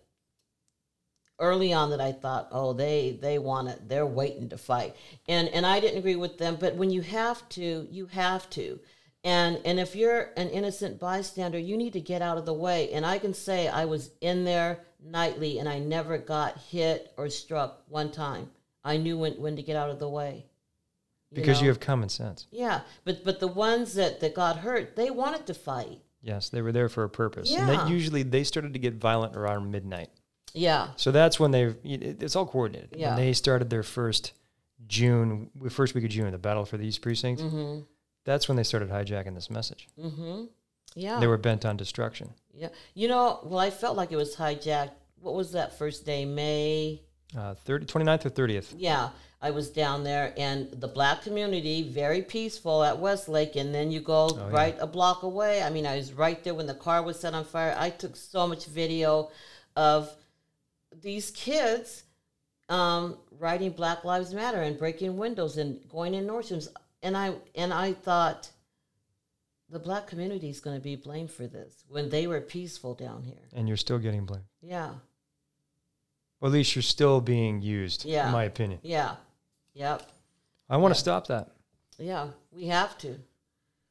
early 1.39 1.71
on 1.71 1.91
that 1.91 2.01
I 2.01 2.11
thought, 2.11 2.47
oh, 2.51 2.73
they 2.73 3.17
they 3.21 3.37
want 3.37 3.69
it, 3.69 3.87
they're 3.87 4.05
waiting 4.05 4.49
to 4.49 4.57
fight, 4.57 4.95
and 5.27 5.47
and 5.49 5.65
I 5.65 5.79
didn't 5.79 5.99
agree 5.99 6.15
with 6.15 6.37
them. 6.37 6.57
But 6.59 6.75
when 6.75 6.89
you 6.89 7.01
have 7.01 7.47
to, 7.49 7.87
you 7.91 8.07
have 8.07 8.49
to, 8.51 8.79
and 9.23 9.59
and 9.63 9.79
if 9.79 9.95
you're 9.95 10.31
an 10.37 10.49
innocent 10.49 10.99
bystander, 10.99 11.59
you 11.59 11.77
need 11.77 11.93
to 11.93 12.01
get 12.01 12.21
out 12.23 12.37
of 12.37 12.45
the 12.45 12.53
way. 12.53 12.91
And 12.91 13.05
I 13.05 13.19
can 13.19 13.33
say 13.33 13.67
I 13.67 13.85
was 13.85 14.11
in 14.21 14.43
there 14.45 14.79
nightly, 15.03 15.59
and 15.59 15.69
I 15.69 15.77
never 15.77 16.17
got 16.17 16.57
hit 16.57 17.13
or 17.17 17.29
struck 17.29 17.83
one 17.87 18.11
time. 18.11 18.49
I 18.83 18.97
knew 18.97 19.17
when 19.19 19.33
when 19.33 19.55
to 19.57 19.61
get 19.61 19.75
out 19.75 19.91
of 19.91 19.99
the 19.99 20.09
way. 20.09 20.46
Because 21.41 21.57
know? 21.59 21.63
you 21.63 21.69
have 21.69 21.79
common 21.79 22.09
sense. 22.09 22.47
yeah, 22.51 22.81
but 23.05 23.23
but 23.23 23.39
the 23.39 23.47
ones 23.47 23.93
that 23.95 24.19
that 24.19 24.33
got 24.33 24.57
hurt, 24.57 24.95
they 24.95 25.09
wanted 25.09 25.45
to 25.47 25.53
fight. 25.53 25.99
Yes, 26.21 26.49
they 26.49 26.61
were 26.61 26.71
there 26.71 26.89
for 26.89 27.03
a 27.03 27.09
purpose. 27.09 27.53
And 27.53 27.67
Yeah. 27.67 27.85
they 27.85 27.91
usually 27.91 28.23
they 28.23 28.43
started 28.43 28.73
to 28.73 28.79
get 28.79 28.95
violent 28.95 29.35
around 29.35 29.71
midnight. 29.71 30.09
Yeah, 30.53 30.89
So 30.95 31.11
that's 31.11 31.39
when 31.39 31.51
they 31.51 31.65
it- 31.83 32.23
it's 32.23 32.35
all 32.35 32.45
coordinated. 32.47 32.95
Yeah. 32.97 33.09
When 33.15 33.17
they 33.25 33.33
started 33.33 33.69
their 33.69 33.83
first 33.83 34.33
June, 34.87 35.49
the 35.61 35.69
first 35.69 35.93
week 35.93 36.03
of 36.03 36.09
June, 36.09 36.31
the 36.31 36.37
battle 36.37 36.65
for 36.65 36.77
the 36.77 36.85
East 36.85 37.01
Precinct. 37.01 37.41
Mm-hmm. 37.41 37.81
That's 38.25 38.47
when 38.47 38.55
they 38.57 38.63
started 38.63 38.89
hijacking 38.89 39.35
this 39.35 39.49
message. 39.49 39.87
Mm-hmm. 39.99 40.45
Yeah. 40.95 41.19
They 41.19 41.27
were 41.27 41.37
bent 41.37 41.65
on 41.65 41.77
destruction. 41.77 42.33
yeah. 42.53 42.69
You 42.93 43.07
know, 43.07 43.39
well, 43.43 43.59
I 43.59 43.69
felt 43.69 43.95
like 43.97 44.11
it 44.11 44.15
was 44.15 44.35
hijacked. 44.35 44.91
What 45.21 45.33
was 45.35 45.51
that 45.51 45.77
first 45.77 46.05
day? 46.05 46.25
May. 46.25 47.01
Uh, 47.37 47.53
30, 47.55 47.85
29th 47.85 48.25
or 48.25 48.29
30th. 48.29 48.73
Yeah, 48.77 49.09
I 49.41 49.51
was 49.51 49.69
down 49.69 50.03
there, 50.03 50.33
and 50.35 50.71
the 50.71 50.87
black 50.87 51.21
community 51.21 51.83
very 51.83 52.23
peaceful 52.23 52.83
at 52.83 52.97
Westlake, 52.97 53.55
and 53.55 53.73
then 53.73 53.91
you 53.91 53.99
go 53.99 54.29
Oh, 54.31 54.35
yeah. 54.35 54.49
right 54.55 54.77
a 54.79 54.87
block 54.87 55.21
away. 55.23 55.61
I 55.61 55.69
mean, 55.69 55.85
I 55.85 55.95
was 55.97 56.11
right 56.13 56.43
there 56.43 56.55
when 56.55 56.65
the 56.65 56.73
car 56.73 57.03
was 57.03 57.19
set 57.19 57.33
on 57.35 57.45
fire. 57.45 57.75
I 57.77 57.91
took 57.91 58.15
so 58.15 58.47
much 58.47 58.65
video 58.65 59.29
of 59.75 60.09
these 61.03 61.29
kids 61.31 62.03
um, 62.69 63.17
writing 63.39 63.71
Black 63.71 64.03
Lives 64.03 64.33
Matter 64.33 64.61
and 64.63 64.77
breaking 64.77 65.17
windows 65.17 65.57
and 65.57 65.87
going 65.87 66.15
in 66.15 66.25
Nordstroms. 66.25 66.67
And 67.03 67.15
I 67.15 67.33
and 67.53 67.71
I 67.71 67.93
thought 67.93 68.49
the 69.69 69.77
black 69.79 70.07
community 70.07 70.49
is 70.49 70.59
going 70.59 70.75
to 70.75 70.81
be 70.83 70.95
blamed 70.95 71.29
for 71.29 71.45
this 71.45 71.83
when 71.87 72.09
they 72.09 72.25
were 72.25 72.41
peaceful 72.41 72.95
down 72.95 73.21
here. 73.23 73.47
And 73.53 73.67
you're 73.67 73.77
still 73.77 73.99
getting 73.99 74.25
blamed. 74.25 74.45
Yeah, 74.63 74.93
at 76.41 76.49
least 76.51 76.75
you're 76.75 76.81
still 76.81 77.21
being 77.21 77.61
used, 77.61 78.03
Yeah. 78.03 78.25
in 78.27 78.33
my 78.33 78.45
opinion. 78.45 78.79
yeah, 78.81 79.15
yep, 79.77 80.03
I 80.69 80.77
want 80.77 80.93
to 80.93 80.97
Yeah. 80.97 81.01
stop 81.01 81.27
that. 81.27 81.51
yeah. 81.97 82.29
We 82.51 82.65
have 82.67 82.97
to. 82.99 83.19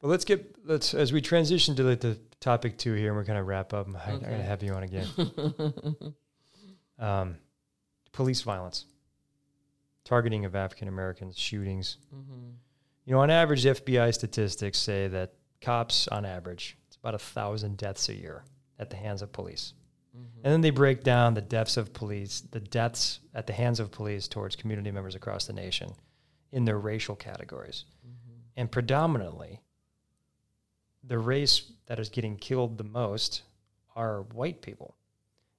But 0.00 0.08
let's 0.08 0.24
get 0.24 0.56
let's 0.64 0.92
as 0.94 1.12
we 1.12 1.20
transition 1.20 1.74
to 1.76 1.82
the, 1.82 1.96
the 1.96 2.18
topic 2.40 2.76
two 2.78 2.92
here, 2.94 3.08
and 3.08 3.16
we're 3.16 3.24
gonna 3.24 3.42
wrap 3.44 3.72
up. 3.72 3.86
I'm, 3.86 3.96
I'm 3.96 4.14
Okay. 4.16 4.24
gonna 4.30 4.42
have 4.42 4.62
you 4.62 4.72
on 4.74 4.82
again. 4.82 5.06
um, 6.98 7.36
police 8.12 8.42
violence, 8.42 8.84
targeting 10.04 10.44
of 10.44 10.54
African 10.54 10.88
Americans, 10.88 11.38
shootings. 11.38 11.98
Mm-hmm. 12.14 12.50
You 13.04 13.14
know, 13.14 13.20
on 13.20 13.30
average, 13.30 13.64
FBI 13.64 14.12
statistics 14.12 14.78
say 14.78 15.06
that 15.08 15.34
cops, 15.60 16.08
on 16.08 16.24
average, 16.24 16.76
it's 16.88 16.96
about 16.96 17.14
a 17.14 17.18
thousand 17.18 17.76
deaths 17.76 18.08
a 18.08 18.14
year 18.14 18.44
at 18.78 18.90
the 18.90 18.96
hands 18.96 19.22
of 19.22 19.32
police. 19.32 19.74
Mm-hmm. 20.16 20.40
And 20.44 20.52
then 20.52 20.60
they 20.60 20.70
break 20.70 21.02
down 21.02 21.34
the 21.34 21.40
deaths 21.40 21.76
of 21.76 21.92
police, 21.92 22.40
the 22.50 22.60
deaths 22.60 23.20
at 23.34 23.46
the 23.46 23.52
hands 23.52 23.80
of 23.80 23.90
police 23.90 24.28
towards 24.28 24.56
community 24.56 24.90
members 24.90 25.14
across 25.14 25.46
the 25.46 25.52
nation 25.52 25.92
in 26.52 26.64
their 26.64 26.78
racial 26.78 27.16
categories. 27.16 27.84
Mm-hmm. 28.06 28.40
And 28.56 28.70
predominantly, 28.70 29.60
the 31.04 31.18
race 31.18 31.72
that 31.86 31.98
is 31.98 32.08
getting 32.08 32.36
killed 32.36 32.78
the 32.78 32.84
most 32.84 33.42
are 33.94 34.22
white 34.22 34.62
people. 34.62 34.96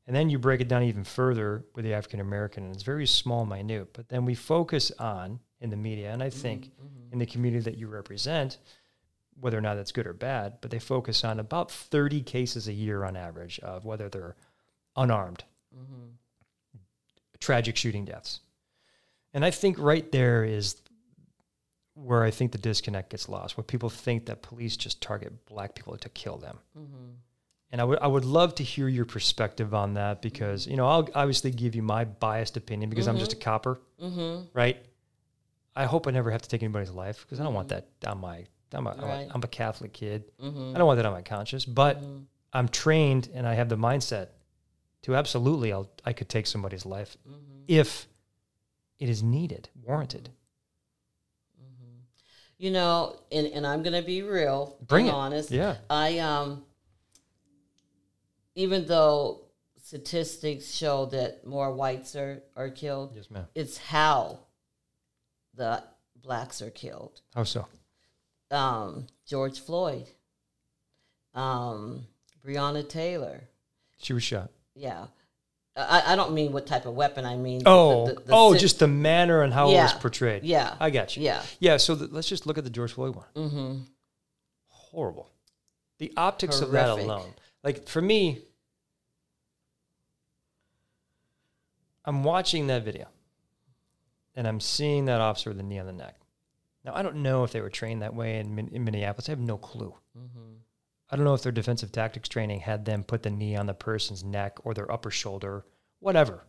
And 0.06 0.16
then 0.16 0.30
you 0.30 0.40
break 0.40 0.62
it 0.62 0.70
down 0.70 0.84
even 0.84 1.04
further 1.04 1.66
with 1.76 1.84
the 1.84 1.94
African 1.94 2.22
American, 2.22 2.64
and 2.64 2.74
it's 2.74 2.84
very 2.84 3.06
small, 3.06 3.46
minute. 3.46 3.90
But 3.94 4.08
then 4.08 4.24
we 4.24 4.36
focus 4.36 4.92
on 5.00 5.40
in 5.60 5.70
the 5.70 5.76
media, 5.76 6.12
and 6.12 6.24
I 6.24 6.28
mm-hmm, 6.28 6.40
think 6.40 6.72
in 7.12 7.20
the 7.20 7.26
community 7.26 7.64
that 7.64 7.78
you 7.78 7.88
represent, 7.88 8.58
whether 9.40 9.58
or 9.58 9.62
not 9.62 9.76
that's 9.76 9.92
good 9.92 10.08
or 10.08 10.14
bad, 10.14 10.54
but 10.62 10.72
they 10.72 10.80
focus 10.80 11.24
on 11.24 11.40
about 11.40 11.72
30 11.72 12.22
cases 12.22 12.68
a 12.68 12.74
year 12.74 13.04
on 13.04 13.16
average 13.16 13.60
of 13.60 13.86
whether 13.86 14.10
they're 14.10 14.36
unarmed, 14.98 15.44
mm-hmm. 15.76 16.08
tragic 17.40 17.78
shooting 17.78 18.06
deaths. 18.06 18.42
And 19.34 19.46
I 19.46 19.52
think 19.52 19.78
right 19.78 20.12
there 20.12 20.44
is 20.44 20.76
where 21.94 22.24
I 22.24 22.32
think 22.32 22.52
the 22.52 22.58
disconnect 22.58 23.10
gets 23.10 23.28
lost, 23.30 23.58
where 23.58 23.64
people 23.64 23.90
think 23.90 24.26
that 24.28 24.42
police 24.42 24.78
just 24.78 25.02
target 25.02 25.46
black 25.46 25.76
people 25.76 25.98
to 25.98 26.10
kill 26.10 26.38
them. 26.38 26.60
Mm-hmm. 26.78 27.10
And 27.72 27.82
I 27.82 27.84
would 27.84 28.00
I 28.00 28.08
would 28.08 28.24
love 28.26 28.56
to 28.56 28.64
hear 28.64 28.88
your 28.88 29.06
perspective 29.06 29.74
on 29.74 29.96
that 29.96 30.22
because 30.22 30.64
mm-hmm. 30.64 30.72
you 30.72 30.78
know 30.78 30.88
I'll 30.88 31.10
obviously 31.16 31.52
give 31.52 31.76
you 31.76 31.84
my 31.84 32.06
biased 32.06 32.56
opinion 32.56 32.90
because 32.90 33.08
I'm 33.08 33.18
just 33.18 33.34
a 33.34 33.36
copper, 33.36 33.80
right? 34.54 34.78
I 35.76 35.86
hope 35.86 36.08
I 36.08 36.12
never 36.12 36.32
have 36.32 36.42
to 36.42 36.50
take 36.50 36.64
anybody's 36.64 36.92
life 36.92 37.22
because 37.22 37.40
I 37.40 37.44
don't 37.44 37.54
want 37.54 37.70
that 37.70 37.88
on 38.06 38.20
my. 38.20 38.46
I'm 38.74 38.88
a, 38.88 38.92
I'm 38.92 39.00
a- 39.00 39.06
Right. 39.06 39.28
I'm 39.32 39.44
a 39.44 39.48
Catholic 39.48 39.94
kid. 39.94 40.26
I 40.76 40.78
don't 40.78 40.88
want 40.88 40.98
that 40.98 41.06
on 41.06 41.14
my 41.14 41.22
conscience, 41.22 41.66
but 41.66 42.02
I'm 42.54 42.68
trained 42.68 43.30
and 43.34 43.48
I 43.48 43.54
have 43.54 43.70
the 43.70 43.78
mindset 43.78 44.30
to 45.04 45.16
absolutely 45.16 45.72
I'll 45.74 45.90
I 46.06 46.14
could 46.14 46.30
take 46.30 46.48
somebody's 46.48 46.86
life 46.86 47.18
if 47.68 48.08
it 49.00 49.10
is 49.10 49.22
needed, 49.24 49.70
warranted. 49.84 50.30
You 52.60 52.72
know, 52.72 53.16
and, 53.32 53.46
and 53.48 53.68
I'm 53.68 53.84
gonna 53.84 54.02
be 54.02 54.24
real, 54.24 54.78
Bring 54.88 55.06
it. 55.08 55.14
honest. 55.14 55.52
Yeah. 55.52 55.76
I 55.90 56.18
um 56.20 56.64
even 58.56 58.88
though 58.88 59.42
statistics 59.84 60.74
show 60.74 61.06
that 61.08 61.46
more 61.46 61.72
whites 61.74 62.16
are, 62.16 62.42
are 62.56 62.70
killed, 62.70 63.14
Yes, 63.16 63.30
ma'am. 63.30 63.46
it's 63.54 63.78
how 63.78 64.40
the 65.54 65.84
blacks 66.16 66.62
are 66.62 66.72
killed. 66.72 67.22
How 67.36 67.44
so? 67.44 67.68
Um, 68.50 69.06
George 69.26 69.60
Floyd, 69.60 70.08
um, 71.36 72.08
Breonna 72.44 72.88
Taylor. 72.88 73.44
She 73.98 74.14
was 74.14 74.24
shot. 74.24 74.50
Yeah. 74.78 75.08
I, 75.76 76.14
I 76.14 76.16
don't 76.16 76.34
mean 76.34 76.52
what 76.54 76.66
type 76.66 76.86
of 76.86 76.94
weapon. 76.96 77.24
I 77.26 77.36
mean 77.36 77.62
Oh, 77.66 78.08
the- 78.08 78.14
the 78.16 78.22
oh, 78.32 78.54
sit- 78.54 78.62
just 78.62 78.80
the 78.80 78.88
manner 78.88 79.42
and 79.44 79.54
how 79.54 79.66
it 79.70 79.74
was 79.76 79.94
Yeah. 79.94 80.00
portrayed. 80.00 80.44
Yeah. 80.44 80.76
I 80.80 80.90
got 80.90 81.16
you. 81.18 81.24
Yeah. 81.24 81.42
yeah. 81.60 81.78
So 81.78 81.96
th- 81.96 82.10
let's 82.12 82.28
just 82.28 82.46
look 82.48 82.58
at 82.58 82.64
the 82.64 82.70
George 82.70 82.94
Floyd 82.94 83.16
one. 83.16 83.26
Mm-hmm. 83.36 83.78
Horrible. 84.70 85.30
The 86.00 86.14
optics 86.18 86.62
of 86.62 86.72
that 86.72 86.88
Horrific. 86.90 87.06
alone, 87.06 87.34
like 87.64 87.88
for 87.88 88.02
me, 88.02 88.40
I'm 92.06 92.24
watching 92.24 92.68
that 92.68 92.84
video, 92.86 93.08
and 94.36 94.48
I'm 94.48 94.60
seeing 94.60 95.06
that 95.06 95.20
officer 95.20 95.50
with 95.50 95.58
the 95.58 95.64
knee 95.64 95.80
on 95.80 95.86
the 95.88 95.92
neck. 95.94 96.16
Now 96.86 96.94
I 96.96 97.02
don't 97.02 97.18
know 97.18 97.44
if 97.44 97.52
they 97.52 97.62
were 97.62 97.70
trained 97.70 98.02
that 98.02 98.14
way 98.16 98.40
in, 98.40 98.56
Min- 98.56 98.70
in 98.72 98.84
Minneapolis. 98.86 99.28
I 99.28 99.32
have 99.34 99.40
no 99.40 99.58
clue. 99.58 99.94
I 101.10 101.16
don't 101.16 101.26
know 101.26 101.34
if 101.34 101.44
their 101.44 101.52
defensive 101.52 101.92
tactics 101.92 102.28
training 102.28 102.62
had 102.62 102.86
them 102.86 103.04
put 103.04 103.24
the 103.24 103.30
knee 103.30 103.56
on 103.56 103.66
the 103.66 103.74
person's 103.74 104.24
neck 104.24 104.58
or 104.64 104.74
their 104.74 104.92
upper 104.92 105.10
shoulder, 105.10 105.66
whatever. 106.00 106.44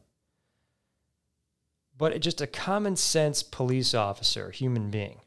But 1.97 2.13
it, 2.13 2.21
just 2.21 2.41
a 2.41 2.47
common 2.47 2.97
sense 2.97 3.43
police 3.43 3.95
officer, 3.95 4.51
human 4.51 4.91
being. 4.91 5.21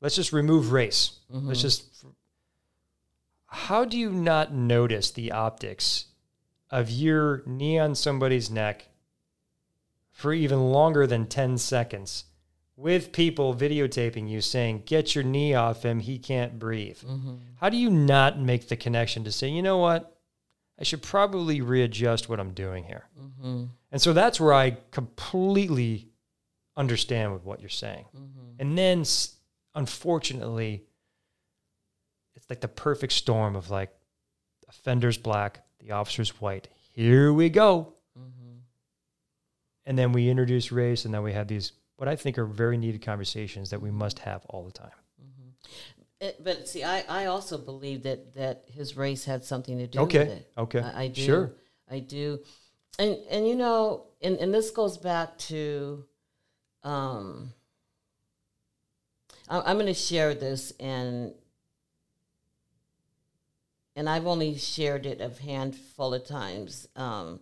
Let's 0.00 0.16
just 0.16 0.32
remove 0.32 0.72
race. 0.72 1.18
Mm-hmm. 1.32 1.48
Let's 1.48 1.62
just. 1.62 2.04
How 3.46 3.84
do 3.84 3.98
you 3.98 4.10
not 4.10 4.52
notice 4.52 5.10
the 5.10 5.32
optics 5.32 6.06
of 6.70 6.90
your 6.90 7.42
knee 7.46 7.78
on 7.78 7.94
somebody's 7.94 8.50
neck 8.50 8.88
for 10.10 10.32
even 10.32 10.72
longer 10.72 11.06
than 11.06 11.26
10 11.26 11.56
seconds 11.58 12.24
with 12.78 13.10
people 13.10 13.56
videotaping 13.56 14.30
you 14.30 14.40
saying, 14.40 14.84
Get 14.86 15.14
your 15.14 15.24
knee 15.24 15.52
off 15.52 15.84
him, 15.84 15.98
he 15.98 16.16
can't 16.16 16.60
breathe? 16.60 16.98
Mm-hmm. 16.98 17.34
How 17.56 17.68
do 17.68 17.76
you 17.76 17.90
not 17.90 18.38
make 18.38 18.68
the 18.68 18.76
connection 18.76 19.24
to 19.24 19.32
say, 19.32 19.48
you 19.48 19.62
know 19.62 19.78
what? 19.78 20.16
I 20.78 20.84
should 20.84 21.02
probably 21.02 21.60
readjust 21.60 22.28
what 22.28 22.38
I'm 22.38 22.52
doing 22.52 22.84
here. 22.84 23.08
Mm-hmm. 23.20 23.64
And 23.90 24.00
so 24.00 24.12
that's 24.12 24.40
where 24.40 24.54
I 24.54 24.76
completely 24.92 26.08
understand 26.76 27.32
with 27.32 27.44
what 27.44 27.58
you're 27.58 27.68
saying. 27.68 28.04
Mm-hmm. 28.16 28.60
And 28.60 28.78
then, 28.78 29.04
unfortunately, 29.74 30.84
it's 32.36 32.48
like 32.48 32.60
the 32.60 32.68
perfect 32.68 33.12
storm 33.12 33.56
of 33.56 33.70
like 33.70 33.90
offender's 34.68 35.18
black, 35.18 35.64
the 35.80 35.90
officer's 35.90 36.40
white. 36.40 36.68
Here 36.94 37.32
we 37.32 37.50
go. 37.50 37.94
And 39.84 39.98
then 39.98 40.12
we 40.12 40.28
introduce 40.28 40.70
race, 40.70 41.06
and 41.06 41.12
then 41.14 41.22
we 41.22 41.32
have 41.32 41.48
these 41.48 41.72
what 41.98 42.08
I 42.08 42.16
think 42.16 42.38
are 42.38 42.46
very 42.46 42.78
needed 42.78 43.02
conversations 43.02 43.70
that 43.70 43.82
we 43.82 43.90
must 43.90 44.20
have 44.20 44.46
all 44.46 44.64
the 44.64 44.72
time. 44.72 44.90
It, 46.20 46.42
but 46.42 46.68
see, 46.68 46.82
I, 46.82 47.04
I 47.08 47.26
also 47.26 47.58
believe 47.58 48.04
that, 48.04 48.34
that 48.34 48.64
his 48.66 48.96
race 48.96 49.24
had 49.24 49.44
something 49.44 49.78
to 49.78 49.86
do 49.86 50.00
Okay, 50.00 50.20
with 50.20 50.28
it. 50.28 50.52
okay, 50.56 50.80
I, 50.80 51.04
I 51.04 51.08
do. 51.08 51.22
sure. 51.22 51.52
I 51.90 51.98
do. 52.00 52.40
And 52.98 53.16
and 53.30 53.46
you 53.46 53.54
know, 53.54 54.06
and, 54.20 54.36
and 54.38 54.52
this 54.52 54.70
goes 54.70 54.96
back 54.96 55.38
to 55.38 56.04
um 56.82 57.52
I, 59.48 59.60
I'm 59.60 59.78
gonna 59.78 59.94
share 59.94 60.34
this 60.34 60.72
and 60.80 61.34
and 63.94 64.08
I've 64.08 64.26
only 64.26 64.56
shared 64.56 65.06
it 65.06 65.20
a 65.20 65.30
handful 65.42 66.14
of 66.14 66.24
times 66.24 66.88
um, 66.94 67.40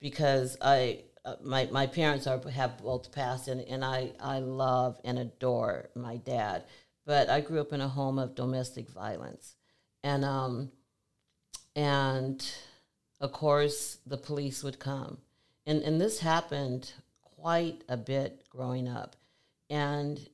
because 0.00 0.56
I 0.60 1.02
uh, 1.24 1.36
my 1.42 1.68
my 1.72 1.86
parents 1.86 2.26
are 2.26 2.40
have 2.50 2.78
both 2.78 3.10
passed 3.12 3.48
and, 3.48 3.60
and 3.62 3.84
I 3.84 4.12
I 4.20 4.40
love 4.40 5.00
and 5.04 5.18
adore 5.18 5.88
my 5.94 6.16
dad, 6.18 6.64
but 7.06 7.28
I 7.30 7.40
grew 7.40 7.60
up 7.60 7.72
in 7.72 7.80
a 7.80 7.88
home 7.88 8.18
of 8.18 8.34
domestic 8.34 8.88
violence, 8.90 9.56
and 10.02 10.24
um 10.24 10.70
and 11.74 12.44
of 13.20 13.32
course 13.32 13.98
the 14.06 14.18
police 14.18 14.62
would 14.62 14.78
come, 14.78 15.18
and 15.66 15.82
and 15.82 16.00
this 16.00 16.18
happened 16.20 16.92
quite 17.22 17.82
a 17.88 17.96
bit 17.96 18.44
growing 18.50 18.88
up, 18.88 19.16
and 19.70 20.28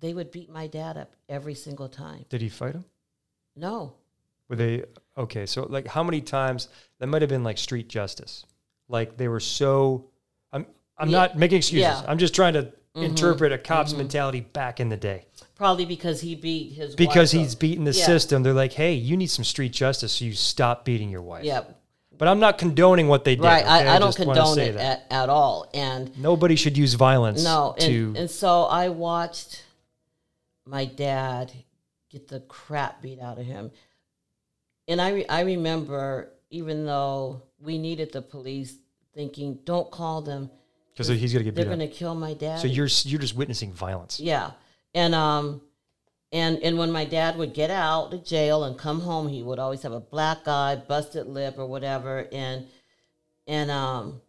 they 0.00 0.14
would 0.14 0.30
beat 0.30 0.50
my 0.50 0.66
dad 0.66 0.96
up 0.96 1.12
every 1.28 1.54
single 1.54 1.88
time. 1.88 2.24
Did 2.28 2.40
he 2.40 2.48
fight 2.48 2.74
him? 2.74 2.84
No, 3.56 3.94
Were 4.48 4.56
they 4.56 4.84
okay? 5.16 5.44
So 5.44 5.66
like, 5.68 5.88
how 5.88 6.02
many 6.04 6.20
times 6.20 6.68
that 7.00 7.08
might 7.08 7.22
have 7.22 7.28
been 7.28 7.42
like 7.44 7.58
street 7.58 7.88
justice? 7.88 8.46
Like 8.88 9.16
they 9.16 9.28
were 9.28 9.40
so. 9.40 10.06
I'm 10.52 10.66
I'm 10.96 11.08
Yeah. 11.08 11.18
not 11.18 11.38
making 11.38 11.58
excuses. 11.58 11.82
Yeah. 11.82 12.02
I'm 12.06 12.18
just 12.18 12.34
trying 12.34 12.54
to 12.54 12.62
mm-hmm. 12.62 13.02
interpret 13.02 13.52
a 13.52 13.58
cop's 13.58 13.90
mm-hmm. 13.90 13.98
mentality 13.98 14.40
back 14.40 14.80
in 14.80 14.88
the 14.88 14.96
day 14.96 15.26
probably 15.58 15.84
because 15.84 16.20
he 16.20 16.34
beat 16.36 16.72
his 16.72 16.94
because 16.94 17.32
he's 17.32 17.54
up. 17.54 17.60
beating 17.60 17.84
the 17.84 17.92
Yeah. 17.92 18.06
system. 18.06 18.42
They're 18.42 18.54
like, 18.54 18.72
hey, 18.72 18.94
you 18.94 19.16
need 19.16 19.26
some 19.26 19.44
street 19.44 19.72
justice, 19.72 20.12
so 20.12 20.24
you 20.24 20.32
stop 20.32 20.84
beating 20.84 21.10
your 21.10 21.20
wife. 21.20 21.44
Yeah, 21.44 21.64
But 22.16 22.28
I'm 22.28 22.38
not 22.38 22.56
condoning 22.56 23.08
what 23.08 23.24
they 23.24 23.34
did. 23.34 23.44
right. 23.44 23.64
okay? 23.64 23.88
I, 23.88 23.96
I 23.96 23.98
don't 23.98 24.16
condone 24.16 24.58
it 24.58 24.76
at, 24.76 25.04
at 25.10 25.28
all, 25.28 25.68
and 25.74 26.16
Nobody 26.18 26.56
should 26.56 26.78
use 26.78 26.94
violence. 26.94 27.44
no, 27.44 27.74
to 27.80 27.86
and, 27.86 28.16
and 28.16 28.30
so 28.30 28.62
I 28.62 28.88
watched 28.88 29.64
my 30.64 30.84
dad 30.84 31.52
get 32.08 32.28
the 32.28 32.40
crap 32.40 33.02
beat 33.02 33.20
out 33.20 33.38
of 33.38 33.44
him, 33.44 33.72
and 34.86 35.00
I 35.00 35.10
re- 35.10 35.26
I 35.28 35.40
remember 35.40 36.32
even 36.50 36.86
though 36.86 37.42
we 37.60 37.78
needed 37.78 38.12
the 38.12 38.22
police, 38.22 38.76
thinking, 39.14 39.58
don't 39.64 39.90
call 39.90 40.22
them, 40.22 40.50
Because 40.92 41.08
he's 41.08 41.32
gonna 41.32 41.44
get 41.44 41.54
they're 41.54 41.64
going 41.64 41.78
to 41.80 41.88
kill 41.88 42.14
my 42.14 42.34
dad. 42.34 42.60
So 42.60 42.66
you're 42.66 42.88
you're 43.04 43.20
just 43.20 43.36
witnessing 43.36 43.72
violence. 43.72 44.20
Yeah. 44.20 44.52
And 44.94 45.14
um 45.14 45.60
and 46.32 46.58
and 46.62 46.78
when 46.78 46.90
my 46.90 47.04
dad 47.04 47.36
would 47.36 47.54
get 47.54 47.70
out 47.70 48.12
of 48.14 48.24
jail 48.24 48.64
and 48.64 48.78
come 48.78 49.00
home, 49.00 49.28
he 49.28 49.42
would 49.42 49.58
always 49.58 49.82
have 49.82 49.92
a 49.92 50.00
black 50.00 50.46
eye, 50.46 50.76
busted 50.76 51.26
lip 51.26 51.56
or 51.58 51.66
whatever 51.66 52.26
and 52.32 52.66
and 53.46 53.70
um 53.70 54.20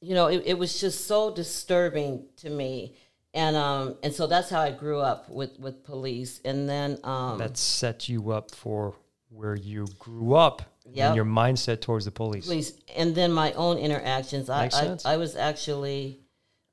you 0.00 0.14
know, 0.14 0.26
it, 0.26 0.42
it 0.44 0.58
was 0.58 0.78
just 0.80 1.06
so 1.06 1.34
disturbing 1.34 2.26
to 2.36 2.50
me. 2.50 2.94
And 3.32 3.56
um 3.56 3.96
and 4.02 4.12
so 4.12 4.26
that's 4.26 4.50
how 4.50 4.60
I 4.60 4.70
grew 4.70 5.00
up 5.00 5.28
with 5.30 5.58
with 5.58 5.82
police. 5.84 6.40
And 6.44 6.68
then 6.68 6.98
um 7.04 7.38
That 7.38 7.56
set 7.56 8.08
you 8.08 8.30
up 8.30 8.50
for 8.50 8.94
where 9.34 9.54
you 9.56 9.86
grew 9.98 10.34
up 10.34 10.62
Yep. 10.86 11.06
and 11.06 11.16
your 11.16 11.24
mindset 11.24 11.80
towards 11.80 12.04
the 12.04 12.10
police. 12.10 12.44
police 12.44 12.72
and 12.94 13.14
then 13.14 13.32
my 13.32 13.52
own 13.54 13.78
interactions. 13.78 14.50
I 14.50 14.68
I. 14.72 14.96
I 15.14 15.16
was 15.16 15.34
actually 15.34 16.20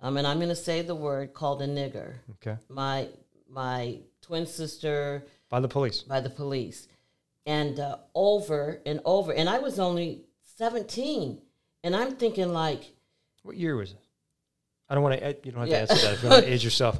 um 0.01 0.17
and 0.17 0.27
I'm 0.27 0.39
gonna 0.39 0.55
say 0.55 0.81
the 0.81 0.95
word 0.95 1.33
called 1.33 1.61
a 1.61 1.67
nigger. 1.67 2.15
Okay. 2.35 2.57
My 2.69 3.07
my 3.49 3.99
twin 4.21 4.45
sister 4.45 5.23
By 5.49 5.59
the 5.61 5.67
police. 5.69 6.01
by 6.03 6.19
the 6.19 6.29
police 6.29 6.87
and 7.45 7.79
uh, 7.79 7.97
over 8.13 8.81
and 8.85 8.99
over 9.03 9.31
and 9.33 9.49
i 9.49 9.57
was 9.57 9.79
only 9.79 10.21
17 10.57 11.41
and 11.83 11.95
i'm 11.95 12.11
thinking 12.15 12.53
like 12.53 12.83
What 13.43 13.55
year 13.57 13.75
was 13.75 13.91
it? 13.93 13.97
I 14.89 14.93
don't 14.93 15.03
want 15.03 15.19
to. 15.19 15.35
You 15.43 15.51
don't 15.53 15.61
have 15.61 15.69
Yeah. 15.69 15.85
to 15.85 15.91
answer 15.93 16.05
that. 16.07 16.13
If 16.15 16.23
you 16.23 16.29
want 16.29 16.43
to 16.43 16.51
age 16.53 16.63
yourself. 16.65 16.95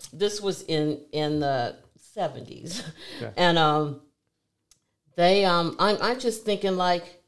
this 0.12 0.40
was 0.40 0.62
in 0.62 1.00
in 1.12 1.40
the 1.40 1.76
70s 2.16 2.82
Okay. 3.20 3.32
and 3.36 3.58
um 3.58 4.00
they 5.16 5.44
um 5.44 5.76
I'm, 5.78 5.96
I'm 6.00 6.18
just 6.20 6.44
thinking 6.44 6.76
like 6.76 7.22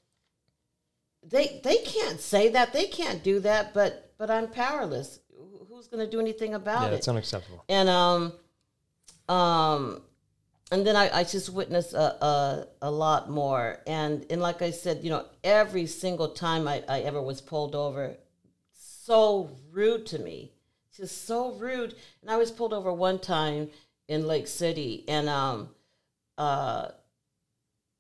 they 1.23 1.61
they 1.63 1.79
can't 1.79 2.21
say 2.21 2.49
that. 2.51 2.73
They 2.73 2.87
can't 2.87 3.23
do 3.23 3.41
that 3.41 3.75
but 3.75 4.13
but 4.19 4.31
i'm 4.31 4.49
powerless. 4.49 5.21
Who's 5.69 5.89
going 5.89 6.05
to 6.05 6.11
do 6.11 6.21
anything 6.21 6.55
about 6.55 6.83
Yeah, 6.83 6.89
it? 6.89 6.95
it's 6.95 7.09
unacceptable. 7.09 7.65
and 7.69 7.89
um 7.89 8.33
um 9.29 10.03
and 10.71 10.87
then 10.87 10.97
I, 10.97 11.19
I 11.19 11.25
just 11.25 11.51
witnessed 11.51 11.93
a, 11.93 12.25
a 12.25 12.67
a 12.83 12.91
lot 12.91 13.31
more. 13.31 13.79
And 13.87 14.25
and 14.31 14.41
like 14.41 14.63
I 14.63 14.71
said 14.71 15.01
you 15.03 15.11
know 15.11 15.27
every 15.45 15.87
single 15.87 16.29
time 16.29 16.67
I, 16.69 16.83
I 16.89 17.01
ever 17.01 17.21
was 17.21 17.41
pulled 17.41 17.75
over 17.75 18.17
so 18.73 19.51
rude 19.71 20.07
to 20.07 20.19
me. 20.19 20.53
Just 20.97 21.27
so 21.27 21.53
rude. 21.53 21.95
And 22.21 22.31
I 22.31 22.37
was 22.37 22.51
pulled 22.51 22.73
over 22.73 22.93
one 22.93 23.19
time 23.19 23.71
in 24.09 24.27
Lake 24.27 24.47
City 24.47 25.05
and 25.09 25.29
um 25.29 25.69
uh 26.39 26.89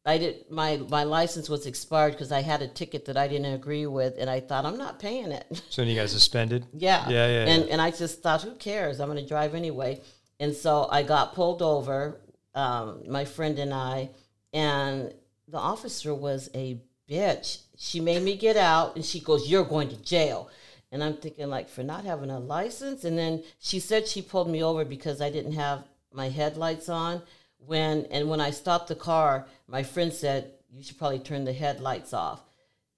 I 0.04 0.18
did 0.18 0.50
my 0.50 0.78
my 0.88 1.04
license 1.04 1.48
was 1.48 1.66
expired 1.66 2.12
because 2.12 2.32
I 2.32 2.42
had 2.42 2.60
a 2.60 2.68
ticket 2.68 3.04
that 3.04 3.16
I 3.16 3.28
didn't 3.28 3.52
agree 3.54 3.86
with 3.86 4.14
and 4.18 4.28
I 4.28 4.40
thought 4.40 4.64
I'm 4.64 4.76
not 4.76 4.98
paying 4.98 5.30
it 5.30 5.62
So 5.70 5.82
then 5.82 5.88
you 5.88 5.94
got 5.96 6.08
suspended. 6.08 6.66
yeah. 6.72 7.08
Yeah, 7.08 7.26
yeah, 7.28 7.46
And 7.46 7.66
yeah. 7.66 7.72
and 7.72 7.80
I 7.80 7.90
just 7.92 8.22
thought, 8.22 8.42
who 8.42 8.54
cares? 8.56 9.00
I'm 9.00 9.08
going 9.08 9.22
to 9.22 9.28
drive 9.28 9.54
anyway. 9.54 10.00
And 10.40 10.54
so 10.54 10.88
I 10.90 11.04
got 11.04 11.34
pulled 11.34 11.62
over, 11.62 12.20
um, 12.54 13.02
my 13.08 13.24
friend 13.24 13.58
and 13.60 13.72
I, 13.72 14.10
and 14.52 15.14
the 15.46 15.58
officer 15.58 16.12
was 16.14 16.50
a 16.54 16.80
bitch. 17.08 17.60
She 17.76 18.00
made 18.00 18.22
me 18.22 18.36
get 18.36 18.56
out, 18.56 18.96
and 18.96 19.04
she 19.04 19.20
goes, 19.20 19.48
"You're 19.48 19.64
going 19.64 19.88
to 19.90 19.96
jail." 20.02 20.50
And 20.90 21.02
I'm 21.02 21.16
thinking, 21.16 21.48
like, 21.48 21.68
for 21.68 21.82
not 21.82 22.04
having 22.04 22.30
a 22.30 22.38
license. 22.38 23.04
And 23.04 23.16
then 23.16 23.42
she 23.58 23.80
said 23.80 24.06
she 24.06 24.20
pulled 24.20 24.50
me 24.50 24.62
over 24.62 24.84
because 24.84 25.20
I 25.20 25.30
didn't 25.30 25.52
have 25.52 25.84
my 26.12 26.28
headlights 26.28 26.88
on. 26.88 27.22
When 27.66 28.06
and 28.06 28.28
when 28.28 28.40
I 28.40 28.50
stopped 28.50 28.88
the 28.88 28.94
car, 28.96 29.46
my 29.66 29.82
friend 29.82 30.12
said, 30.12 30.52
"You 30.70 30.82
should 30.82 30.98
probably 30.98 31.20
turn 31.20 31.44
the 31.44 31.52
headlights 31.52 32.12
off." 32.12 32.40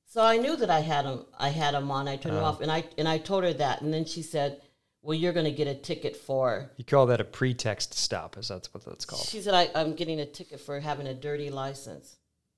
So 0.06 0.22
I 0.22 0.36
knew 0.36 0.56
that 0.56 0.70
I 0.70 0.80
had 0.80 1.04
them. 1.04 1.26
I 1.38 1.48
had 1.50 1.74
them 1.74 1.90
on. 1.90 2.08
I 2.08 2.16
turned 2.16 2.36
them 2.36 2.44
off, 2.44 2.60
and 2.60 2.70
I 2.70 2.84
and 2.96 3.06
I 3.08 3.18
told 3.18 3.44
her 3.44 3.52
that, 3.54 3.82
and 3.82 3.92
then 3.92 4.04
she 4.04 4.22
said, 4.22 4.60
"Well, 5.02 5.14
you're 5.14 5.32
going 5.32 5.44
to 5.44 5.52
get 5.52 5.66
a 5.66 5.74
ticket 5.74 6.16
for." 6.16 6.70
You 6.76 6.84
call 6.84 7.06
that 7.06 7.20
a 7.20 7.24
pretext 7.24 7.94
stop? 7.94 8.38
Is 8.38 8.48
that 8.48 8.68
what 8.72 8.84
that's 8.84 9.04
called? 9.04 9.22
She 9.26 9.40
said, 9.42 9.54
I, 9.54 9.70
"I'm 9.74 9.94
getting 9.94 10.20
a 10.20 10.26
ticket 10.26 10.60
for 10.60 10.80
having 10.80 11.06
a 11.06 11.14
dirty 11.14 11.50
license." 11.50 12.16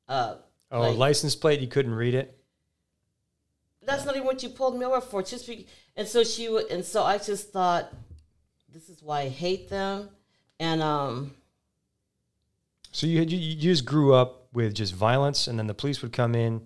Uh, 0.08 0.36
Oh, 0.70 0.80
like- 0.80 0.96
license 0.96 1.34
plate. 1.36 1.60
You 1.60 1.68
couldn't 1.68 1.94
read 1.94 2.14
it. 2.14 2.38
that's 3.82 4.04
not 4.04 4.16
even 4.16 4.26
what 4.26 4.42
you 4.42 4.48
pulled 4.48 4.76
me 4.78 4.84
over 4.84 5.00
for. 5.00 5.22
Just 5.22 5.46
be, 5.46 5.66
and 5.96 6.06
so 6.08 6.24
she 6.24 6.48
would, 6.48 6.66
and 6.70 6.84
so 6.84 7.04
I 7.04 7.18
just 7.18 7.52
thought, 7.52 7.92
this 8.72 8.88
is 8.88 9.00
why 9.02 9.20
I 9.22 9.28
hate 9.28 9.68
them, 9.70 10.10
and 10.58 10.82
um, 10.82 11.35
So 12.96 13.06
you, 13.06 13.18
had, 13.18 13.30
you 13.30 13.36
you 13.36 13.56
just 13.56 13.84
grew 13.84 14.14
up 14.14 14.48
with 14.54 14.72
just 14.72 14.94
violence, 14.94 15.48
and 15.48 15.58
then 15.58 15.66
the 15.66 15.74
police 15.74 16.00
would 16.00 16.14
come 16.14 16.34
in 16.34 16.62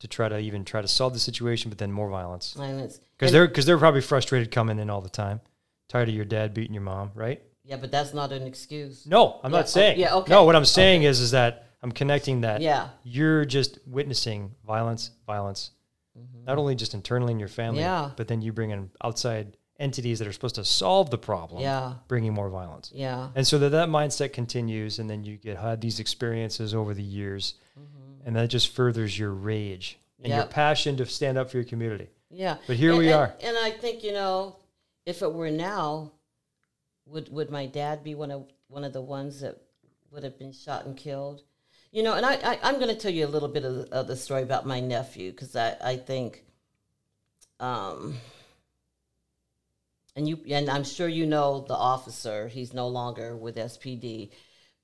to 0.00 0.08
try 0.08 0.28
to 0.28 0.36
even 0.36 0.64
try 0.64 0.82
to 0.82 0.88
solve 0.88 1.12
the 1.12 1.20
situation, 1.20 1.68
but 1.68 1.78
then 1.78 1.92
more 1.92 2.10
violence 2.10 2.54
violence. 2.54 2.98
because 3.16 3.30
they're 3.30 3.46
because 3.46 3.66
they're 3.66 3.78
probably 3.78 4.00
frustrated 4.00 4.50
coming 4.50 4.80
in 4.80 4.90
all 4.90 5.00
the 5.00 5.08
time, 5.08 5.40
tired 5.88 6.08
of 6.08 6.14
your 6.16 6.24
dad 6.24 6.54
beating 6.54 6.74
your 6.74 6.82
mom, 6.82 7.12
right? 7.14 7.40
yeah, 7.62 7.76
but 7.76 7.92
that's 7.92 8.12
not 8.12 8.32
an 8.32 8.42
excuse. 8.42 9.06
No, 9.06 9.38
I'm 9.44 9.52
Yeah, 9.52 9.58
not 9.58 9.68
saying. 9.68 9.92
okay, 9.92 10.00
yeah, 10.00 10.14
okay, 10.16 10.32
No, 10.32 10.42
what 10.42 10.56
I'm 10.56 10.64
saying 10.64 11.04
is 11.04 11.20
is 11.20 11.30
that 11.30 11.68
I'm 11.84 11.92
connecting 11.92 12.40
that. 12.40 12.60
Yeah. 12.62 12.88
You're 13.04 13.44
just 13.44 13.78
witnessing 13.86 14.56
violence, 14.66 15.12
violence, 15.24 15.70
not 16.44 16.58
only 16.58 16.74
just 16.74 16.94
internally 16.94 17.32
in 17.32 17.38
your 17.38 17.48
family, 17.48 17.82
Mm-hmm. 17.82 18.06
Yeah. 18.08 18.10
but 18.16 18.26
then 18.26 18.42
you 18.42 18.52
bring 18.52 18.70
in 18.70 18.90
outside 19.04 19.56
entities 19.80 20.18
that 20.20 20.28
are 20.28 20.32
supposed 20.32 20.54
to 20.56 20.64
solve 20.64 21.10
the 21.10 21.18
problem, 21.18 21.62
Yeah. 21.62 21.94
bringing 22.06 22.32
more 22.34 22.48
violence. 22.50 22.92
Yeah, 22.94 23.30
And 23.34 23.46
so 23.46 23.58
that 23.58 23.70
that 23.70 23.88
mindset 23.88 24.32
continues, 24.32 24.98
and 25.00 25.08
then 25.10 25.24
you 25.24 25.36
get 25.36 25.56
had 25.58 25.80
these 25.80 25.98
experiences 25.98 26.74
over 26.74 26.94
the 26.94 27.02
years, 27.02 27.54
and 28.24 28.36
that 28.36 28.48
just 28.48 28.68
furthers 28.68 29.18
your 29.18 29.32
rage 29.32 29.98
and 30.22 30.28
your 30.32 30.42
Mm-hmm. 30.42 30.52
Passion 30.52 30.96
to 30.98 31.06
stand 31.06 31.38
up 31.38 31.50
for 31.50 31.56
your 31.56 31.64
community. 31.64 32.08
Yeah. 32.30 32.58
But 32.66 32.76
here 32.76 32.90
And- 32.90 32.98
we 32.98 33.06
and- 33.06 33.14
are. 33.16 33.34
And 33.42 33.56
I 33.56 33.70
think, 33.70 34.04
you 34.04 34.12
know, 34.12 34.56
if 35.06 35.22
it 35.22 35.32
were 35.32 35.50
now, 35.50 36.12
would 37.06 37.32
would 37.32 37.50
my 37.50 37.66
dad 37.66 38.04
be 38.04 38.14
one 38.14 38.30
of 38.30 38.44
one 38.68 38.84
of 38.84 38.92
the 38.92 39.00
ones 39.02 39.40
that 39.40 39.56
would 40.12 40.22
have 40.22 40.38
been 40.38 40.52
shot 40.52 40.84
and 40.84 40.96
killed? 40.96 41.42
You 41.90 42.02
know, 42.04 42.14
and 42.14 42.24
I, 42.24 42.34
I 42.34 42.58
I'm 42.62 42.76
going 42.78 42.94
to 42.94 43.00
tell 43.00 43.10
you 43.10 43.26
a 43.26 43.32
little 43.34 43.48
bit 43.48 43.64
of 43.64 43.88
of 43.90 44.06
the 44.06 44.14
story 44.16 44.42
about 44.42 44.66
my 44.66 44.78
nephew 44.78 45.30
because 45.32 45.56
I 45.56 45.76
I 45.82 45.96
think, 45.96 46.44
um, 47.58 48.16
and 50.20 50.28
you 50.28 50.38
and 50.50 50.68
I'm 50.68 50.84
sure 50.84 51.08
you 51.08 51.24
know 51.24 51.64
the 51.66 51.74
officer. 51.74 52.46
He's 52.46 52.74
no 52.74 52.88
longer 52.88 53.34
with 53.34 53.56
SPD, 53.56 54.30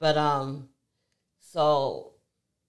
but 0.01 0.17
um, 0.17 0.71
so 1.39 2.15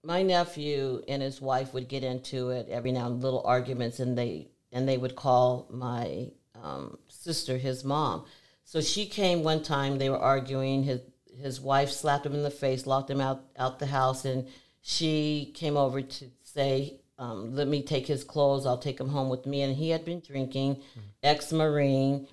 my 0.04 0.22
nephew 0.22 1.02
and 1.08 1.22
his 1.22 1.40
wife 1.40 1.72
would 1.72 1.88
get 1.88 2.04
into 2.04 2.50
it 2.50 2.68
every 2.68 2.92
now 2.92 3.06
and 3.06 3.16
then, 3.16 3.22
little 3.22 3.42
arguments, 3.44 4.00
and 4.00 4.18
they 4.18 4.48
and 4.70 4.86
they 4.86 4.98
would 4.98 5.16
call 5.16 5.66
my 5.70 6.30
um, 6.62 6.98
sister 7.08 7.56
his 7.56 7.84
mom. 7.84 8.26
So 8.64 8.82
she 8.82 9.06
came 9.06 9.42
one 9.42 9.62
time. 9.62 9.96
They 9.96 10.10
were 10.10 10.18
arguing. 10.18 10.82
His 10.82 11.00
his 11.40 11.58
wife 11.58 11.90
slapped 11.90 12.26
him 12.26 12.34
in 12.34 12.42
the 12.42 12.50
face, 12.50 12.86
locked 12.86 13.10
him 13.10 13.22
out 13.22 13.44
out 13.56 13.78
the 13.78 13.86
house, 13.86 14.26
and 14.26 14.46
she 14.82 15.52
came 15.54 15.78
over 15.78 16.02
to 16.02 16.24
say, 16.42 17.00
um, 17.18 17.54
"Let 17.54 17.66
me 17.66 17.80
take 17.80 18.06
his 18.06 18.24
clothes. 18.24 18.66
I'll 18.66 18.76
take 18.76 19.00
him 19.00 19.08
home 19.08 19.30
with 19.30 19.46
me." 19.46 19.62
And 19.62 19.74
he 19.74 19.88
had 19.88 20.04
been 20.04 20.20
drinking, 20.20 20.82
ex 21.22 21.50
marine, 21.50 22.28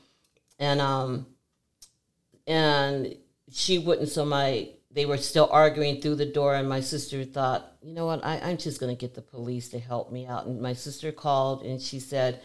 and 0.59 0.81
um, 0.81 1.27
and 2.47 3.15
she 3.51 3.77
wouldn't. 3.77 4.09
So 4.09 4.25
my 4.25 4.69
they 4.91 5.05
were 5.05 5.17
still 5.17 5.49
arguing 5.51 5.99
through 5.99 6.15
the 6.15 6.25
door, 6.25 6.55
and 6.55 6.69
my 6.69 6.79
sister 6.79 7.23
thought, 7.25 7.73
you 7.81 7.93
know 7.93 8.05
what, 8.05 8.23
I, 8.23 8.39
I'm 8.39 8.57
just 8.57 8.79
going 8.79 8.95
to 8.95 8.99
get 8.99 9.13
the 9.13 9.21
police 9.21 9.67
to 9.69 9.79
help 9.79 10.09
me 10.09 10.25
out. 10.25 10.45
And 10.45 10.61
my 10.61 10.71
sister 10.71 11.11
called, 11.11 11.63
and 11.63 11.81
she 11.81 11.99
said, 11.99 12.41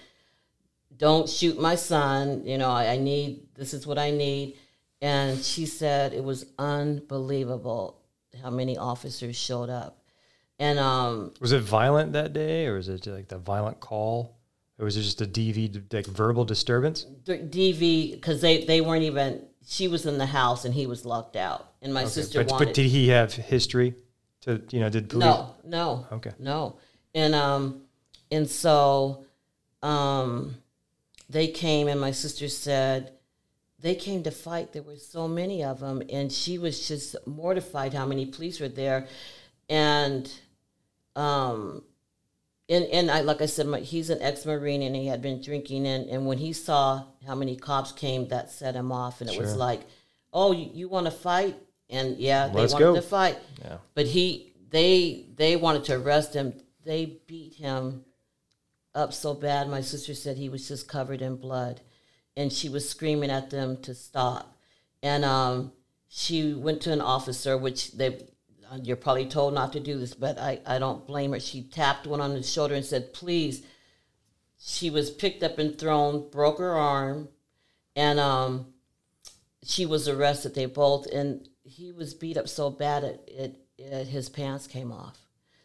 "Don't 0.97 1.29
shoot 1.29 1.61
my 1.61 1.77
son. 1.77 2.45
You 2.45 2.59
know, 2.59 2.71
I, 2.71 2.95
I 2.95 2.97
need 2.97 3.55
this 3.55 3.73
is 3.73 3.87
what 3.87 3.99
I 3.99 4.11
need." 4.11 4.57
And 5.01 5.39
she 5.39 5.65
said 5.65 6.13
it 6.13 6.25
was 6.25 6.45
unbelievable 6.59 8.03
how 8.43 8.51
many 8.51 8.77
officers 8.77 9.37
showed 9.37 9.71
up, 9.71 10.03
and 10.59 10.79
um, 10.79 11.33
Was 11.41 11.53
it 11.53 11.63
violent 11.63 12.13
that 12.13 12.33
day, 12.33 12.67
or 12.67 12.75
was 12.75 12.89
it 12.89 13.07
like 13.07 13.29
the 13.29 13.39
violent 13.39 13.81
call, 13.81 14.40
or 14.81 14.85
was 14.85 14.97
it 14.97 15.03
just 15.03 15.21
a 15.21 15.27
DV 15.27 15.93
like 15.93 16.07
verbal 16.07 16.45
disturbance? 16.45 17.07
DV 17.27 18.13
because 18.13 18.41
they 18.41 18.65
they 18.65 18.81
weren't 18.81 19.05
even. 19.05 19.45
She 19.67 19.87
was 19.89 20.07
in 20.07 20.17
the 20.17 20.27
house 20.27 20.65
and 20.65 20.75
he 20.75 20.87
was 20.87 21.05
locked 21.05 21.37
out, 21.37 21.75
and 21.83 21.93
my 21.93 22.07
sister 22.07 22.43
but, 22.43 22.51
wanted. 22.51 22.65
but 22.65 22.75
did 22.75 22.87
he 22.87 23.09
have 23.09 23.35
history? 23.35 23.95
To 24.43 24.61
you 24.71 24.81
know, 24.81 24.89
did 24.89 25.11
police? 25.11 25.27
No, 25.27 25.55
no. 25.65 26.07
Okay. 26.13 26.33
No. 26.39 26.77
And 27.15 27.35
um 27.35 27.83
and 28.33 28.49
so 28.49 29.27
um 29.83 30.57
they 31.29 31.49
came 31.49 31.89
and 31.89 32.01
my 32.01 32.11
sister 32.11 32.49
said 32.49 33.13
they 33.81 33.95
came 33.95 34.23
to 34.23 34.31
fight. 34.31 34.73
There 34.73 34.83
were 34.83 34.97
so 34.97 35.29
many 35.29 35.63
of 35.63 35.81
them 35.81 36.03
and 36.11 36.33
she 36.33 36.57
was 36.57 36.89
just 36.89 37.17
mortified 37.27 37.93
how 37.93 38.07
many 38.07 38.25
police 38.25 38.61
were 38.61 38.69
there 38.69 39.09
and 39.69 40.33
um 41.17 41.83
and, 42.71 42.85
and 42.87 43.11
I 43.11 43.21
like 43.21 43.43
I 43.43 43.47
said, 43.47 43.67
my, 43.67 43.81
he's 43.81 44.09
an 44.09 44.23
ex-marine 44.23 44.81
and 44.83 44.97
he 44.97 45.07
had 45.07 45.21
been 45.21 45.43
drinking 45.43 45.87
and, 45.87 46.09
and 46.09 46.27
when 46.27 46.39
he 46.39 46.53
saw 46.55 47.05
how 47.27 47.35
many 47.35 47.57
cops 47.57 47.93
came, 47.93 48.29
that 48.29 48.51
set 48.51 48.75
him 48.75 48.91
off 48.93 49.21
and 49.21 49.29
it 49.29 49.39
was 49.39 49.55
like, 49.57 49.83
oh, 50.33 50.53
you, 50.53 50.71
you 50.73 50.89
want 50.89 51.05
to 51.07 51.11
fight? 51.13 51.57
And 51.91 52.17
yeah, 52.17 52.49
they 52.49 52.61
Let's 52.61 52.73
wanted 52.73 52.85
go. 52.85 52.95
to 52.95 53.03
fight 53.03 53.39
Yeah. 53.63 53.79
but 53.95 54.07
he 54.07 54.55
they 54.71 55.27
they 55.37 55.57
wanted 55.57 55.85
to 55.85 55.95
arrest 56.01 56.35
him 56.35 56.55
they 56.85 57.19
beat 57.27 57.55
him 57.55 58.05
up 58.95 59.13
so 59.13 59.35
bad. 59.35 59.69
My 59.69 59.81
sister 59.81 60.15
said 60.15 60.37
he 60.37 60.49
was 60.49 60.67
just 60.67 60.89
covered 60.89 61.23
in 61.23 61.37
blood, 61.37 61.81
and 62.37 62.53
she 62.53 62.69
was 62.69 62.89
screaming 62.89 63.31
at 63.31 63.51
them 63.51 63.77
to 63.83 63.95
stop. 63.95 64.57
And 65.03 65.25
um, 65.25 65.73
she 66.09 66.55
went 66.55 66.81
to 66.83 66.93
an 66.93 67.01
officer, 67.01 67.57
which 67.57 67.93
they 67.93 68.27
you're 68.83 68.97
probably 68.97 69.27
told 69.27 69.55
not 69.55 69.73
to 69.73 69.81
do 69.81 69.99
this, 69.99 70.15
but 70.15 70.39
I, 70.39 70.61
I 70.67 70.79
don't 70.79 71.07
blame 71.07 71.33
her. 71.33 71.41
She 71.41 71.63
tapped 71.63 72.07
one 72.07 72.21
on 72.21 72.35
the 72.35 72.43
shoulder 72.43 72.75
and 72.75 72.85
said, 72.85 73.13
"Please." 73.13 73.63
She 74.63 74.91
was 74.91 75.11
picked 75.11 75.43
up 75.43 75.59
and 75.59 75.79
thrown, 75.79 76.29
broke 76.29 76.59
her 76.59 76.77
arm, 76.77 77.31
and 77.97 78.21
um, 78.21 78.75
she 79.65 79.87
was 79.87 80.07
arrested. 80.07 80.55
They 80.55 80.67
both 80.67 81.07
and 81.07 81.49
he 81.65 81.93
was 81.93 82.15
beat 82.15 82.37
up 82.37 82.49
so 82.49 82.71
bad 82.71 83.05
it, 83.05 83.25
it, 83.27 83.57
it 83.79 84.07
his 84.09 84.29
pants 84.29 84.67
came 84.67 84.93
off. 84.93 85.19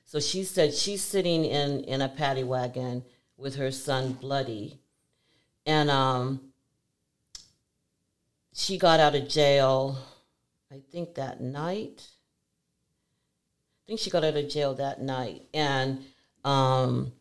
So 0.05 0.19
she 0.19 0.43
said 0.43 0.73
she's 0.73 1.01
sitting 1.01 1.45
in 1.45 1.83
in 1.83 2.01
a 2.01 2.09
paddy 2.09 2.43
wagon 2.43 3.03
with 3.37 3.55
her 3.55 3.71
son 3.71 4.13
bloody, 4.13 4.79
and 5.65 5.89
um, 5.89 6.53
she 8.53 8.77
got 8.77 8.99
out 8.99 9.15
of 9.15 9.27
jail. 9.27 9.97
I 10.71 10.81
think 10.91 11.15
that 11.15 11.41
night. 11.41 12.07
I 13.85 13.87
think 13.87 13.99
she 13.99 14.09
got 14.09 14.23
out 14.23 14.35
of 14.35 14.49
jail 14.49 14.73
that 14.75 14.99
night, 14.99 15.43
and 15.53 16.03
um, 16.43 17.11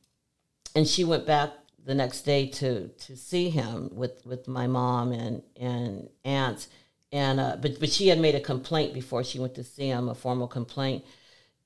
and 0.75 0.89
she 0.89 1.05
went 1.05 1.27
back 1.27 1.51
the 1.85 1.95
next 1.95 2.23
day 2.23 2.47
to 2.47 2.89
to 2.89 3.17
see 3.19 3.51
him 3.51 3.91
with 3.93 4.25
with 4.25 4.49
my 4.49 4.67
mom 4.67 5.13
and 5.13 5.43
and 5.61 6.09
aunts. 6.25 6.69
And 7.13 7.39
uh, 7.39 7.57
but 7.61 7.79
but 7.79 7.91
she 7.91 8.09
had 8.09 8.19
made 8.19 8.35
a 8.35 8.41
complaint 8.41 8.95
before 8.95 9.23
she 9.23 9.39
went 9.39 9.55
to 9.57 9.63
see 9.63 9.89
him, 9.89 10.09
a 10.09 10.15
formal 10.15 10.49
complaint, 10.49 11.05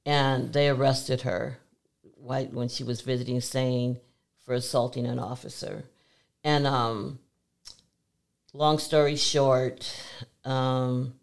and 0.05 0.53
they 0.53 0.69
arrested 0.69 1.21
her 1.21 1.59
when 2.17 2.69
she 2.69 2.83
was 2.83 3.01
visiting 3.01 3.41
saying 3.41 3.99
for 4.45 4.55
assaulting 4.55 5.07
an 5.07 5.21
officer. 5.21 5.85
And 6.43 6.67
um, 6.67 7.21
long 8.53 8.79
story 8.81 9.15
short, 9.15 9.95
um, 10.45 11.15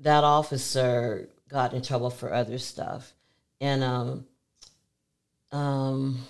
that 0.00 0.24
officer 0.24 1.28
got 1.48 1.72
in 1.72 1.82
trouble 1.82 2.10
for 2.10 2.32
other 2.32 2.58
stuff, 2.58 3.12
and 3.60 3.82
um, 3.82 4.26
um, 5.52 6.24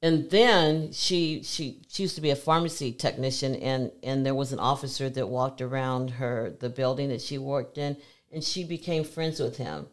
and 0.00 0.30
then 0.30 0.92
she 0.92 1.42
she 1.42 1.80
she 1.88 2.04
used 2.04 2.14
to 2.14 2.20
be 2.20 2.30
a 2.30 2.36
pharmacy 2.36 2.92
technician 2.92 3.56
and 3.56 3.90
and 4.02 4.24
there 4.24 4.34
was 4.34 4.52
an 4.52 4.58
officer 4.58 5.10
that 5.10 5.26
walked 5.26 5.60
around 5.60 6.10
her 6.10 6.54
the 6.60 6.68
building 6.68 7.08
that 7.08 7.20
she 7.20 7.36
worked 7.36 7.78
in 7.78 7.96
and 8.32 8.44
she 8.44 8.62
became 8.62 9.04
friends 9.04 9.40
with 9.40 9.56
him. 9.56 9.86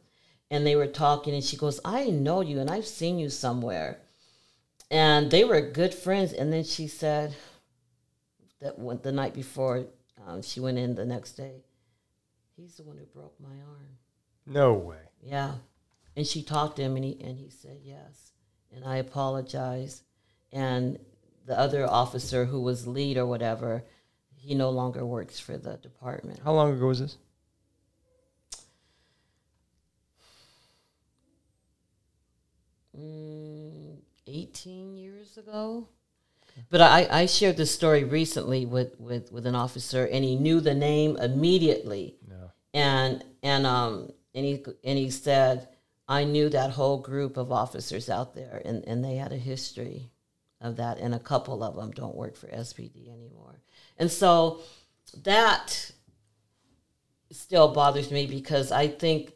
And 0.51 0.65
they 0.65 0.75
were 0.75 0.87
talking 0.87 1.33
and 1.33 1.43
she 1.43 1.57
goes 1.57 1.79
i 1.83 2.05
know 2.05 2.41
you 2.41 2.59
and 2.59 2.69
i've 2.69 2.85
seen 2.85 3.17
you 3.17 3.29
somewhere. 3.29 3.99
And 4.91 5.31
they 5.31 5.43
were 5.43 5.61
good 5.61 5.95
friends. 5.95 6.31
And 6.33 6.53
then 6.53 6.63
she 6.63 6.87
said 6.87 7.35
that 8.61 8.77
went 8.77 9.01
the 9.01 9.11
night 9.11 9.33
before 9.33 9.87
um, 10.25 10.41
she 10.41 10.59
went 10.59 10.77
in 10.77 10.95
the 10.95 11.05
next 11.05 11.33
day 11.33 11.63
he's 12.55 12.75
the 12.75 12.83
one 12.83 12.97
who 12.97 13.05
broke 13.05 13.35
my 13.39 13.49
arm 13.49 13.97
no 14.45 14.73
way 14.73 14.97
yeah 15.21 15.55
and 16.15 16.25
she 16.25 16.41
talked 16.41 16.77
to 16.77 16.81
him 16.81 16.95
and 16.95 17.05
he 17.05 17.17
and 17.21 17.37
he 17.37 17.49
said 17.49 17.79
yes 17.83 18.31
and 18.75 18.85
I 18.85 18.97
apologize. 18.97 20.03
And 20.51 20.99
the 21.45 21.57
other 21.57 21.89
officer 21.89 22.45
who 22.45 22.61
was 22.61 22.87
lead 22.87 23.17
or 23.17 23.25
whatever, 23.25 23.83
he 24.35 24.53
no 24.53 24.69
longer 24.69 25.05
works 25.05 25.39
for 25.39 25.57
the 25.57 25.77
department. 25.77 26.39
How 26.43 26.53
long 26.53 26.73
ago 26.73 26.87
was 26.87 26.99
this? 26.99 27.17
Mm, 32.97 33.97
18 34.27 34.97
years 34.97 35.37
ago. 35.37 35.87
But 36.69 36.81
I, 36.81 37.07
I 37.11 37.25
shared 37.25 37.57
this 37.57 37.73
story 37.73 38.03
recently 38.03 38.65
with, 38.65 38.99
with, 38.99 39.31
with 39.31 39.45
an 39.45 39.55
officer, 39.55 40.05
and 40.05 40.23
he 40.23 40.35
knew 40.35 40.61
the 40.61 40.73
name 40.73 41.17
immediately. 41.17 42.17
No. 42.27 42.51
And 42.73 43.23
and 43.41 43.65
um 43.65 44.11
and 44.33 44.45
he 44.45 44.63
and 44.83 44.97
he 44.97 45.09
said, 45.09 45.69
I 46.07 46.23
knew 46.23 46.49
that 46.49 46.71
whole 46.71 46.99
group 46.99 47.37
of 47.37 47.51
officers 47.51 48.09
out 48.09 48.35
there, 48.35 48.61
and, 48.65 48.83
and 48.85 49.03
they 49.03 49.15
had 49.15 49.31
a 49.31 49.37
history 49.37 50.11
of 50.61 50.77
that, 50.77 50.97
and 50.97 51.13
a 51.13 51.19
couple 51.19 51.63
of 51.63 51.75
them 51.75 51.91
don't 51.91 52.15
work 52.15 52.35
for 52.35 52.47
SPD 52.47 53.11
anymore. 53.11 53.61
And 53.97 54.11
so 54.11 54.61
that 55.23 55.91
still 57.31 57.73
bothers 57.73 58.11
me 58.11 58.27
because 58.27 58.71
I 58.71 58.87
think 58.87 59.33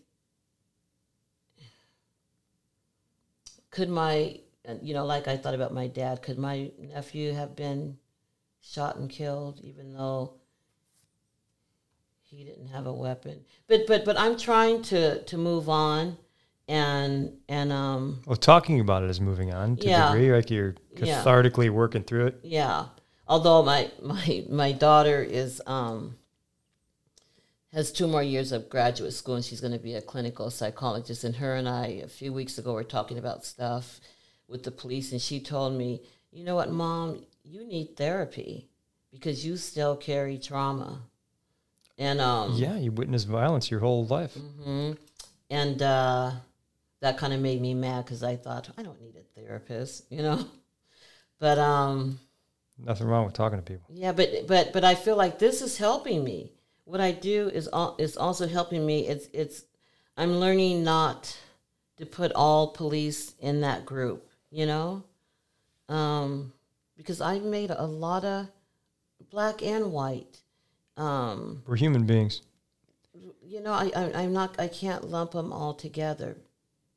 could 3.71 3.89
my 3.89 4.39
you 4.81 4.93
know 4.93 5.05
like 5.05 5.27
I 5.27 5.37
thought 5.37 5.53
about 5.53 5.73
my 5.73 5.87
dad 5.87 6.21
could 6.21 6.37
my 6.37 6.71
nephew 6.79 7.33
have 7.33 7.55
been 7.55 7.97
shot 8.61 8.97
and 8.97 9.09
killed 9.09 9.59
even 9.63 9.93
though 9.93 10.33
he 12.23 12.43
didn't 12.43 12.67
have 12.67 12.85
a 12.85 12.93
weapon 12.93 13.41
but 13.67 13.87
but 13.87 14.05
but 14.05 14.19
I'm 14.19 14.37
trying 14.37 14.81
to 14.83 15.23
to 15.23 15.37
move 15.37 15.69
on 15.69 16.17
and 16.69 17.33
and 17.49 17.71
um 17.73 18.21
well 18.27 18.37
talking 18.37 18.79
about 18.79 19.03
it 19.03 19.09
is 19.09 19.19
moving 19.19 19.51
on 19.51 19.75
to 19.77 19.87
yeah. 19.87 20.11
degree 20.11 20.31
like 20.31 20.51
you're 20.51 20.75
cathartically 20.95 21.65
yeah. 21.65 21.71
working 21.71 22.03
through 22.03 22.27
it 22.27 22.39
yeah 22.43 22.85
although 23.27 23.63
my 23.63 23.89
my 24.01 24.45
my 24.49 24.71
daughter 24.71 25.21
is 25.23 25.61
um 25.65 26.15
has 27.73 27.91
two 27.91 28.07
more 28.07 28.23
years 28.23 28.51
of 28.51 28.69
graduate 28.69 29.13
school 29.13 29.35
and 29.35 29.45
she's 29.45 29.61
going 29.61 29.73
to 29.73 29.79
be 29.79 29.95
a 29.95 30.01
clinical 30.01 30.51
psychologist 30.51 31.23
and 31.23 31.37
her 31.37 31.55
and 31.55 31.67
i 31.67 31.87
a 31.87 32.07
few 32.07 32.31
weeks 32.31 32.59
ago 32.59 32.73
were 32.73 32.83
talking 32.83 33.17
about 33.17 33.43
stuff 33.43 33.99
with 34.49 34.63
the 34.63 34.71
police 34.71 35.11
and 35.11 35.21
she 35.21 35.39
told 35.39 35.73
me 35.73 36.01
you 36.31 36.43
know 36.43 36.55
what 36.55 36.71
mom 36.71 37.23
you 37.43 37.65
need 37.65 37.95
therapy 37.95 38.67
because 39.11 39.45
you 39.45 39.55
still 39.55 39.95
carry 39.95 40.37
trauma 40.37 41.01
and 41.97 42.19
um 42.19 42.53
yeah 42.55 42.77
you 42.77 42.91
witnessed 42.91 43.27
violence 43.27 43.69
your 43.69 43.79
whole 43.79 44.05
life 44.05 44.33
mm-hmm. 44.35 44.91
and 45.49 45.81
uh 45.81 46.31
that 47.01 47.17
kind 47.17 47.33
of 47.33 47.39
made 47.39 47.61
me 47.61 47.73
mad 47.73 48.05
because 48.05 48.23
I 48.23 48.35
thought 48.35 48.69
I 48.77 48.83
don't 48.83 49.01
need 49.01 49.15
a 49.15 49.39
therapist, 49.39 50.05
you 50.09 50.21
know. 50.21 50.45
But 51.41 51.57
um, 51.57 52.19
nothing 52.77 53.07
wrong 53.07 53.23
with 53.23 53.33
talking 53.33 53.59
to 53.59 53.63
people. 53.63 53.89
Yeah, 53.93 54.11
but 54.11 54.45
but 54.45 54.73
but 54.73 54.83
I 54.83 54.93
feel 54.93 55.15
like 55.15 55.39
this 55.39 55.61
is 55.61 55.77
helping 55.77 56.21
me. 56.21 56.51
What 56.83 56.99
I 56.99 57.13
do 57.13 57.47
is 57.47 57.69
is 57.97 58.17
also 58.17 58.45
helping 58.45 58.85
me. 58.85 59.07
It's 59.07 59.29
it's 59.31 59.63
I'm 60.17 60.41
learning 60.41 60.83
not 60.83 61.37
to 61.95 62.05
put 62.05 62.33
all 62.33 62.73
police 62.73 63.35
in 63.39 63.61
that 63.61 63.85
group, 63.85 64.28
you 64.51 64.65
know, 64.65 65.03
um, 65.87 66.53
because 66.97 67.21
I've 67.21 67.43
made 67.43 67.71
a 67.71 67.85
lot 67.85 68.25
of 68.25 68.47
black 69.29 69.61
and 69.61 69.91
white. 69.91 70.41
Um, 70.97 71.63
We're 71.65 71.75
human 71.77 72.05
beings. 72.05 72.41
You 73.45 73.61
know, 73.61 73.71
I, 73.73 73.91
I 73.95 74.23
I'm 74.23 74.33
not. 74.33 74.59
I 74.59 74.67
can't 74.67 75.09
lump 75.09 75.31
them 75.31 75.51
all 75.51 75.73
together 75.73 76.37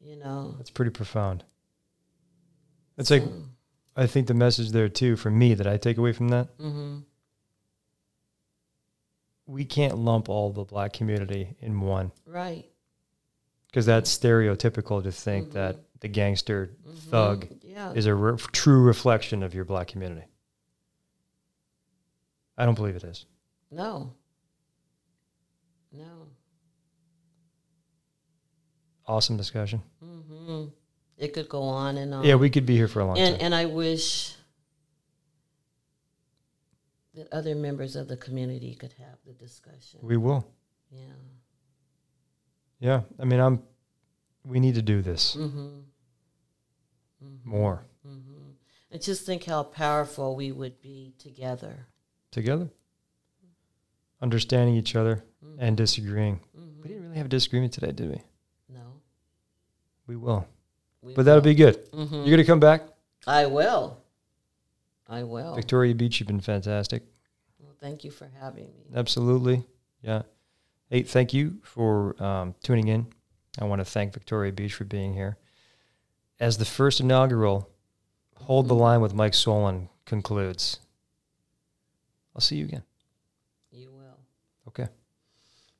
you 0.03 0.17
know 0.17 0.55
that's 0.59 0.71
pretty 0.71 0.91
profound 0.91 1.45
it's 2.99 3.11
like 3.11 3.23
i 3.97 4.07
think 4.07 4.27
the 4.27 4.35
message 4.35 4.71
there 4.71 4.89
too 4.89 5.17
for 5.17 5.31
me 5.31 5.55
that 5.55 5.67
i 5.67 5.77
take 5.77 5.97
away 5.97 6.13
from 6.13 6.29
that 6.29 6.57
mm-hmm. 6.59 6.99
we 9.47 9.65
can't 9.65 9.97
lump 9.97 10.29
all 10.29 10.51
the 10.51 10.65
black 10.65 10.93
community 10.93 11.57
in 11.61 11.81
one 11.81 12.11
right 12.27 12.67
because 13.69 13.87
that's 13.87 14.17
stereotypical 14.17 15.03
to 15.03 15.13
think 15.13 15.47
mm-hmm. 15.49 15.59
that 15.59 15.77
the 16.03 16.09
gangster 16.09 16.77
mm-hmm. 16.87 16.97
thug 17.11 17.49
yeah. 17.63 17.93
is 17.93 18.07
a 18.07 18.15
re- 18.15 18.37
true 18.53 18.83
reflection 18.83 19.43
of 19.43 19.55
your 19.55 19.65
black 19.65 19.89
community 19.89 20.27
i 22.59 22.65
don't 22.65 22.75
believe 22.75 22.97
it 22.97 23.05
is 23.05 23.27
no 23.71 24.13
no 25.93 26.27
awesome 29.07 29.37
discussion. 29.37 29.83
Mm-hmm. 30.05 30.65
It 31.19 31.33
could 31.33 31.49
go 31.49 31.63
on 31.63 31.99
and 31.99 32.15
on. 32.15 32.25
Yeah, 32.25 32.37
we 32.37 32.51
could 32.51 32.67
be 32.67 32.77
here 32.77 32.89
for 32.89 33.01
a 33.01 33.05
long 33.05 33.19
and, 33.19 33.37
time. 33.37 33.45
And 33.45 33.55
I 33.55 33.67
wish 33.67 34.35
that 37.15 37.29
other 37.33 37.55
members 37.55 37.95
of 37.97 38.09
the 38.09 38.17
community 38.17 38.75
could 38.75 38.95
have 38.99 39.19
the 39.27 39.35
discussion. 39.35 40.01
We 40.03 40.17
will. 40.17 40.47
Yeah. 40.91 41.01
Yeah, 42.81 43.01
I 43.21 43.25
mean, 43.25 43.39
I'm. 43.39 43.63
We 44.45 44.59
need 44.59 44.75
to 44.75 44.83
do 44.83 45.03
this 45.03 45.37
mm-hmm. 45.37 45.83
Mm-hmm. 47.23 47.51
more. 47.51 47.85
Mm-hmm. 48.07 48.51
And 48.91 49.03
just 49.03 49.25
think 49.25 49.45
how 49.45 49.63
powerful 49.63 50.37
we 50.37 50.53
would 50.53 50.81
be 50.81 51.15
together. 51.19 51.87
Together, 52.31 52.69
understanding 54.21 54.77
each 54.77 54.97
other 54.97 55.25
and 55.43 55.59
Mm-hmm. 55.59 55.75
disagreeing. 55.75 56.41
We 56.83 56.89
didn't 56.89 57.03
really 57.05 57.17
have 57.17 57.27
a 57.27 57.29
disagreement 57.29 57.73
today, 57.73 57.93
did 57.93 58.09
we? 58.11 58.21
No. 58.69 59.01
We 60.07 60.17
will. 60.17 60.47
We 61.01 61.15
but 61.15 61.25
that'll 61.25 61.43
be 61.43 61.55
good. 61.55 61.91
Mm-hmm. 61.93 62.15
You're 62.15 62.25
going 62.25 62.39
to 62.39 62.45
come 62.45 62.61
back? 62.61 62.83
I 63.27 63.47
will. 63.47 63.99
I 65.09 65.23
will. 65.25 65.55
Victoria 65.55 65.95
Beach, 65.95 66.21
you've 66.21 66.27
been 66.27 66.41
fantastic. 66.41 67.03
Well, 67.59 67.75
thank 67.81 68.03
you 68.05 68.11
for 68.11 68.29
having 68.41 68.65
me. 68.67 68.85
Absolutely. 68.95 69.65
Yeah. 70.01 70.23
Hey, 70.91 71.03
thank 71.03 71.33
you 71.35 71.59
for 71.63 72.21
um, 72.23 72.55
tuning 72.63 72.89
in. 72.89 73.07
I 73.59 73.65
want 73.65 73.81
to 73.81 73.85
thank 73.85 74.13
Victoria 74.15 74.53
Beach 74.53 74.75
for 74.75 74.85
being 74.85 75.13
here. 75.13 75.37
As 76.43 76.59
the 76.59 76.65
first 76.65 76.99
inaugural 76.99 77.71
Hold 78.35 78.67
the 78.67 78.75
mm-hmm. 78.75 78.83
Line 78.83 79.01
with 79.01 79.15
Mike 79.15 79.35
Solan 79.35 79.89
concludes. 80.05 80.81
I'll 82.35 82.41
see 82.41 82.57
you 82.57 82.65
again. 82.65 82.83
You 83.71 83.93
will. 83.93 84.19
Okay. 84.67 84.89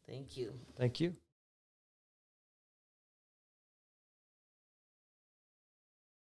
Thank 0.07 0.37
you. 0.37 0.53
Thank 0.77 1.01
you. 1.01 1.17